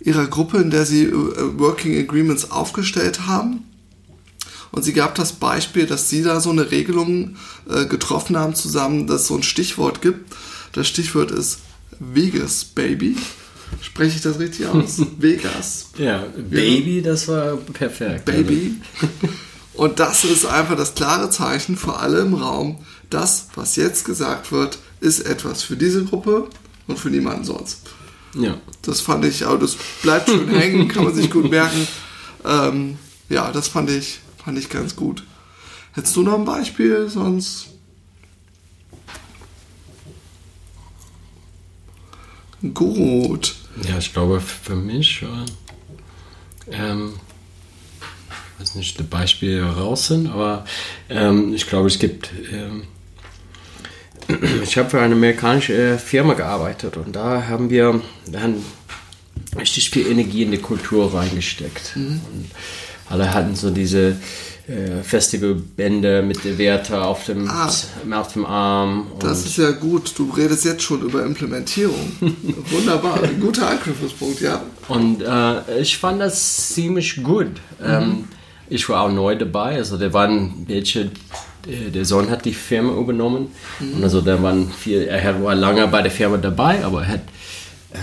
ihrer 0.00 0.26
Gruppe, 0.26 0.58
in 0.58 0.70
der 0.70 0.84
sie 0.84 1.04
äh, 1.04 1.12
Working 1.58 1.96
Agreements 1.96 2.50
aufgestellt 2.50 3.26
haben. 3.26 3.64
Und 4.74 4.82
sie 4.82 4.92
gab 4.92 5.14
das 5.14 5.34
Beispiel, 5.34 5.86
dass 5.86 6.10
sie 6.10 6.24
da 6.24 6.40
so 6.40 6.50
eine 6.50 6.72
Regelung 6.72 7.36
äh, 7.70 7.86
getroffen 7.86 8.36
haben 8.36 8.56
zusammen, 8.56 9.06
dass 9.06 9.22
es 9.22 9.26
so 9.28 9.36
ein 9.36 9.44
Stichwort 9.44 10.02
gibt. 10.02 10.34
Das 10.72 10.88
Stichwort 10.88 11.30
ist 11.30 11.60
Vegas 12.00 12.64
Baby. 12.64 13.16
Spreche 13.80 14.16
ich 14.16 14.22
das 14.22 14.40
richtig 14.40 14.66
aus? 14.66 15.00
Vegas. 15.18 15.90
Ja, 15.96 16.24
Baby, 16.50 17.02
das 17.02 17.28
war 17.28 17.56
perfekt. 17.56 18.24
Baby. 18.24 18.74
Und 19.74 20.00
das 20.00 20.24
ist 20.24 20.44
einfach 20.44 20.76
das 20.76 20.96
klare 20.96 21.30
Zeichen 21.30 21.76
für 21.76 21.96
alle 21.96 22.22
im 22.22 22.34
Raum. 22.34 22.80
Das, 23.10 23.50
was 23.54 23.76
jetzt 23.76 24.04
gesagt 24.04 24.50
wird, 24.50 24.78
ist 25.00 25.20
etwas 25.20 25.62
für 25.62 25.76
diese 25.76 26.04
Gruppe 26.04 26.48
und 26.88 26.98
für 26.98 27.10
niemanden 27.10 27.44
sonst. 27.44 27.82
Ja. 28.34 28.56
Das 28.82 29.00
fand 29.00 29.24
ich, 29.24 29.46
aber 29.46 29.58
das 29.58 29.76
bleibt 30.02 30.28
schön 30.28 30.48
hängen, 30.48 30.88
kann 30.88 31.04
man 31.04 31.14
sich 31.14 31.30
gut 31.30 31.48
merken. 31.48 31.86
Ähm, 32.46 32.98
ja, 33.30 33.50
das 33.52 33.68
fand 33.68 33.88
ich, 33.88 34.20
fand 34.44 34.58
ich 34.58 34.68
ganz 34.68 34.94
gut. 34.94 35.24
Hättest 35.92 36.16
du 36.16 36.22
noch 36.22 36.34
ein 36.34 36.44
Beispiel? 36.44 37.08
Sonst. 37.08 37.68
Gut. 42.72 43.54
Ja, 43.86 43.98
ich 43.98 44.12
glaube 44.12 44.40
für 44.40 44.76
mich, 44.76 45.24
ähm, 46.70 47.14
ich 48.54 48.60
weiß 48.60 48.74
nicht, 48.76 48.98
die 48.98 49.02
Beispiele 49.02 49.64
raus 49.64 50.06
sind, 50.06 50.28
aber 50.28 50.64
ähm, 51.08 51.52
ich 51.54 51.66
glaube, 51.66 51.88
es 51.88 51.98
gibt. 51.98 52.30
Ähm, 52.52 52.84
ich 54.62 54.78
habe 54.78 54.88
für 54.88 55.00
eine 55.00 55.14
amerikanische 55.14 55.74
äh, 55.74 55.98
Firma 55.98 56.34
gearbeitet 56.34 56.96
und 56.96 57.14
da 57.14 57.46
haben 57.46 57.68
wir 57.68 58.00
dann 58.26 58.64
richtig 59.58 59.90
viel 59.90 60.06
Energie 60.06 60.44
in 60.44 60.50
die 60.50 60.58
Kultur 60.58 61.12
reingesteckt. 61.12 61.96
Mhm. 61.96 62.20
Und 62.32 62.50
alle 63.08 63.32
hatten 63.32 63.54
so 63.54 63.70
diese 63.70 64.16
äh, 64.66 65.02
Festivalbände 65.02 66.22
mit 66.22 66.42
der 66.42 66.56
Werte 66.56 67.02
auf 67.02 67.26
dem, 67.26 67.48
ah, 67.50 67.70
auf 68.12 68.32
dem 68.32 68.46
Arm. 68.46 69.08
das 69.20 69.44
ist 69.44 69.58
ja 69.58 69.72
gut. 69.72 70.12
Du 70.16 70.30
redest 70.30 70.64
jetzt 70.64 70.82
schon 70.82 71.02
über 71.02 71.22
Implementierung. 71.24 72.12
Wunderbar. 72.70 73.22
Ein 73.22 73.40
guter 73.40 73.68
Anknüpfungspunkt, 73.68 74.40
ja. 74.40 74.62
Und 74.88 75.20
äh, 75.20 75.80
ich 75.80 75.98
fand 75.98 76.22
das 76.22 76.68
ziemlich 76.68 77.22
gut. 77.22 77.48
Mhm. 77.78 77.86
Ähm, 77.86 78.24
ich 78.70 78.88
war 78.88 79.02
auch 79.02 79.12
neu 79.12 79.36
dabei. 79.36 79.76
Also 79.76 79.98
da 79.98 80.10
waren 80.14 80.64
welche, 80.66 81.10
der 81.66 82.04
Sohn 82.06 82.30
hat 82.30 82.46
die 82.46 82.54
Firma 82.54 82.94
übernommen. 82.98 83.48
Mhm. 83.80 83.96
Und 83.96 84.04
also 84.04 84.22
da 84.22 84.42
waren 84.42 84.70
viel, 84.70 85.02
er 85.02 85.44
war 85.44 85.54
lange 85.54 85.86
bei 85.88 86.00
der 86.00 86.10
Firma 86.10 86.38
dabei, 86.38 86.82
aber 86.82 87.02
er 87.02 87.08
hat, 87.08 87.22
ähm, 87.92 88.00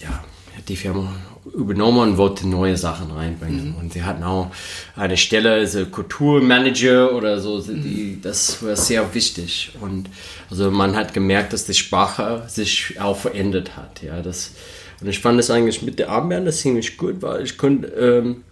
ja, 0.00 0.10
hat 0.56 0.68
die 0.68 0.76
Firma 0.76 1.12
übernommen 1.54 2.10
und 2.10 2.16
wollte 2.16 2.46
neue 2.46 2.76
Sachen 2.76 3.10
reinbringen. 3.10 3.70
Mhm. 3.70 3.76
Und 3.76 3.92
sie 3.92 4.02
hatten 4.02 4.22
auch 4.22 4.50
eine 4.96 5.16
Stelle, 5.16 5.52
also 5.52 5.86
Kulturmanager 5.86 7.14
oder 7.14 7.40
so, 7.40 7.60
die, 7.60 8.16
mhm. 8.16 8.22
das 8.22 8.62
war 8.62 8.76
sehr 8.76 9.14
wichtig. 9.14 9.72
Und 9.80 10.08
also 10.50 10.70
man 10.70 10.96
hat 10.96 11.14
gemerkt, 11.14 11.52
dass 11.52 11.66
die 11.66 11.74
Sprache 11.74 12.44
sich 12.48 13.00
auch 13.00 13.16
verändert 13.16 13.76
hat. 13.76 14.02
Ja, 14.02 14.22
das, 14.22 14.52
und 15.00 15.08
ich 15.08 15.20
fand 15.20 15.38
das 15.38 15.50
eigentlich 15.50 15.82
mit 15.82 15.98
der 15.98 16.10
Armbänder 16.10 16.52
ziemlich 16.52 16.96
gut, 16.96 17.22
weil 17.22 17.44
ich 17.44 17.56
konnte, 17.56 17.88
ähm, 17.88 18.42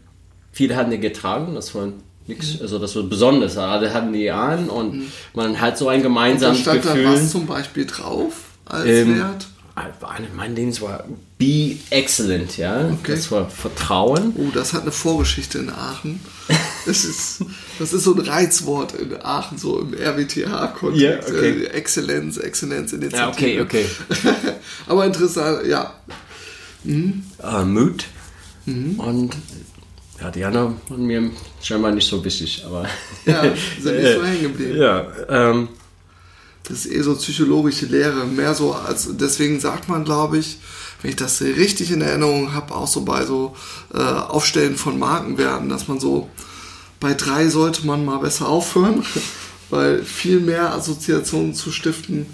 viele 0.52 0.76
hatten 0.76 0.90
die 0.90 0.98
getragen, 0.98 1.54
das 1.54 1.74
war 1.74 1.88
nichts, 2.26 2.56
mhm. 2.56 2.62
also 2.62 2.78
das 2.78 2.94
war 2.96 3.02
besonders. 3.04 3.56
Alle 3.56 3.92
hatten 3.92 4.12
die 4.12 4.30
an 4.30 4.68
und 4.68 4.94
mhm. 4.94 5.12
man 5.34 5.60
hat 5.60 5.78
so 5.78 5.88
ein 5.88 6.02
gemeinsames 6.02 6.58
und 6.58 6.66
da 6.66 6.72
stand 6.72 6.82
Gefühl. 6.82 7.04
Da 7.04 7.12
was 7.12 7.30
zum 7.30 7.46
Beispiel 7.46 7.86
drauf 7.86 8.32
als 8.64 8.86
ähm, 8.86 9.18
Wert? 9.18 9.46
Mein 10.34 10.54
Ding 10.54 10.80
war 10.80 11.04
Be 11.38 11.76
Excellent, 11.90 12.56
ja. 12.56 12.86
Okay. 12.86 13.12
Das 13.12 13.30
war 13.30 13.48
Vertrauen. 13.48 14.34
Oh, 14.36 14.50
das 14.52 14.72
hat 14.72 14.82
eine 14.82 14.92
Vorgeschichte 14.92 15.58
in 15.58 15.70
Aachen. 15.70 16.20
Das 16.86 17.04
ist, 17.04 17.44
das 17.78 17.92
ist 17.92 18.04
so 18.04 18.14
ein 18.14 18.20
Reizwort 18.20 18.94
in 18.94 19.16
Aachen, 19.22 19.58
so 19.58 19.80
im 19.80 19.94
RWTH-Kontext. 19.94 21.00
Yeah, 21.00 21.18
okay. 21.18 21.64
äh, 21.64 21.66
Exzellenz, 21.66 22.38
Exzellenz 22.38 22.92
in 22.92 23.08
Ja, 23.10 23.28
okay, 23.28 23.60
okay. 23.60 23.84
Aber 24.86 25.04
interessant, 25.06 25.66
ja. 25.66 25.94
Mhm. 26.84 27.24
Uh, 27.42 27.64
Mut. 27.64 28.04
Mhm. 28.66 28.98
Und 28.98 29.36
ja, 30.20 30.30
die 30.30 30.44
anderen 30.44 30.76
waren 30.88 31.06
mir 31.06 31.30
scheinbar 31.62 31.92
nicht 31.92 32.08
so 32.08 32.24
wichtig, 32.24 32.64
aber. 32.66 32.86
Ja, 33.24 33.42
sind 33.80 33.96
nicht 33.96 34.14
so 34.14 34.24
hängen 34.24 34.42
geblieben. 34.42 34.76
Ja, 34.76 35.06
ähm, 35.28 35.68
das 36.68 36.84
ist 36.84 36.92
eh 36.92 37.02
so 37.02 37.14
psychologische 37.14 37.86
Lehre, 37.86 38.26
mehr 38.26 38.54
so 38.54 38.74
als, 38.74 39.08
deswegen 39.12 39.58
sagt 39.60 39.88
man, 39.88 40.04
glaube 40.04 40.38
ich, 40.38 40.58
wenn 41.00 41.10
ich 41.10 41.16
das 41.16 41.40
richtig 41.40 41.90
in 41.90 42.02
Erinnerung 42.02 42.52
habe, 42.52 42.74
auch 42.74 42.86
so 42.86 43.02
bei 43.02 43.24
so 43.24 43.56
äh, 43.94 43.98
Aufstellen 43.98 44.76
von 44.76 44.98
Markenwerten, 44.98 45.68
dass 45.68 45.88
man 45.88 46.00
so 46.00 46.28
bei 47.00 47.14
drei 47.14 47.48
sollte 47.48 47.86
man 47.86 48.04
mal 48.04 48.18
besser 48.18 48.48
aufhören, 48.48 49.04
weil 49.70 50.02
viel 50.02 50.40
mehr 50.40 50.74
Assoziationen 50.74 51.54
zu 51.54 51.70
stiften, 51.70 52.26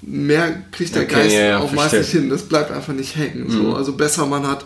mehr 0.00 0.62
kriegt 0.70 0.94
der 0.94 1.02
okay, 1.02 1.14
Geist 1.14 1.34
ja, 1.34 1.40
ja, 1.40 1.58
auch 1.58 1.72
meist 1.72 1.94
nicht 1.94 2.10
hin. 2.10 2.30
Das 2.30 2.42
bleibt 2.42 2.70
einfach 2.70 2.92
nicht 2.92 3.16
hängen. 3.16 3.48
Mhm. 3.48 3.50
So. 3.50 3.74
Also 3.74 3.92
besser 3.94 4.26
man 4.26 4.46
hat 4.46 4.64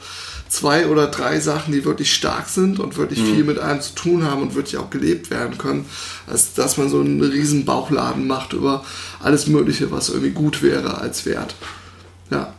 zwei 0.52 0.86
oder 0.86 1.06
drei 1.06 1.40
Sachen, 1.40 1.72
die 1.72 1.86
wirklich 1.86 2.12
stark 2.12 2.46
sind 2.50 2.78
und 2.78 2.98
wirklich 2.98 3.20
mhm. 3.20 3.34
viel 3.34 3.44
mit 3.44 3.58
einem 3.58 3.80
zu 3.80 3.94
tun 3.94 4.24
haben 4.24 4.42
und 4.42 4.54
wirklich 4.54 4.76
auch 4.76 4.90
gelebt 4.90 5.30
werden 5.30 5.56
können, 5.56 5.86
als 6.26 6.52
dass 6.52 6.76
man 6.76 6.90
so 6.90 7.00
einen 7.00 7.22
riesen 7.22 7.64
Bauchladen 7.64 8.26
macht 8.26 8.52
über 8.52 8.84
alles 9.22 9.46
Mögliche, 9.46 9.90
was 9.90 10.10
irgendwie 10.10 10.32
gut 10.32 10.62
wäre 10.62 10.98
als 10.98 11.24
Wert. 11.24 11.54
Ja. 12.30 12.52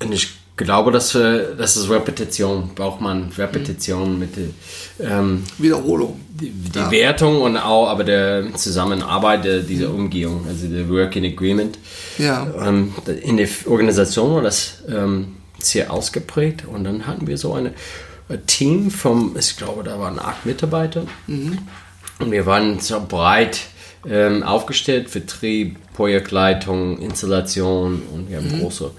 Und 0.00 0.12
ich 0.12 0.28
glaube, 0.56 0.92
dass 0.92 1.10
das 1.10 1.76
ist 1.76 1.90
Repetition, 1.90 2.70
braucht 2.76 3.00
man 3.00 3.32
Repetition 3.36 4.12
mhm. 4.12 4.18
mit 4.20 4.36
der 4.36 5.10
ähm, 5.10 5.42
Wiederholung. 5.58 6.20
Die, 6.28 6.50
die 6.50 6.78
ja. 6.78 6.90
Wertung 6.92 7.42
und 7.42 7.56
auch 7.56 7.88
aber 7.88 8.04
der 8.04 8.54
Zusammenarbeit, 8.54 9.44
der, 9.44 9.60
dieser. 9.62 9.90
Umgehung, 9.92 10.46
also 10.46 10.68
der 10.68 10.88
Working 10.88 11.24
Agreement. 11.24 11.78
Ja. 12.18 12.46
Ähm, 12.64 12.94
in 13.22 13.38
der 13.38 13.48
Organisation 13.66 14.36
war 14.36 14.42
das 14.42 14.84
ähm, 14.88 15.34
sehr 15.64 15.92
ausgeprägt. 15.92 16.66
Und 16.66 16.84
dann 16.84 17.06
hatten 17.06 17.26
wir 17.26 17.38
so 17.38 17.54
eine, 17.54 17.72
ein 18.28 18.44
Team 18.46 18.90
vom, 18.90 19.36
ich 19.38 19.56
glaube, 19.56 19.82
da 19.82 19.98
waren 19.98 20.18
acht 20.18 20.46
Mitarbeiter. 20.46 21.04
Mhm. 21.26 21.58
Und 22.18 22.30
wir 22.30 22.46
waren 22.46 22.80
so 22.80 23.04
breit 23.06 23.60
ähm, 24.08 24.42
aufgestellt, 24.42 25.10
Vertrieb, 25.10 25.76
Projektleitung, 25.94 26.98
Installation 26.98 28.02
und 28.12 28.30
wir 28.30 28.38
haben 28.38 28.50
mhm. 28.50 28.60
große 28.60 28.90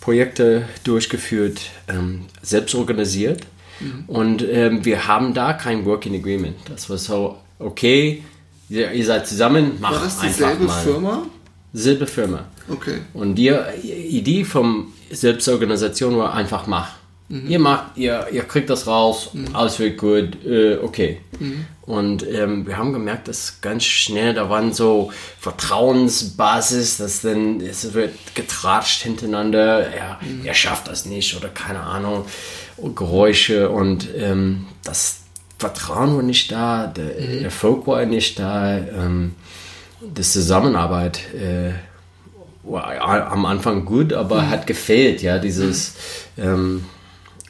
Projekte 0.00 0.68
durchgeführt, 0.84 1.60
ähm, 1.88 2.26
selbst 2.42 2.74
organisiert. 2.74 3.42
Mhm. 3.80 4.04
Und 4.06 4.42
ähm, 4.48 4.84
wir 4.84 5.06
haben 5.06 5.34
da 5.34 5.52
kein 5.52 5.84
Working 5.84 6.14
Agreement. 6.16 6.56
Das 6.68 6.90
war 6.90 6.98
so, 6.98 7.38
okay, 7.58 8.22
ihr, 8.68 8.92
ihr 8.92 9.04
seid 9.04 9.26
zusammen, 9.26 9.80
macht 9.80 9.94
war 9.94 10.04
das 10.04 10.20
dieselbe 10.20 10.64
mal. 10.64 10.82
Firma? 10.82 11.26
Selbe 11.72 12.06
Firma. 12.06 12.44
Okay. 12.68 12.98
Und 13.14 13.36
die 13.36 13.48
Idee 13.48 14.44
vom 14.44 14.92
Selbstorganisation 15.12 16.16
war 16.18 16.34
einfach 16.34 16.66
mach. 16.66 16.90
Mhm. 17.28 17.48
Ihr 17.48 17.58
macht, 17.58 17.96
ihr, 17.96 18.26
ihr 18.30 18.42
kriegt 18.42 18.68
das 18.68 18.86
raus, 18.86 19.30
mhm. 19.32 19.54
alles 19.54 19.78
wird 19.78 19.96
gut, 19.98 20.44
äh, 20.44 20.76
okay. 20.76 21.20
Mhm. 21.38 21.66
Und 21.82 22.26
ähm, 22.28 22.66
wir 22.66 22.76
haben 22.76 22.92
gemerkt, 22.92 23.26
dass 23.26 23.60
ganz 23.60 23.84
schnell, 23.84 24.34
da 24.34 24.50
waren 24.50 24.72
so 24.72 25.10
Vertrauensbasis, 25.40 26.98
dass 26.98 27.22
dann 27.22 27.60
es 27.60 27.94
wird 27.94 28.14
getratscht 28.34 29.02
hintereinander, 29.02 29.86
er, 29.86 30.18
mhm. 30.20 30.44
er 30.44 30.54
schafft 30.54 30.88
das 30.88 31.06
nicht 31.06 31.36
oder 31.36 31.48
keine 31.48 31.80
Ahnung, 31.80 32.26
Geräusche 32.94 33.70
und 33.70 34.08
ähm, 34.16 34.66
das 34.84 35.20
Vertrauen 35.58 36.16
war 36.16 36.22
nicht 36.22 36.50
da, 36.50 36.86
der 36.86 37.38
mhm. 37.38 37.44
Erfolg 37.44 37.86
war 37.86 38.04
nicht 38.04 38.38
da, 38.38 38.76
ähm, 38.76 39.34
die 40.00 40.22
Zusammenarbeit 40.22 41.20
äh, 41.34 41.72
am 42.64 43.46
Anfang 43.46 43.84
gut, 43.84 44.12
aber 44.12 44.42
mhm. 44.42 44.50
hat 44.50 44.66
gefehlt, 44.66 45.22
ja, 45.22 45.38
dieses. 45.38 45.94
Ähm, 46.38 46.84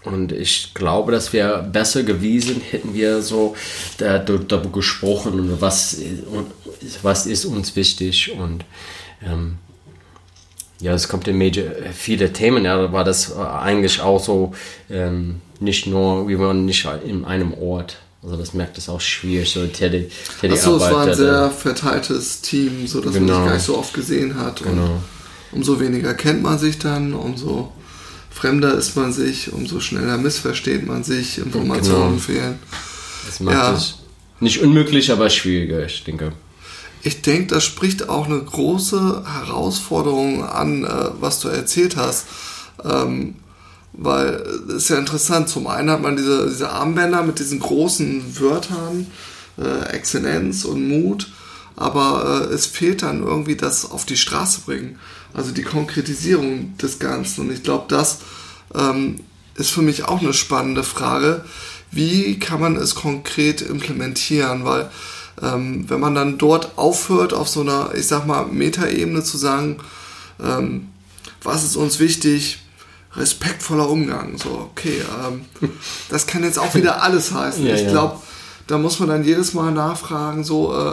und 0.04 0.32
ich 0.32 0.74
glaube, 0.74 1.12
dass 1.12 1.32
wir 1.32 1.58
besser 1.58 2.02
gewesen 2.02 2.60
hätten 2.70 2.92
wir 2.92 3.22
so 3.22 3.54
darüber 3.98 4.58
gesprochen 4.58 5.38
und 5.38 5.60
was, 5.60 5.98
was 7.02 7.26
ist 7.26 7.44
uns 7.44 7.76
wichtig 7.76 8.32
und 8.36 8.64
ähm, 9.24 9.58
ja, 10.80 10.92
es 10.92 11.08
kommt 11.08 11.28
in 11.28 11.38
Major 11.38 11.64
viele 11.92 12.32
Themen, 12.32 12.64
ja, 12.64 12.76
da 12.76 12.92
war 12.92 13.04
das 13.04 13.36
eigentlich 13.36 14.00
auch 14.00 14.18
so 14.18 14.52
ähm, 14.90 15.40
nicht 15.60 15.86
nur, 15.86 16.26
wir 16.26 16.40
waren 16.40 16.64
nicht 16.64 16.88
in 17.06 17.24
einem 17.24 17.54
Ort. 17.54 17.98
Also 18.22 18.36
das 18.36 18.54
merkt 18.54 18.78
es 18.78 18.88
auch 18.88 19.00
schwierig, 19.00 19.50
so 19.50 19.66
Tele 19.66 20.08
Tele 20.40 20.54
Achso, 20.54 20.76
es 20.76 20.82
war 20.82 21.06
ein 21.06 21.14
sehr 21.14 21.50
verteiltes 21.50 22.40
Team, 22.40 22.86
so 22.86 23.00
dass 23.00 23.14
genau. 23.14 23.32
man 23.32 23.36
sich 23.36 23.46
gar 23.46 23.54
nicht 23.54 23.66
so 23.66 23.78
oft 23.78 23.94
gesehen 23.94 24.38
hat. 24.38 24.62
Genau. 24.62 24.84
Und 24.84 25.02
umso 25.52 25.80
weniger 25.80 26.14
kennt 26.14 26.42
man 26.42 26.58
sich 26.58 26.78
dann, 26.78 27.14
umso 27.14 27.72
fremder 28.30 28.74
ist 28.74 28.96
man 28.96 29.12
sich, 29.12 29.52
umso 29.52 29.80
schneller 29.80 30.18
missversteht 30.18 30.86
man 30.86 31.02
sich, 31.04 31.38
Informationen 31.38 32.10
genau. 32.10 32.18
fehlen. 32.18 32.58
Das 33.26 33.40
macht 33.40 33.56
ja. 33.56 33.74
es 33.74 33.94
Nicht 34.40 34.60
unmöglich, 34.62 35.10
aber 35.10 35.28
schwieriger, 35.28 35.84
ich 35.84 36.04
denke. 36.04 36.32
Ich 37.02 37.22
denke, 37.22 37.54
das 37.54 37.64
spricht 37.64 38.08
auch 38.08 38.26
eine 38.26 38.38
große 38.38 39.24
Herausforderung 39.26 40.44
an, 40.44 40.84
äh, 40.84 41.10
was 41.20 41.40
du 41.40 41.48
erzählt 41.48 41.96
hast. 41.96 42.26
Ähm, 42.84 43.34
weil 43.92 44.42
ist 44.68 44.88
ja 44.88 44.98
interessant, 44.98 45.48
zum 45.48 45.66
einen 45.66 45.90
hat 45.90 46.02
man 46.02 46.16
diese, 46.16 46.48
diese 46.48 46.70
Armbänder 46.70 47.22
mit 47.22 47.38
diesen 47.38 47.60
großen 47.60 48.40
Wörtern, 48.40 49.06
äh, 49.58 49.90
Exzellenz 49.90 50.64
und 50.64 50.88
Mut, 50.88 51.30
aber 51.76 52.48
äh, 52.50 52.54
es 52.54 52.66
fehlt 52.66 53.02
dann 53.02 53.22
irgendwie 53.22 53.56
das 53.56 53.90
auf 53.90 54.04
die 54.04 54.16
Straße 54.16 54.62
bringen, 54.64 54.98
also 55.34 55.52
die 55.52 55.62
Konkretisierung 55.62 56.76
des 56.78 56.98
Ganzen. 56.98 57.42
Und 57.42 57.52
ich 57.52 57.62
glaube, 57.62 57.84
das 57.88 58.18
ähm, 58.74 59.20
ist 59.54 59.70
für 59.70 59.82
mich 59.82 60.04
auch 60.04 60.20
eine 60.20 60.32
spannende 60.32 60.84
Frage. 60.84 61.44
Wie 61.90 62.38
kann 62.38 62.60
man 62.60 62.76
es 62.76 62.94
konkret 62.94 63.60
implementieren? 63.60 64.64
Weil 64.64 64.90
ähm, 65.42 65.88
wenn 65.88 66.00
man 66.00 66.14
dann 66.14 66.38
dort 66.38 66.76
aufhört, 66.76 67.34
auf 67.34 67.48
so 67.48 67.60
einer, 67.60 67.90
ich 67.94 68.06
sag 68.06 68.26
mal, 68.26 68.46
Metaebene 68.46 69.22
zu 69.22 69.36
sagen, 69.36 69.78
ähm, 70.42 70.88
was 71.42 71.64
ist 71.64 71.76
uns 71.76 71.98
wichtig, 71.98 72.61
respektvoller 73.16 73.88
Umgang. 73.88 74.38
So, 74.38 74.70
okay, 74.72 75.02
ähm, 75.24 75.44
das 76.08 76.26
kann 76.26 76.44
jetzt 76.44 76.58
auch 76.58 76.74
wieder 76.74 77.02
alles 77.02 77.32
heißen. 77.32 77.64
Ja, 77.72 77.74
ich 77.74 77.88
glaube, 77.88 78.20
da 78.66 78.78
muss 78.78 79.00
man 79.00 79.08
dann 79.08 79.24
jedes 79.24 79.54
Mal 79.54 79.72
nachfragen, 79.72 80.44
so, 80.44 80.74
äh, 80.74 80.92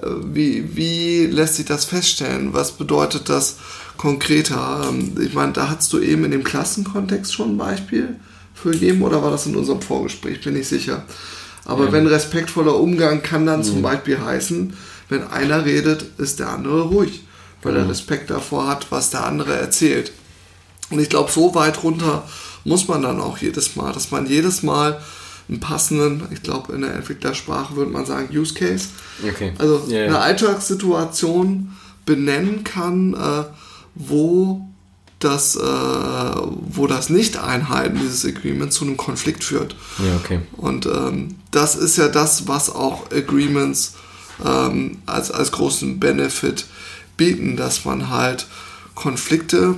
äh, 0.00 0.10
wie, 0.24 0.76
wie 0.76 1.26
lässt 1.26 1.56
sich 1.56 1.66
das 1.66 1.84
feststellen? 1.84 2.52
Was 2.52 2.72
bedeutet 2.72 3.28
das 3.28 3.56
konkreter? 3.96 4.86
Ähm, 4.88 5.14
ich 5.20 5.34
meine, 5.34 5.52
da 5.52 5.68
hast 5.68 5.92
du 5.92 6.00
eben 6.00 6.24
in 6.24 6.30
dem 6.30 6.44
Klassenkontext 6.44 7.32
schon 7.32 7.54
ein 7.54 7.58
Beispiel 7.58 8.16
für 8.54 8.70
gegeben 8.70 9.02
oder 9.02 9.22
war 9.22 9.30
das 9.30 9.46
in 9.46 9.56
unserem 9.56 9.82
Vorgespräch? 9.82 10.42
Bin 10.42 10.56
ich 10.56 10.68
sicher. 10.68 11.04
Aber 11.64 11.86
ja. 11.86 11.92
wenn 11.92 12.06
respektvoller 12.06 12.76
Umgang 12.76 13.22
kann 13.22 13.46
dann 13.46 13.60
mhm. 13.60 13.64
zum 13.64 13.82
Beispiel 13.82 14.20
heißen, 14.20 14.74
wenn 15.08 15.24
einer 15.24 15.64
redet, 15.64 16.06
ist 16.18 16.40
der 16.40 16.48
andere 16.48 16.82
ruhig, 16.82 17.24
weil 17.62 17.72
mhm. 17.72 17.78
er 17.80 17.88
Respekt 17.90 18.30
davor 18.30 18.66
hat, 18.66 18.90
was 18.90 19.10
der 19.10 19.24
andere 19.24 19.54
erzählt. 19.54 20.12
Und 20.92 21.00
ich 21.00 21.08
glaube, 21.08 21.30
so 21.30 21.54
weit 21.54 21.82
runter 21.82 22.24
muss 22.64 22.88
man 22.88 23.02
dann 23.02 23.20
auch 23.20 23.38
jedes 23.38 23.76
Mal, 23.76 23.92
dass 23.92 24.10
man 24.10 24.26
jedes 24.26 24.62
Mal 24.62 25.00
einen 25.48 25.60
passenden, 25.60 26.28
ich 26.30 26.42
glaube, 26.42 26.72
in 26.72 26.82
der 26.82 26.94
Entwicklersprache 26.94 27.76
würde 27.76 27.90
man 27.90 28.06
sagen, 28.06 28.28
Use 28.36 28.54
Case. 28.54 28.88
Okay. 29.26 29.52
Also 29.58 29.84
yeah, 29.88 30.06
eine 30.06 30.18
Alltagssituation 30.20 31.76
benennen 32.06 32.64
kann, 32.64 33.14
äh, 33.14 33.44
wo 33.94 34.66
das, 35.18 35.56
äh, 35.56 35.60
wo 35.60 36.86
das 36.86 37.08
Nicht-Einhalten 37.08 37.98
dieses 38.00 38.24
Agreements 38.24 38.76
zu 38.76 38.84
einem 38.84 38.96
Konflikt 38.96 39.44
führt. 39.44 39.76
Ja, 39.98 40.16
okay. 40.16 40.40
Und 40.56 40.86
ähm, 40.86 41.36
das 41.50 41.76
ist 41.76 41.96
ja 41.96 42.08
das, 42.08 42.48
was 42.48 42.70
auch 42.70 43.10
Agreements 43.12 43.94
ähm, 44.44 44.98
als, 45.06 45.30
als 45.30 45.52
großen 45.52 46.00
Benefit 46.00 46.66
bieten, 47.16 47.56
dass 47.56 47.84
man 47.84 48.10
halt 48.10 48.46
Konflikte 48.94 49.76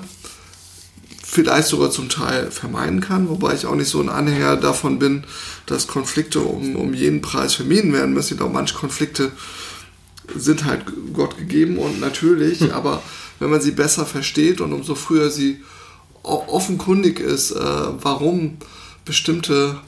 vielleicht 1.35 1.67
sogar 1.67 1.91
zum 1.91 2.09
Teil 2.09 2.53
vermeiden 2.53 3.01
kann, 3.01 3.29
wobei 3.29 3.55
ich 3.55 3.67
auch 3.67 3.75
nicht 3.75 3.89
so 3.89 4.01
ein 4.01 4.09
Anhänger 4.09 4.57
davon 4.57 5.01
bin, 5.01 5.25
dass 5.67 5.89
Konflikte 5.89 6.39
um, 6.39 6.77
um 6.77 6.95
jeden 6.95 7.23
Preis 7.23 7.55
vermieden 7.55 7.93
werden 7.93 8.15
müssen. 8.15 8.35
Ich 8.35 8.39
glaube, 8.39 8.55
manche 8.55 8.77
Konflikte 8.77 9.33
sind 10.37 10.65
halt 10.65 10.85
Gott 11.13 11.37
gegeben 11.37 11.79
und 11.79 12.01
natürlich, 12.01 12.61
hm. 12.61 12.71
aber 12.71 13.03
wenn 13.41 13.51
man 13.51 13.61
sie 13.61 13.73
besser 13.73 14.07
versteht 14.07 14.61
und 14.61 14.73
umso 14.73 14.95
früher 14.95 15.29
sie 15.29 15.61
offenkundig 16.23 17.19
ist, 17.19 17.51
äh, 17.51 17.59
warum 17.59 18.59
bestimmte 19.05 19.81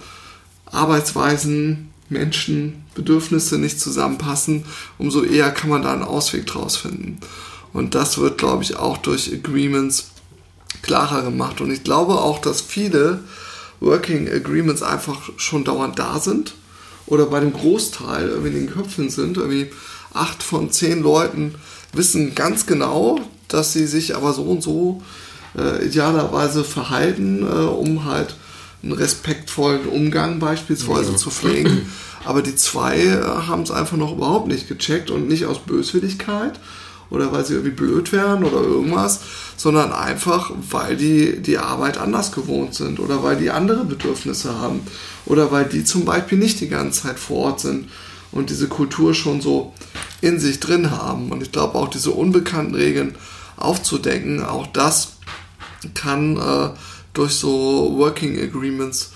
Arbeitsweisen, 0.66 1.90
Menschen, 2.09 2.84
Bedürfnisse 2.97 3.57
nicht 3.57 3.80
zusammenpassen, 3.80 4.64
umso 4.99 5.22
eher 5.22 5.53
kann 5.53 5.70
man 5.70 5.82
da 5.82 5.92
einen 5.92 6.03
Ausweg 6.03 6.47
draus 6.47 6.76
finden. 6.76 7.20
Und 7.72 7.94
das 7.94 8.18
wird, 8.18 8.36
glaube 8.36 8.64
ich, 8.64 8.76
auch 8.76 8.97
durch 8.97 9.32
Agreements 9.32 10.11
klarer 10.87 11.22
gemacht. 11.22 11.61
Und 11.61 11.70
ich 11.70 11.84
glaube 11.84 12.14
auch, 12.14 12.39
dass 12.39 12.61
viele 12.61 13.20
Working 13.80 14.28
Agreements 14.30 14.82
einfach 14.82 15.30
schon 15.37 15.64
dauernd 15.64 15.99
da 15.99 16.18
sind 16.20 16.55
oder 17.07 17.26
bei 17.26 17.41
dem 17.41 17.53
Großteil 17.53 18.28
irgendwie 18.28 18.49
in 18.49 18.66
den 18.66 18.72
Köpfen 18.72 19.11
sind. 19.11 19.37
Irgendwie 19.37 19.70
acht 20.14 20.43
von 20.43 20.70
zehn 20.70 21.03
Leuten 21.03 21.55
wissen 21.93 22.34
ganz 22.34 22.66
genau, 22.66 23.20
dass 23.49 23.72
sie 23.72 23.87
sich 23.87 24.16
aber 24.16 24.32
so 24.32 24.43
und 24.45 24.62
so 24.62 25.03
äh, 25.57 25.87
idealerweise 25.87 26.64
verhalten, 26.64 27.43
äh, 27.43 27.47
um 27.47 28.05
halt 28.05 28.37
einen 28.82 28.93
respektvollen 28.93 29.87
Umgang 29.87 30.39
beispielsweise 30.39 31.12
ja. 31.12 31.16
zu 31.16 31.30
pflegen. 31.30 31.91
Aber 32.24 32.43
die 32.43 32.57
zwei 32.57 32.99
äh, 32.99 33.22
haben 33.22 33.62
es 33.62 33.70
einfach 33.70 33.97
noch 33.97 34.12
überhaupt 34.12 34.49
nicht 34.49 34.68
gecheckt 34.68 35.11
und 35.11 35.28
nicht 35.28 35.47
aus 35.47 35.61
Böswilligkeit, 35.61 36.59
oder 37.11 37.32
weil 37.32 37.44
sie 37.44 37.54
irgendwie 37.54 37.74
blöd 37.74 38.12
wären 38.12 38.44
oder 38.44 38.61
irgendwas, 38.61 39.20
sondern 39.57 39.92
einfach, 39.92 40.50
weil 40.70 40.96
die 40.96 41.40
die 41.40 41.59
Arbeit 41.59 41.98
anders 41.98 42.32
gewohnt 42.32 42.74
sind 42.74 43.00
oder 43.00 43.22
weil 43.22 43.36
die 43.36 43.50
andere 43.50 43.84
Bedürfnisse 43.84 44.59
haben 44.59 44.80
oder 45.24 45.52
weil 45.52 45.66
die 45.66 45.84
zum 45.84 46.04
Beispiel 46.04 46.38
nicht 46.38 46.61
die 46.61 46.68
ganze 46.68 47.02
Zeit 47.02 47.18
vor 47.18 47.44
Ort 47.44 47.61
sind 47.61 47.88
und 48.32 48.50
diese 48.50 48.68
Kultur 48.68 49.14
schon 49.14 49.40
so 49.40 49.72
in 50.20 50.38
sich 50.40 50.61
drin 50.61 50.90
haben. 50.90 51.30
Und 51.30 51.42
ich 51.42 51.52
glaube 51.52 51.76
auch 51.78 51.88
diese 51.88 52.11
unbekannten 52.11 52.74
Regeln 52.74 53.14
aufzudecken, 53.57 54.44
auch 54.44 54.66
das 54.66 55.16
kann 55.94 56.36
äh, 56.36 56.70
durch 57.14 57.34
so 57.34 57.94
Working 57.96 58.38
Agreements 58.38 59.12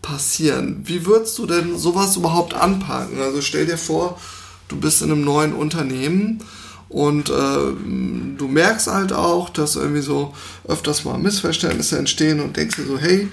passieren. 0.00 0.82
Wie 0.84 1.06
würdest 1.06 1.38
du 1.38 1.46
denn 1.46 1.78
sowas 1.78 2.16
überhaupt 2.16 2.54
anpacken? 2.54 3.20
Also 3.20 3.40
stell 3.40 3.66
dir 3.66 3.78
vor, 3.78 4.18
du 4.68 4.76
bist 4.76 5.02
in 5.02 5.10
einem 5.10 5.24
neuen 5.24 5.52
Unternehmen 5.52 6.40
und 6.92 7.30
äh, 7.30 7.32
du 7.32 8.48
merkst 8.48 8.86
halt 8.86 9.12
auch, 9.12 9.48
dass 9.48 9.76
irgendwie 9.76 10.02
so 10.02 10.34
öfters 10.68 11.04
mal 11.04 11.18
Missverständnisse 11.18 11.98
entstehen 11.98 12.40
und 12.40 12.56
denkst 12.56 12.76
dir 12.76 12.86
so, 12.86 12.98
hey, 12.98 13.28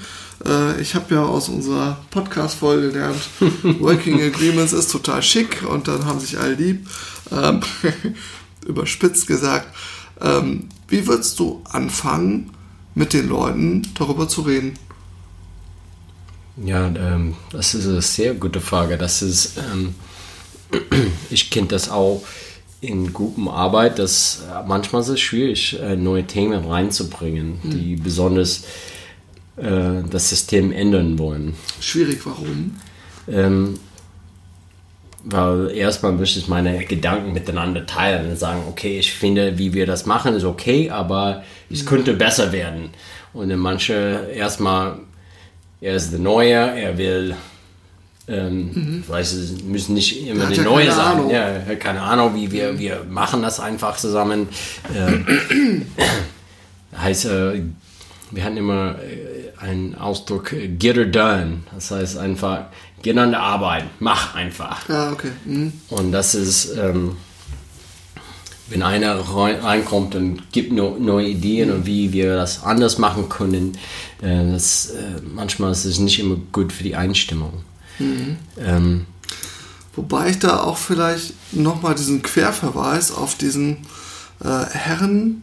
äh, 0.46 0.80
ich 0.82 0.96
habe 0.96 1.14
ja 1.14 1.24
aus 1.24 1.50
unserer 1.50 1.98
Podcast-Folge 2.10 2.92
gelernt, 2.92 3.22
Working 3.80 4.22
Agreements 4.22 4.72
ist 4.72 4.92
total 4.92 5.22
schick 5.22 5.64
und 5.70 5.90
dann 5.90 6.06
haben 6.06 6.20
sich 6.22 6.40
alle 6.40 6.54
lieb. 6.54 6.88
Ähm, 7.32 7.62
überspitzt 8.66 9.28
gesagt. 9.28 9.68
Ähm, 10.22 10.70
wie 10.88 11.08
würdest 11.08 11.40
du 11.40 11.62
anfangen, 11.70 12.52
mit 12.96 13.14
den 13.14 13.30
Leuten 13.30 13.88
darüber 13.98 14.28
zu 14.28 14.42
reden? 14.42 14.74
Ja, 16.58 16.88
ähm, 16.88 17.36
das 17.52 17.74
ist 17.74 17.88
eine 17.88 18.02
sehr 18.02 18.34
gute 18.34 18.60
Frage. 18.60 18.98
Das 18.98 19.22
ist, 19.22 19.58
ähm, 19.58 19.96
ich 21.30 21.50
kenne 21.50 21.68
das 21.68 21.90
auch 21.90 22.24
in 22.82 23.12
Gruppenarbeit, 23.14 24.00
das 24.00 24.44
manchmal 24.66 25.02
ist 25.02 25.10
es 25.10 25.20
schwierig, 25.20 25.80
äh, 25.80 25.96
neue 25.96 26.26
Themen 26.26 26.66
reinzubringen, 26.66 27.60
mhm. 27.62 27.70
die 27.72 27.96
besonders 27.96 28.64
äh, 29.58 30.04
das 30.10 30.30
System 30.30 30.72
ändern 30.72 31.20
wollen. 31.20 31.56
Schwierig, 31.82 32.26
warum? 32.26 32.76
Ähm, 33.28 33.80
weil 35.24 35.72
erstmal 35.72 36.14
möchte 36.14 36.40
ich 36.40 36.48
meine 36.48 36.86
Gedanken 36.86 37.34
miteinander 37.34 37.86
teilen 37.86 38.32
und 38.32 38.40
sagen, 38.40 38.64
okay, 38.70 39.00
ich 39.00 39.12
finde, 39.12 39.58
wie 39.58 39.74
wir 39.74 39.86
das 39.86 40.06
machen, 40.06 40.34
ist 40.34 40.46
okay, 40.46 40.90
aber 40.90 41.44
es 41.70 41.86
könnte 41.86 42.14
besser 42.14 42.54
werden. 42.54 42.92
Und 43.34 43.50
dann 43.50 43.60
manche 43.60 44.30
erstmal, 44.34 45.00
er 45.82 45.96
ist 45.96 46.12
der 46.12 46.20
Neue, 46.20 46.54
er 46.54 46.98
will 46.98 47.36
ähm, 48.30 48.72
mhm. 48.74 49.00
Ich 49.02 49.10
weiß, 49.10 49.34
es 49.34 49.64
müssen 49.64 49.96
nicht 49.96 50.28
immer 50.28 50.46
eine 50.46 50.56
ja 50.56 50.64
neue 50.64 50.92
sein. 50.92 51.00
Ahnung. 51.00 51.32
Ja, 51.32 51.60
keine 51.76 52.02
Ahnung, 52.02 52.36
wie 52.36 52.52
wir, 52.52 52.78
wir 52.78 53.06
machen 53.10 53.42
das 53.42 53.60
einfach 53.60 53.98
zusammen. 53.98 54.50
Äh, 54.94 55.82
heißt, 56.98 57.26
äh, 57.26 57.64
wir 58.32 58.44
hatten 58.44 58.58
immer 58.58 58.96
äh, 59.00 59.58
einen 59.60 59.96
Ausdruck, 59.96 60.54
äh, 60.54 60.68
get 60.68 60.98
it 60.98 61.16
done. 61.16 61.62
Das 61.74 61.92
heißt 61.92 62.18
einfach, 62.18 62.66
geh 63.02 63.18
an 63.18 63.32
der 63.32 63.42
Arbeit, 63.42 63.86
mach 64.00 64.36
einfach. 64.36 64.88
Ja, 64.88 65.12
okay. 65.12 65.32
Mhm. 65.46 65.74
Und 65.90 66.12
das 66.12 66.36
ist, 66.36 66.78
ähm, 66.78 67.18
wenn 68.70 68.84
einer 68.84 69.16
reinkommt 69.16 70.14
und 70.14 70.52
gibt 70.52 70.72
neue 70.72 71.28
Ideen 71.28 71.70
mhm. 71.70 71.76
und 71.76 71.86
wie 71.88 72.14
wir 72.14 72.36
das 72.36 72.64
anders 72.64 73.00
machen 73.00 73.28
können, 73.28 73.78
äh, 74.22 74.52
das, 74.52 74.92
äh, 74.92 75.22
manchmal 75.34 75.72
ist 75.72 75.86
es 75.86 75.98
nicht 75.98 76.20
immer 76.20 76.38
gut 76.52 76.72
für 76.72 76.84
die 76.84 76.96
Einstimmung. 76.96 77.64
Mhm. 78.00 78.38
Ähm, 78.58 79.06
Wobei 80.00 80.30
ich 80.30 80.40
da 80.40 80.62
auch 80.62 80.78
vielleicht 80.78 81.34
nochmal 81.54 81.94
diesen 81.94 82.22
Querverweis 82.22 83.12
auf 83.12 83.36
diesen 83.36 83.80
äh, 84.42 84.66
Herren, 84.72 85.42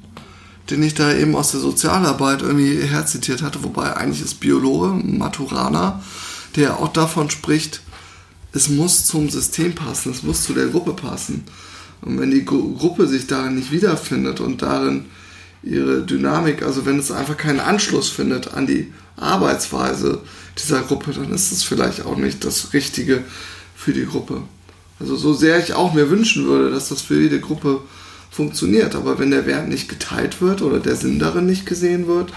den 0.70 0.82
ich 0.82 0.94
da 0.94 1.12
eben 1.12 1.36
aus 1.36 1.50
der 1.50 1.60
Sozialarbeit 1.60 2.40
irgendwie 2.40 2.80
herzitiert 2.80 3.42
hatte, 3.42 3.62
wobei 3.64 3.94
eigentlich 3.94 4.22
ist 4.22 4.40
Biologe, 4.40 4.88
Maturana, 4.88 6.02
der 6.54 6.78
auch 6.80 6.88
davon 6.88 7.28
spricht, 7.28 7.82
es 8.52 8.70
muss 8.70 9.04
zum 9.04 9.28
System 9.28 9.74
passen, 9.74 10.12
es 10.12 10.22
muss 10.22 10.44
zu 10.44 10.54
der 10.54 10.68
Gruppe 10.68 10.94
passen. 10.94 11.44
Und 12.00 12.18
wenn 12.18 12.30
die 12.30 12.46
Gruppe 12.46 13.08
sich 13.08 13.26
darin 13.26 13.56
nicht 13.56 13.72
wiederfindet 13.72 14.40
und 14.40 14.62
darin 14.62 15.04
ihre 15.66 16.02
Dynamik, 16.02 16.62
also 16.62 16.86
wenn 16.86 16.98
es 16.98 17.10
einfach 17.10 17.36
keinen 17.36 17.60
Anschluss 17.60 18.08
findet 18.08 18.54
an 18.54 18.66
die 18.66 18.92
Arbeitsweise 19.16 20.20
dieser 20.58 20.82
Gruppe, 20.82 21.12
dann 21.12 21.32
ist 21.32 21.52
es 21.52 21.64
vielleicht 21.64 22.06
auch 22.06 22.16
nicht 22.16 22.44
das 22.44 22.72
Richtige 22.72 23.24
für 23.74 23.92
die 23.92 24.06
Gruppe. 24.06 24.42
Also 25.00 25.16
so 25.16 25.34
sehr 25.34 25.58
ich 25.58 25.74
auch 25.74 25.92
mir 25.92 26.08
wünschen 26.08 26.46
würde, 26.46 26.70
dass 26.70 26.88
das 26.88 27.02
für 27.02 27.20
jede 27.20 27.40
Gruppe 27.40 27.82
funktioniert. 28.30 28.94
Aber 28.94 29.18
wenn 29.18 29.30
der 29.30 29.46
Wert 29.46 29.68
nicht 29.68 29.88
geteilt 29.88 30.40
wird 30.40 30.62
oder 30.62 30.78
der 30.78 30.96
Sinn 30.96 31.18
darin 31.18 31.46
nicht 31.46 31.66
gesehen 31.66 32.06
wird, 32.06 32.32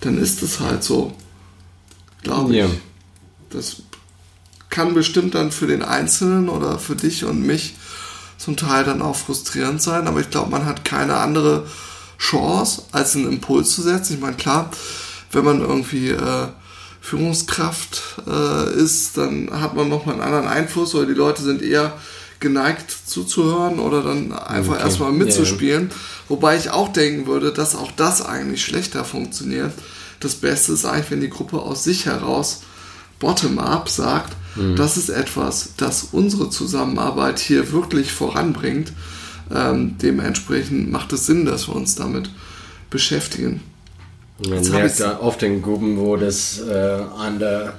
dann 0.00 0.18
ist 0.18 0.42
es 0.42 0.60
halt 0.60 0.84
so. 0.84 1.14
Glaube 2.22 2.52
ich. 2.52 2.58
Ja. 2.58 2.66
Das 3.50 3.76
kann 4.70 4.94
bestimmt 4.94 5.34
dann 5.34 5.50
für 5.50 5.66
den 5.66 5.82
Einzelnen 5.82 6.48
oder 6.48 6.78
für 6.78 6.94
dich 6.94 7.24
und 7.24 7.44
mich 7.44 7.76
zum 8.36 8.56
Teil 8.56 8.84
dann 8.84 9.02
auch 9.02 9.16
frustrierend 9.16 9.82
sein, 9.82 10.06
aber 10.06 10.20
ich 10.20 10.30
glaube, 10.30 10.50
man 10.50 10.66
hat 10.66 10.84
keine 10.84 11.16
andere 11.16 11.66
Chance, 12.18 12.82
als 12.92 13.16
einen 13.16 13.28
Impuls 13.28 13.70
zu 13.70 13.82
setzen. 13.82 14.14
Ich 14.14 14.20
meine, 14.20 14.36
klar, 14.36 14.70
wenn 15.32 15.44
man 15.44 15.60
irgendwie 15.60 16.10
äh, 16.10 16.48
Führungskraft 17.00 18.22
äh, 18.26 18.74
ist, 18.74 19.16
dann 19.16 19.48
hat 19.60 19.74
man 19.74 19.88
nochmal 19.88 20.16
einen 20.16 20.24
anderen 20.24 20.48
Einfluss 20.48 20.94
oder 20.94 21.06
die 21.06 21.14
Leute 21.14 21.42
sind 21.42 21.62
eher 21.62 21.94
geneigt 22.40 22.94
zuzuhören 23.06 23.78
oder 23.78 24.02
dann 24.02 24.32
einfach 24.32 24.74
okay. 24.74 24.82
erstmal 24.82 25.12
mitzuspielen. 25.12 25.88
Ja, 25.88 25.94
ja. 25.94 26.00
Wobei 26.28 26.56
ich 26.56 26.70
auch 26.70 26.92
denken 26.92 27.26
würde, 27.26 27.52
dass 27.52 27.74
auch 27.74 27.90
das 27.92 28.24
eigentlich 28.24 28.64
schlechter 28.64 29.04
funktioniert. 29.04 29.72
Das 30.20 30.34
Beste 30.34 30.72
ist 30.72 30.84
eigentlich, 30.84 31.10
wenn 31.10 31.20
die 31.20 31.30
Gruppe 31.30 31.60
aus 31.60 31.84
sich 31.84 32.06
heraus 32.06 32.62
bottom-up 33.18 33.88
sagt, 33.88 34.36
mhm. 34.54 34.76
das 34.76 34.96
ist 34.96 35.08
etwas, 35.08 35.70
das 35.76 36.08
unsere 36.12 36.50
Zusammenarbeit 36.50 37.38
hier 37.40 37.72
wirklich 37.72 38.12
voranbringt. 38.12 38.92
Ähm, 39.54 39.96
dementsprechend 40.00 40.90
macht 40.90 41.12
es 41.12 41.26
Sinn, 41.26 41.46
dass 41.46 41.68
wir 41.68 41.76
uns 41.76 41.94
damit 41.94 42.30
beschäftigen. 42.90 43.62
Man 44.38 44.54
Jetzt 44.54 44.70
merkt 44.70 44.98
ja 44.98 45.20
oft 45.20 45.42
in 45.42 45.62
Gruppen, 45.62 45.98
wo 45.98 46.16
das 46.16 46.60
äh, 46.60 47.02
an 47.18 47.38
der 47.38 47.74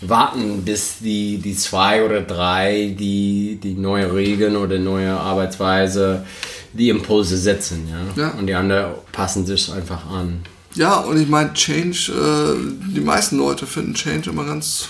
warten, 0.00 0.62
bis 0.64 0.98
die, 1.00 1.38
die 1.38 1.56
zwei 1.56 2.04
oder 2.04 2.20
drei 2.20 2.94
die, 2.98 3.58
die 3.62 3.74
neue 3.74 4.12
Regeln 4.12 4.56
oder 4.56 4.78
neue 4.78 5.12
Arbeitsweise 5.12 6.24
die 6.72 6.88
Impulse 6.88 7.36
setzen. 7.36 7.88
Ja? 7.88 8.22
ja. 8.22 8.30
Und 8.32 8.46
die 8.46 8.54
anderen 8.54 8.94
passen 9.12 9.46
sich 9.46 9.72
einfach 9.72 10.06
an. 10.06 10.40
Ja, 10.74 10.96
und 11.00 11.20
ich 11.20 11.28
meine, 11.28 11.52
Change, 11.54 12.12
äh, 12.12 12.92
die 12.92 13.00
meisten 13.00 13.38
Leute 13.38 13.66
finden 13.66 13.94
Change 13.94 14.30
immer 14.30 14.44
ganz. 14.44 14.88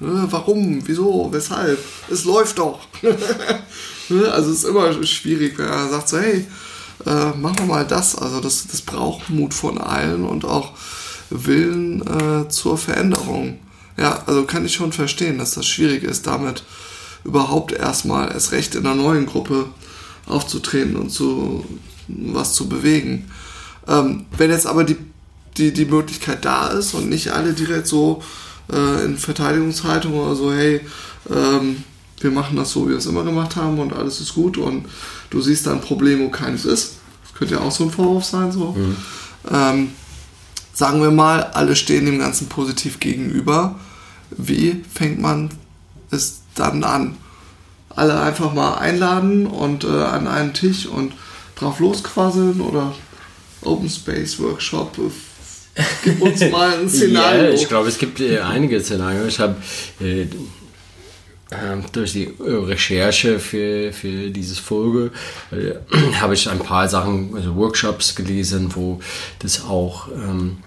Äh, 0.00 0.04
warum? 0.30 0.80
Wieso? 0.86 1.28
Weshalb? 1.32 1.78
Es 2.08 2.24
läuft 2.24 2.58
doch. 2.58 2.80
Ne, 4.08 4.30
also 4.30 4.50
es 4.50 4.58
ist 4.58 4.64
immer 4.64 5.02
schwierig, 5.04 5.58
wenn 5.58 5.66
er 5.66 5.88
sagt 5.88 6.08
so, 6.08 6.18
hey, 6.18 6.46
äh, 7.06 7.30
machen 7.36 7.58
wir 7.58 7.66
mal 7.66 7.86
das. 7.86 8.16
Also 8.16 8.40
das, 8.40 8.66
das 8.66 8.82
braucht 8.82 9.30
Mut 9.30 9.54
von 9.54 9.78
allen 9.78 10.24
und 10.24 10.44
auch 10.44 10.72
Willen 11.30 12.02
äh, 12.06 12.48
zur 12.48 12.78
Veränderung. 12.78 13.58
Ja, 13.96 14.22
also 14.26 14.44
kann 14.44 14.64
ich 14.64 14.74
schon 14.74 14.92
verstehen, 14.92 15.38
dass 15.38 15.54
das 15.54 15.66
schwierig 15.66 16.04
ist, 16.04 16.26
damit 16.26 16.62
überhaupt 17.24 17.72
erstmal 17.72 18.32
erst 18.32 18.52
recht 18.52 18.74
in 18.74 18.86
einer 18.86 18.94
neuen 18.94 19.26
Gruppe 19.26 19.66
aufzutreten 20.26 20.96
und 20.96 21.10
zu 21.10 21.64
was 22.06 22.54
zu 22.54 22.68
bewegen. 22.68 23.30
Ähm, 23.86 24.26
wenn 24.36 24.50
jetzt 24.50 24.66
aber 24.66 24.84
die, 24.84 24.96
die, 25.56 25.72
die 25.72 25.84
Möglichkeit 25.84 26.44
da 26.44 26.68
ist 26.68 26.94
und 26.94 27.08
nicht 27.08 27.30
alle 27.30 27.52
direkt 27.52 27.86
so 27.86 28.22
äh, 28.72 29.04
in 29.04 29.18
Verteidigungshaltung 29.18 30.14
oder 30.14 30.34
so, 30.34 30.52
hey, 30.52 30.80
ähm, 31.30 31.84
wir 32.22 32.30
machen 32.30 32.56
das 32.56 32.70
so, 32.70 32.86
wie 32.86 32.90
wir 32.90 32.98
es 32.98 33.06
immer 33.06 33.24
gemacht 33.24 33.56
haben 33.56 33.78
und 33.78 33.92
alles 33.92 34.20
ist 34.20 34.34
gut 34.34 34.58
und 34.58 34.86
du 35.30 35.40
siehst 35.40 35.66
da 35.66 35.72
ein 35.72 35.80
Problem, 35.80 36.20
wo 36.20 36.28
keines 36.28 36.64
ist. 36.64 36.94
Das 37.22 37.34
könnte 37.34 37.54
ja 37.54 37.60
auch 37.60 37.70
so 37.70 37.84
ein 37.84 37.90
Vorwurf 37.90 38.24
sein, 38.24 38.52
so. 38.52 38.72
Mhm. 38.72 38.96
Ähm, 39.50 39.90
sagen 40.72 41.02
wir 41.02 41.10
mal, 41.10 41.42
alle 41.42 41.76
stehen 41.76 42.06
dem 42.06 42.18
Ganzen 42.18 42.48
positiv 42.48 43.00
gegenüber. 43.00 43.78
Wie 44.30 44.84
fängt 44.92 45.20
man 45.20 45.50
es 46.10 46.40
dann 46.54 46.84
an? 46.84 47.16
Alle 47.88 48.20
einfach 48.20 48.54
mal 48.54 48.74
einladen 48.74 49.46
und 49.46 49.84
äh, 49.84 49.88
an 49.88 50.28
einen 50.28 50.54
Tisch 50.54 50.86
und 50.86 51.12
drauf 51.56 51.80
losquasseln 51.80 52.60
oder 52.60 52.94
Open 53.62 53.88
Space 53.88 54.38
Workshop. 54.38 54.96
Gib 56.04 56.20
uns 56.20 56.40
mal 56.50 56.78
ein 56.78 56.88
Szenario. 56.88 57.44
ja, 57.44 57.50
ich 57.50 57.68
glaube, 57.68 57.88
es 57.88 57.98
gibt 57.98 58.20
äh, 58.20 58.38
einige 58.40 58.80
Szenarien. 58.80 59.26
Ich 59.28 59.40
habe 59.40 59.56
äh, 60.00 60.26
durch 61.92 62.12
die 62.12 62.30
Recherche 62.40 63.38
für, 63.38 63.92
für 63.92 64.30
dieses 64.30 64.58
Folge 64.58 65.10
äh, 65.50 65.74
habe 66.20 66.34
ich 66.34 66.48
ein 66.48 66.58
paar 66.58 66.88
Sachen, 66.88 67.34
also 67.34 67.56
Workshops 67.56 68.14
gelesen, 68.14 68.70
wo 68.74 69.00
das 69.38 69.64
auch 69.64 70.08
ähm, 70.08 70.58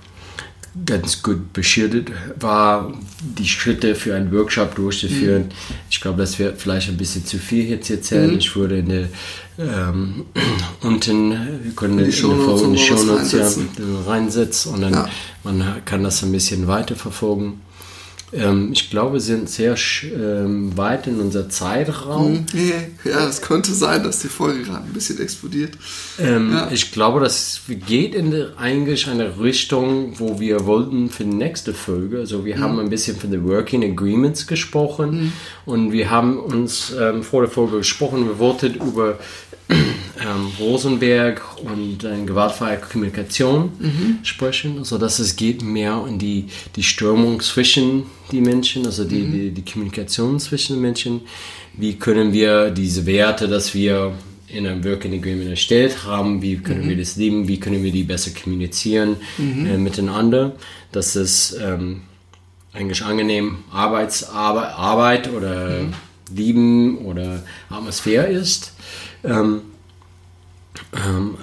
ganz 0.85 1.21
gut 1.21 1.51
beschildert 1.53 2.11
war, 2.39 2.93
die 3.21 3.47
Schritte 3.47 3.93
für 3.93 4.15
einen 4.15 4.31
Workshop 4.31 4.73
durchzuführen. 4.75 5.43
Mhm. 5.43 5.75
Ich 5.89 5.99
glaube, 5.99 6.19
das 6.19 6.39
wäre 6.39 6.55
vielleicht 6.55 6.89
ein 6.89 6.97
bisschen 6.97 7.25
zu 7.25 7.37
viel 7.37 7.65
jetzt 7.65 7.89
erzählen. 7.89 8.31
Mhm. 8.31 8.37
Ich 8.37 8.55
würde 8.55 8.79
in 8.79 8.89
der, 8.89 9.07
ähm, 9.59 10.25
unten, 10.81 11.31
wir 11.63 11.73
können 11.75 11.99
in 11.99 12.05
die 12.05 12.11
Shownotes 12.11 13.33
ja, 13.33 13.47
reinsetzen 14.07 14.73
und 14.73 14.81
dann 14.81 14.93
ja. 14.93 15.09
man 15.43 15.85
kann 15.85 16.03
das 16.03 16.23
ein 16.23 16.31
bisschen 16.31 16.67
weiter 16.67 16.95
verfolgen. 16.95 17.43
Ähm, 17.45 17.59
ich 18.71 18.89
glaube, 18.89 19.13
wir 19.13 19.19
sind 19.19 19.49
sehr 19.49 19.75
ähm, 20.03 20.75
weit 20.77 21.07
in 21.07 21.19
unser 21.19 21.49
Zeitraum. 21.49 22.45
Mhm. 22.53 22.71
Ja, 23.03 23.27
es 23.27 23.41
könnte 23.41 23.73
sein, 23.73 24.03
dass 24.03 24.19
die 24.19 24.29
Folge 24.29 24.63
gerade 24.63 24.85
ein 24.85 24.93
bisschen 24.93 25.19
explodiert. 25.19 25.73
Ähm, 26.17 26.51
ja. 26.53 26.69
Ich 26.71 26.91
glaube, 26.91 27.19
das 27.19 27.61
geht 27.67 28.15
in 28.15 28.33
eigentlich 28.57 29.07
eine 29.07 29.39
Richtung, 29.39 30.19
wo 30.19 30.39
wir 30.39 30.65
wollten 30.65 31.09
für 31.09 31.25
die 31.25 31.35
nächste 31.35 31.73
Folge. 31.73 32.19
Also 32.19 32.45
wir 32.45 32.57
mhm. 32.57 32.61
haben 32.61 32.79
ein 32.79 32.89
bisschen 32.89 33.17
von 33.17 33.31
den 33.31 33.47
Working 33.47 33.83
Agreements 33.83 34.47
gesprochen 34.47 35.11
mhm. 35.11 35.33
und 35.65 35.91
wir 35.91 36.09
haben 36.09 36.39
uns 36.39 36.93
ähm, 36.97 37.23
vor 37.23 37.41
der 37.41 37.51
Folge 37.51 37.77
gesprochen, 37.77 38.27
wir 38.27 38.39
wollten 38.39 38.75
über 38.75 39.19
ähm, 40.21 40.51
Rosenberg 40.59 41.41
und 41.63 42.03
äh, 42.03 42.23
gewaltfreie 42.25 42.77
Kommunikation 42.77 43.71
mhm. 43.79 44.19
sprechen, 44.23 44.83
sodass 44.83 45.13
also, 45.13 45.23
es 45.23 45.35
geht 45.35 45.63
mehr 45.63 46.05
in 46.07 46.19
die, 46.19 46.47
die 46.75 46.83
Störung 46.83 47.39
zwischen 47.41 48.03
die 48.31 48.41
Menschen, 48.41 48.85
also 48.85 49.05
die, 49.05 49.19
mhm. 49.19 49.31
die, 49.31 49.51
die 49.51 49.65
Kommunikation 49.65 50.39
zwischen 50.39 50.75
den 50.75 50.81
Menschen. 50.81 51.21
Wie 51.73 51.95
können 51.95 52.33
wir 52.33 52.71
diese 52.71 53.05
Werte, 53.05 53.47
dass 53.47 53.73
wir 53.73 54.13
in 54.47 54.67
einem 54.67 54.83
Working 54.83 55.13
Agreement 55.13 55.49
erstellt 55.49 56.05
haben, 56.05 56.41
wie 56.41 56.57
können 56.57 56.85
mhm. 56.85 56.89
wir 56.89 56.97
das 56.97 57.15
leben, 57.15 57.47
wie 57.47 57.59
können 57.59 57.83
wir 57.83 57.91
die 57.91 58.03
besser 58.03 58.31
kommunizieren 58.31 59.17
mhm. 59.37 59.65
äh, 59.65 59.77
miteinander, 59.77 60.53
dass 60.91 61.15
es 61.15 61.57
ähm, 61.61 62.01
eigentlich 62.73 63.03
angenehm 63.03 63.59
Arbeitsarbeit 63.71 64.73
Arbeit 64.73 65.33
oder 65.33 65.79
mhm. 66.31 66.37
Lieben 66.37 66.97
oder 67.05 67.43
Atmosphäre 67.69 68.27
ist. 68.27 68.73
Ähm, 69.23 69.61
ähm, 70.93 71.37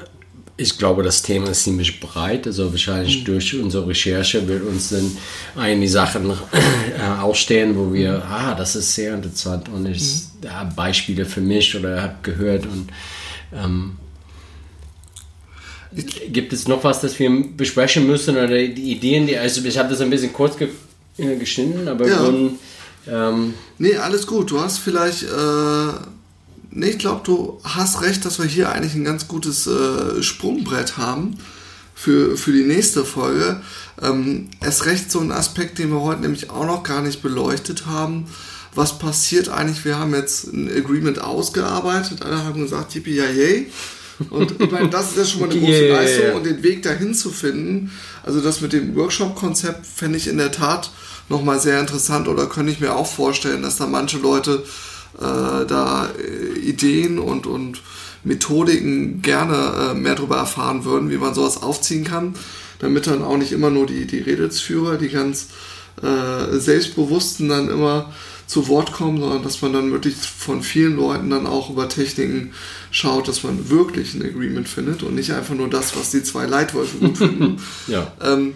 ich 0.60 0.76
glaube, 0.76 1.04
das 1.04 1.22
Thema 1.22 1.50
ist 1.50 1.62
ziemlich 1.62 2.00
breit. 2.00 2.46
Also 2.46 2.70
wahrscheinlich 2.72 3.20
mhm. 3.20 3.24
durch 3.26 3.54
unsere 3.60 3.86
Recherche 3.86 4.46
wird 4.48 4.64
uns 4.64 4.88
dann 4.88 5.16
einige 5.56 5.88
Sachen 5.88 6.30
äh, 6.30 7.20
ausstehen, 7.20 7.76
wo 7.76 7.92
wir, 7.92 8.18
mhm. 8.18 8.22
ah, 8.28 8.54
das 8.54 8.74
ist 8.74 8.94
sehr 8.94 9.14
interessant 9.14 9.68
und 9.68 9.86
ich 9.86 10.02
mhm. 10.42 10.50
habe 10.50 10.74
Beispiele 10.74 11.24
für 11.24 11.40
mich 11.40 11.76
oder 11.76 12.02
habe 12.02 12.16
gehört 12.22 12.66
und 12.66 12.88
ähm, 13.54 13.96
Gibt 16.30 16.52
es 16.52 16.68
noch 16.68 16.84
was, 16.84 17.00
das 17.00 17.18
wir 17.18 17.30
besprechen 17.56 18.06
müssen 18.06 18.36
oder 18.36 18.48
die 18.48 18.92
Ideen, 18.92 19.26
die 19.26 19.38
also 19.38 19.64
ich 19.64 19.78
habe 19.78 19.88
das 19.88 20.02
ein 20.02 20.10
bisschen 20.10 20.34
kurz 20.34 20.58
ge 20.58 20.68
äh, 21.16 21.36
geschnitten, 21.36 21.88
aber 21.88 22.06
ja. 22.06 22.18
Schon, 22.18 22.58
ähm, 23.10 23.54
nee, 23.78 23.96
alles 23.96 24.26
gut. 24.26 24.50
Du 24.50 24.60
hast 24.60 24.78
vielleicht 24.78 25.24
äh 25.24 25.92
Nee, 26.70 26.90
ich 26.90 26.98
glaube, 26.98 27.22
du 27.24 27.58
hast 27.64 28.02
recht, 28.02 28.24
dass 28.24 28.38
wir 28.38 28.46
hier 28.46 28.70
eigentlich 28.70 28.94
ein 28.94 29.04
ganz 29.04 29.26
gutes 29.26 29.66
äh, 29.66 30.22
Sprungbrett 30.22 30.98
haben 30.98 31.38
für, 31.94 32.36
für 32.36 32.52
die 32.52 32.64
nächste 32.64 33.04
Folge. 33.04 33.62
Ähm, 34.02 34.48
erst 34.60 34.86
recht 34.86 35.10
so 35.10 35.20
ein 35.20 35.32
Aspekt, 35.32 35.78
den 35.78 35.90
wir 35.90 36.02
heute 36.02 36.20
nämlich 36.20 36.50
auch 36.50 36.66
noch 36.66 36.82
gar 36.82 37.02
nicht 37.02 37.22
beleuchtet 37.22 37.86
haben. 37.86 38.26
Was 38.74 38.98
passiert 38.98 39.48
eigentlich? 39.48 39.84
Wir 39.84 39.98
haben 39.98 40.14
jetzt 40.14 40.52
ein 40.52 40.70
Agreement 40.70 41.20
ausgearbeitet. 41.20 42.22
Alle 42.22 42.44
haben 42.44 42.60
gesagt, 42.60 42.94
yippie 42.94 43.16
ja 43.16 43.24
yay. 43.24 43.72
Und 44.30 44.60
ich 44.60 44.70
meine, 44.70 44.90
das 44.90 45.10
ist 45.10 45.16
ja 45.16 45.24
schon 45.24 45.40
mal 45.40 45.50
eine 45.50 45.60
große 45.60 45.84
yeah. 45.84 45.96
Leistung 45.96 46.32
und 46.34 46.46
den 46.46 46.62
Weg 46.62 46.82
dahin 46.82 47.14
zu 47.14 47.30
finden. 47.30 47.90
Also 48.22 48.40
das 48.40 48.60
mit 48.60 48.72
dem 48.72 48.94
Workshop-Konzept 48.94 49.86
fände 49.86 50.18
ich 50.18 50.28
in 50.28 50.36
der 50.36 50.52
Tat 50.52 50.90
nochmal 51.28 51.60
sehr 51.60 51.80
interessant 51.80 52.28
oder 52.28 52.46
könnte 52.46 52.72
ich 52.72 52.80
mir 52.80 52.94
auch 52.94 53.06
vorstellen, 53.06 53.62
dass 53.62 53.76
da 53.76 53.86
manche 53.86 54.18
Leute 54.18 54.64
äh, 55.18 55.66
da 55.66 56.08
äh, 56.18 56.58
Ideen 56.58 57.18
und, 57.18 57.46
und 57.46 57.82
Methodiken 58.24 59.22
gerne 59.22 59.90
äh, 59.90 59.94
mehr 59.94 60.14
darüber 60.14 60.36
erfahren 60.36 60.84
würden, 60.84 61.10
wie 61.10 61.18
man 61.18 61.34
sowas 61.34 61.62
aufziehen 61.62 62.04
kann, 62.04 62.34
damit 62.78 63.06
dann 63.06 63.22
auch 63.22 63.36
nicht 63.36 63.52
immer 63.52 63.70
nur 63.70 63.86
die, 63.86 64.06
die 64.06 64.18
Redelsführer, 64.18 64.96
die 64.96 65.08
ganz 65.08 65.48
äh, 66.02 66.58
Selbstbewussten 66.58 67.48
dann 67.48 67.68
immer 67.68 68.12
zu 68.46 68.68
Wort 68.68 68.92
kommen, 68.92 69.20
sondern 69.20 69.42
dass 69.42 69.60
man 69.60 69.74
dann 69.74 69.92
wirklich 69.92 70.14
von 70.16 70.62
vielen 70.62 70.96
Leuten 70.96 71.28
dann 71.28 71.46
auch 71.46 71.68
über 71.68 71.88
Techniken 71.88 72.52
schaut, 72.90 73.28
dass 73.28 73.42
man 73.42 73.68
wirklich 73.68 74.14
ein 74.14 74.22
Agreement 74.22 74.68
findet 74.68 75.02
und 75.02 75.14
nicht 75.14 75.32
einfach 75.32 75.54
nur 75.54 75.68
das, 75.68 75.94
was 75.96 76.10
die 76.10 76.22
zwei 76.22 76.46
Leitwölfe 76.46 76.96
gut 76.96 77.18
finden. 77.18 77.60
ja. 77.86 78.10
ähm, 78.22 78.54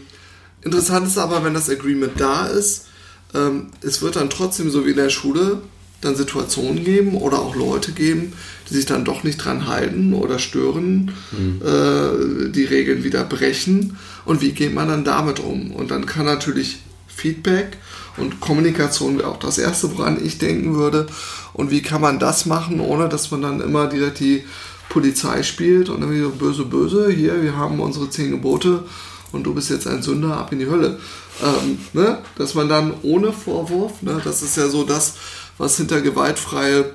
interessant 0.63 1.07
ist 1.07 1.19
aber, 1.19 1.45
wenn 1.45 1.55
das 1.55 1.71
Agreement 1.71 2.19
da 2.19 2.47
ist, 2.47 2.87
ähm, 3.35 3.69
es 3.81 4.03
wird 4.03 4.17
dann 4.17 4.31
trotzdem 4.31 4.71
so 4.71 4.87
wie 4.87 4.91
in 4.91 4.97
der 4.97 5.11
Schule 5.11 5.61
dann 6.01 6.17
Situationen 6.17 6.85
geben 6.85 7.17
oder 7.17 7.39
auch 7.39 7.55
Leute 7.55 7.93
geben, 7.93 8.33
die 8.69 8.75
sich 8.75 8.87
dann 8.87 9.05
doch 9.05 9.23
nicht 9.23 9.39
dran 9.39 9.69
halten 9.69 10.15
oder 10.15 10.39
stören, 10.39 11.13
mhm. 11.31 11.63
äh, 11.65 12.51
die 12.51 12.65
Regeln 12.65 13.05
wieder 13.05 13.25
brechen. 13.25 13.97
Und 14.25 14.43
wie 14.43 14.53
geht 14.53 14.75
man 14.75 14.89
dann 14.89 15.05
damit 15.05 15.41
um? 15.41 15.71
Und 15.71 15.91
dann 15.91 16.07
kann 16.07 16.27
natürlich 16.27 16.81
Feedback 17.07 17.77
und 18.17 18.41
Kommunikation 18.41 19.19
wäre 19.19 19.29
auch 19.29 19.39
das 19.39 19.59
Erste, 19.59 19.97
woran 19.97 20.25
ich 20.25 20.39
denken 20.39 20.75
würde. 20.75 21.07
Und 21.53 21.71
wie 21.71 21.83
kann 21.83 22.01
man 22.01 22.19
das 22.19 22.47
machen, 22.47 22.81
ohne 22.81 23.09
dass 23.09 23.31
man 23.31 23.43
dann 23.43 23.61
immer 23.61 23.87
direkt 23.87 24.21
die 24.21 24.45
Polizei 24.89 25.43
spielt 25.43 25.89
und 25.89 26.03
irgendwie 26.03 26.23
so 26.23 26.31
böse, 26.31 26.65
böse, 26.65 27.11
hier, 27.11 27.43
wir 27.43 27.57
haben 27.57 27.81
unsere 27.81 28.11
zehn 28.11 28.31
Gebote 28.31 28.85
und 29.33 29.45
du 29.45 29.55
bist 29.55 29.71
jetzt 29.71 29.87
ein 29.87 30.03
Sünder, 30.03 30.37
ab 30.37 30.53
in 30.53 30.59
die 30.59 30.69
Hölle. 30.69 30.99
Ähm, 31.43 31.79
ne? 31.93 32.19
Dass 32.37 32.55
man 32.55 32.69
dann 32.69 32.95
ohne 33.03 33.33
Vorwurf, 33.33 34.03
ne? 34.03 34.21
das 34.25 34.43
ist 34.43 34.57
ja 34.57 34.69
so 34.69 34.85
das, 34.85 35.15
was 35.59 35.77
hinter 35.77 36.01
gewaltfreie 36.01 36.93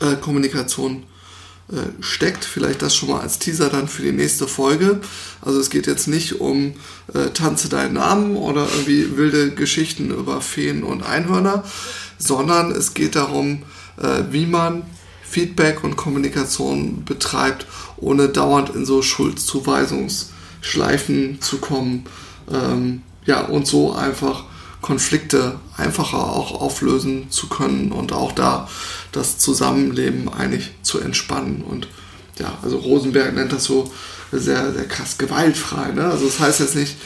äh, 0.00 0.16
Kommunikation 0.20 1.04
äh, 1.68 2.00
steckt. 2.00 2.44
Vielleicht 2.44 2.82
das 2.82 2.94
schon 2.94 3.10
mal 3.10 3.20
als 3.20 3.38
Teaser 3.38 3.68
dann 3.68 3.88
für 3.88 4.02
die 4.02 4.12
nächste 4.12 4.46
Folge. 4.46 5.00
Also 5.42 5.58
es 5.58 5.70
geht 5.70 5.86
jetzt 5.86 6.06
nicht 6.06 6.40
um 6.40 6.74
äh, 7.12 7.30
Tanze 7.30 7.68
deinen 7.68 7.94
Namen 7.94 8.36
oder 8.36 8.68
irgendwie 8.70 9.16
wilde 9.16 9.50
Geschichten 9.50 10.10
über 10.10 10.40
Feen 10.40 10.84
und 10.84 11.02
Einhörner, 11.02 11.64
sondern 12.18 12.70
es 12.70 12.94
geht 12.94 13.16
darum, 13.16 13.64
äh, 14.00 14.22
wie 14.30 14.46
man 14.46 14.84
Feedback 15.28 15.82
und 15.82 15.96
Kommunikation 15.96 17.04
betreibt, 17.04 17.66
ohne 17.96 18.28
dauernd 18.28 18.74
in 18.74 18.86
so 18.86 19.02
Schuldzuweisungsschleifen 20.66 21.40
zu 21.40 21.58
kommen. 21.58 22.04
Ähm, 22.50 23.02
ja, 23.24 23.40
und 23.42 23.66
so 23.66 23.92
einfach 23.92 24.44
Konflikte 24.82 25.58
einfacher 25.76 26.18
auch 26.18 26.60
auflösen 26.60 27.30
zu 27.30 27.48
können 27.48 27.90
und 27.90 28.12
auch 28.12 28.32
da 28.32 28.68
das 29.10 29.38
Zusammenleben 29.38 30.28
eigentlich 30.28 30.72
zu 30.82 31.00
entspannen. 31.00 31.62
Und 31.62 31.88
ja, 32.38 32.56
also 32.62 32.76
Rosenberg 32.78 33.34
nennt 33.34 33.52
das 33.52 33.64
so 33.64 33.90
sehr, 34.30 34.72
sehr 34.72 34.86
krass 34.86 35.18
gewaltfrei. 35.18 35.92
Ne? 35.92 36.04
Also 36.04 36.26
das 36.26 36.38
heißt 36.38 36.60
jetzt 36.60 36.76
nicht, 36.76 36.96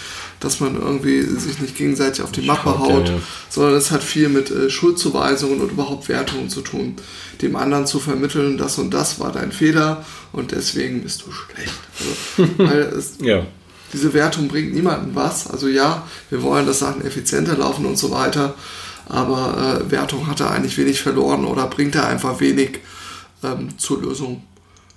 dass 0.41 0.59
man 0.59 0.74
irgendwie 0.74 1.22
sich 1.22 1.61
nicht 1.61 1.76
gegenseitig 1.76 2.22
auf 2.22 2.32
die 2.32 2.43
Mappe 2.43 2.78
haut, 2.78 3.09
ja, 3.09 3.14
ja. 3.14 3.20
sondern 3.51 3.74
es 3.74 3.91
hat 3.91 4.03
viel 4.03 4.28
mit 4.30 4.51
äh, 4.51 4.70
Schuldzuweisungen 4.70 5.61
und 5.61 5.72
überhaupt 5.72 6.09
Wertungen 6.09 6.49
zu 6.49 6.62
tun. 6.62 6.97
Dem 7.43 7.57
anderen 7.57 7.86
zu 7.86 8.01
vermitteln, 8.01 8.59
das 8.59 8.78
und 8.78 8.93
das 8.93 9.20
war 9.20 9.32
dein 9.32 9.53
Fehler 9.53 10.05
und 10.32 10.53
deswegen 10.53 11.03
bist 11.03 11.24
du 11.26 11.32
schlecht. 11.32 11.74
Also, 11.99 12.49
weil 12.59 12.80
es, 12.80 13.14
ja. 13.20 13.47
Diese 13.93 14.14
Wertung 14.14 14.49
bringt 14.49 14.72
niemandem 14.72 15.14
was. 15.14 15.51
Also 15.51 15.66
ja, 15.66 16.07
wir 16.30 16.43
wollen, 16.43 16.64
dass 16.64 16.78
Sachen 16.78 17.05
effizienter 17.05 17.57
laufen 17.57 17.84
und 17.86 17.99
so 17.99 18.11
weiter, 18.11 18.55
aber 19.09 19.82
äh, 19.84 19.91
Wertung 19.91 20.26
hat 20.26 20.41
er 20.41 20.53
eigentlich 20.53 20.78
wenig 20.78 21.03
verloren 21.03 21.45
oder 21.45 21.66
bringt 21.66 21.97
er 21.97 22.07
einfach 22.07 22.41
wenig 22.41 22.78
ähm, 23.43 23.76
zur 23.78 24.01
Lösung 24.03 24.45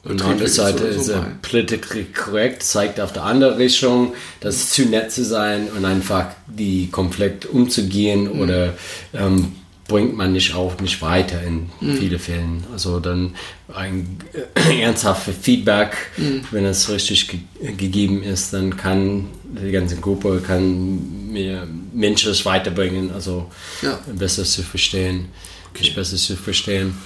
und 0.03 0.21
auf 0.21 0.27
der 0.27 0.27
anderen 0.27 0.51
Seite 0.51 0.83
ist 0.83 1.07
er 1.07 1.31
politically 1.41 2.05
correct, 2.05 2.61
zeigt 2.61 2.99
auf 2.99 3.13
der 3.13 3.23
anderen 3.23 3.55
Richtung, 3.55 4.13
dass 4.41 4.55
es 4.55 4.69
zu 4.71 4.83
nett 4.83 5.11
zu 5.13 5.23
sein 5.23 5.69
und 5.69 5.85
einfach 5.85 6.27
die 6.47 6.89
Konflikt 6.91 7.45
umzugehen 7.45 8.33
mhm. 8.33 8.41
oder 8.41 8.73
ähm, 9.13 9.53
bringt 9.87 10.15
man 10.15 10.33
nicht 10.33 10.55
auch 10.55 10.79
nicht 10.81 11.01
weiter 11.01 11.41
in 11.43 11.69
mhm. 11.79 11.97
vielen 11.97 12.19
Fällen. 12.19 12.63
Also 12.73 12.99
dann 12.99 13.35
ein 13.73 14.17
äh, 14.33 14.81
ernsthaftes 14.81 15.35
Feedback, 15.41 15.95
mhm. 16.17 16.41
wenn 16.51 16.65
es 16.65 16.89
richtig 16.89 17.29
ge 17.29 17.39
gegeben 17.77 18.23
ist, 18.23 18.51
dann 18.51 18.75
kann 18.75 19.29
die 19.43 19.71
ganze 19.71 19.95
Gruppe 19.97 20.41
kann 20.45 21.31
mir 21.31 21.65
menschlich 21.93 22.45
weiterbringen, 22.45 23.11
also 23.11 23.49
ja. 23.81 23.99
besser 24.13 24.43
zu 24.43 24.63
verstehen, 24.63 25.29
okay. 25.73 25.91
besser 25.95 26.17
zu 26.17 26.35
verstehen. 26.35 26.97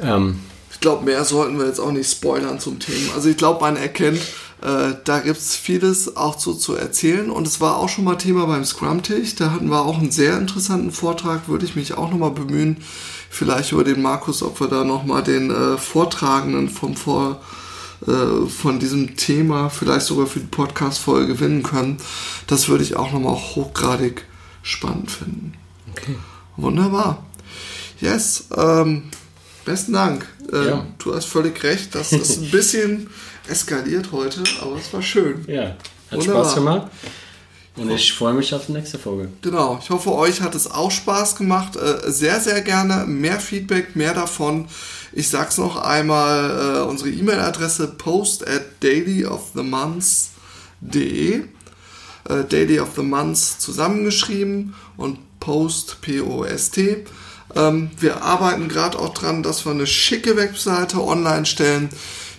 Ähm, 0.00 0.38
glaube, 0.82 1.04
mehr 1.04 1.24
sollten 1.24 1.58
wir 1.58 1.66
jetzt 1.66 1.80
auch 1.80 1.92
nicht 1.92 2.10
spoilern 2.10 2.60
zum 2.60 2.78
Thema. 2.78 3.14
Also 3.14 3.30
ich 3.30 3.36
glaube, 3.36 3.60
man 3.60 3.76
erkennt, 3.76 4.20
äh, 4.60 4.94
da 5.04 5.20
gibt 5.20 5.38
es 5.38 5.56
vieles 5.56 6.16
auch 6.16 6.36
zu, 6.36 6.54
zu 6.54 6.74
erzählen. 6.74 7.30
Und 7.30 7.46
es 7.46 7.60
war 7.60 7.78
auch 7.78 7.88
schon 7.88 8.04
mal 8.04 8.16
Thema 8.16 8.46
beim 8.46 8.64
Scrum-Tisch. 8.64 9.34
Da 9.36 9.50
hatten 9.50 9.70
wir 9.70 9.80
auch 9.80 9.98
einen 9.98 10.10
sehr 10.10 10.36
interessanten 10.36 10.92
Vortrag. 10.92 11.48
Würde 11.48 11.64
ich 11.64 11.74
mich 11.74 11.94
auch 11.94 12.10
nochmal 12.10 12.32
bemühen, 12.32 12.76
vielleicht 13.30 13.72
über 13.72 13.84
den 13.84 14.02
Markus, 14.02 14.42
ob 14.42 14.60
wir 14.60 14.68
da 14.68 14.84
nochmal 14.84 15.22
den 15.22 15.50
äh, 15.50 15.78
Vortragenden 15.78 16.68
vom 16.68 16.94
Vor 16.96 17.40
äh, 18.06 18.46
von 18.48 18.78
diesem 18.78 19.16
Thema 19.16 19.70
vielleicht 19.70 20.06
sogar 20.06 20.26
für 20.26 20.40
die 20.40 20.46
Podcast-Folge 20.46 21.34
gewinnen 21.34 21.62
können. 21.62 21.96
Das 22.46 22.68
würde 22.68 22.84
ich 22.84 22.96
auch 22.96 23.12
nochmal 23.12 23.34
hochgradig 23.34 24.26
spannend 24.62 25.10
finden. 25.10 25.54
Okay. 25.90 26.16
Wunderbar. 26.56 27.24
Yes. 28.00 28.44
Ähm, 28.56 29.04
Besten 29.64 29.92
Dank. 29.92 30.26
Ähm, 30.52 30.66
ja. 30.66 30.86
Du 30.98 31.14
hast 31.14 31.26
völlig 31.26 31.62
recht, 31.62 31.94
das 31.94 32.12
ist 32.12 32.38
ein 32.38 32.50
bisschen 32.50 33.08
eskaliert 33.48 34.10
heute, 34.12 34.42
aber 34.60 34.76
es 34.76 34.92
war 34.92 35.02
schön. 35.02 35.44
Ja, 35.46 35.62
hat 35.62 35.76
Wunderbar. 36.10 36.44
Spaß 36.44 36.54
gemacht. 36.54 36.90
Und 37.74 37.90
ich 37.90 38.12
freue 38.12 38.34
mich 38.34 38.54
auf 38.54 38.66
die 38.66 38.72
nächste 38.72 38.98
Folge. 38.98 39.30
Genau, 39.40 39.80
ich 39.82 39.88
hoffe, 39.88 40.12
euch 40.12 40.42
hat 40.42 40.54
es 40.54 40.70
auch 40.70 40.90
Spaß 40.90 41.36
gemacht. 41.36 41.74
Äh, 41.76 42.10
sehr, 42.10 42.38
sehr 42.38 42.60
gerne 42.60 43.06
mehr 43.06 43.40
Feedback, 43.40 43.96
mehr 43.96 44.12
davon. 44.12 44.68
Ich 45.12 45.30
sag's 45.30 45.56
noch 45.56 45.76
einmal, 45.76 46.76
äh, 46.76 46.80
unsere 46.82 47.08
E-Mail-Adresse 47.08 47.88
post 47.96 48.46
at 48.46 48.82
dailyofthemonths.de 48.82 51.44
äh, 52.28 52.44
Daily 52.44 52.80
of 52.80 52.90
the 52.96 53.02
Months 53.02 53.58
zusammengeschrieben 53.58 54.74
und 54.96 55.18
post, 55.40 56.00
P-O-S-T. 56.02 57.04
Ähm, 57.54 57.90
wir 57.98 58.22
arbeiten 58.22 58.68
gerade 58.68 58.98
auch 58.98 59.14
dran, 59.14 59.42
dass 59.42 59.64
wir 59.64 59.72
eine 59.72 59.86
schicke 59.86 60.36
Webseite 60.36 61.02
online 61.02 61.46
stellen. 61.46 61.90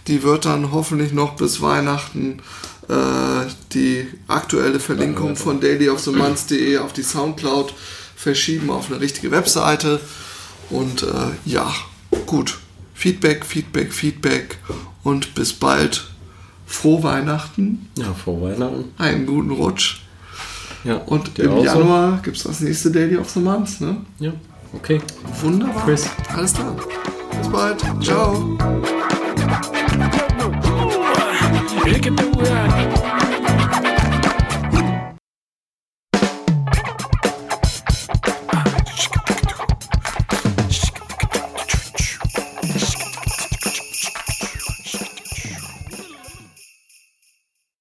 Die 0.08 0.24
wird 0.24 0.46
dann 0.46 0.72
hoffentlich 0.72 1.14
noch 1.14 1.36
bis 1.36 1.62
Weihnachten 1.62 2.42
äh, 2.90 3.50
die 3.74 4.08
aktuelle 4.28 4.80
Verlinkung 4.80 5.36
von 5.36 5.60
dailyofthemonths.de 5.60 6.78
auf 6.80 6.94
die 6.94 7.04
Soundcloud 7.04 7.74
verschieben 8.16 8.70
auf 8.70 8.92
eine 8.92 9.00
richtige 9.00 9.32
Webseite. 9.32 10.00
Und 10.70 11.04
äh, 11.04 11.08
ja, 11.46 11.74
gut. 12.26 12.60
Feedback, 12.94 13.46
Feedback, 13.46 13.92
Feedback 13.94 14.58
und 15.04 15.36
bis 15.36 15.54
bald. 15.54 16.06
Frohe 16.66 17.04
Weihnachten. 17.04 17.90
Ja, 17.98 18.14
frohe 18.14 18.52
Weihnachten. 18.52 18.94
Einen 18.98 19.26
guten 19.26 19.52
Rutsch. 19.52 20.02
Ja, 20.84 20.96
und 20.96 21.38
im 21.40 21.60
Januar 21.60 22.22
gibt 22.24 22.38
es 22.38 22.44
das 22.44 22.60
nächste 22.60 22.92
Daily 22.92 23.18
of 23.18 23.30
the 23.30 23.40
Month, 23.40 23.82
ne? 23.82 23.98
Ja. 24.20 24.34
Okay. 24.74 25.02
Wunderbar. 25.42 25.86
Chris. 25.86 26.10
Alles 26.36 26.54
klar. 26.54 26.76
Bis 27.40 27.50
bald. 27.50 27.80
Ciao. 28.02 28.02
Ciao. 28.02 28.58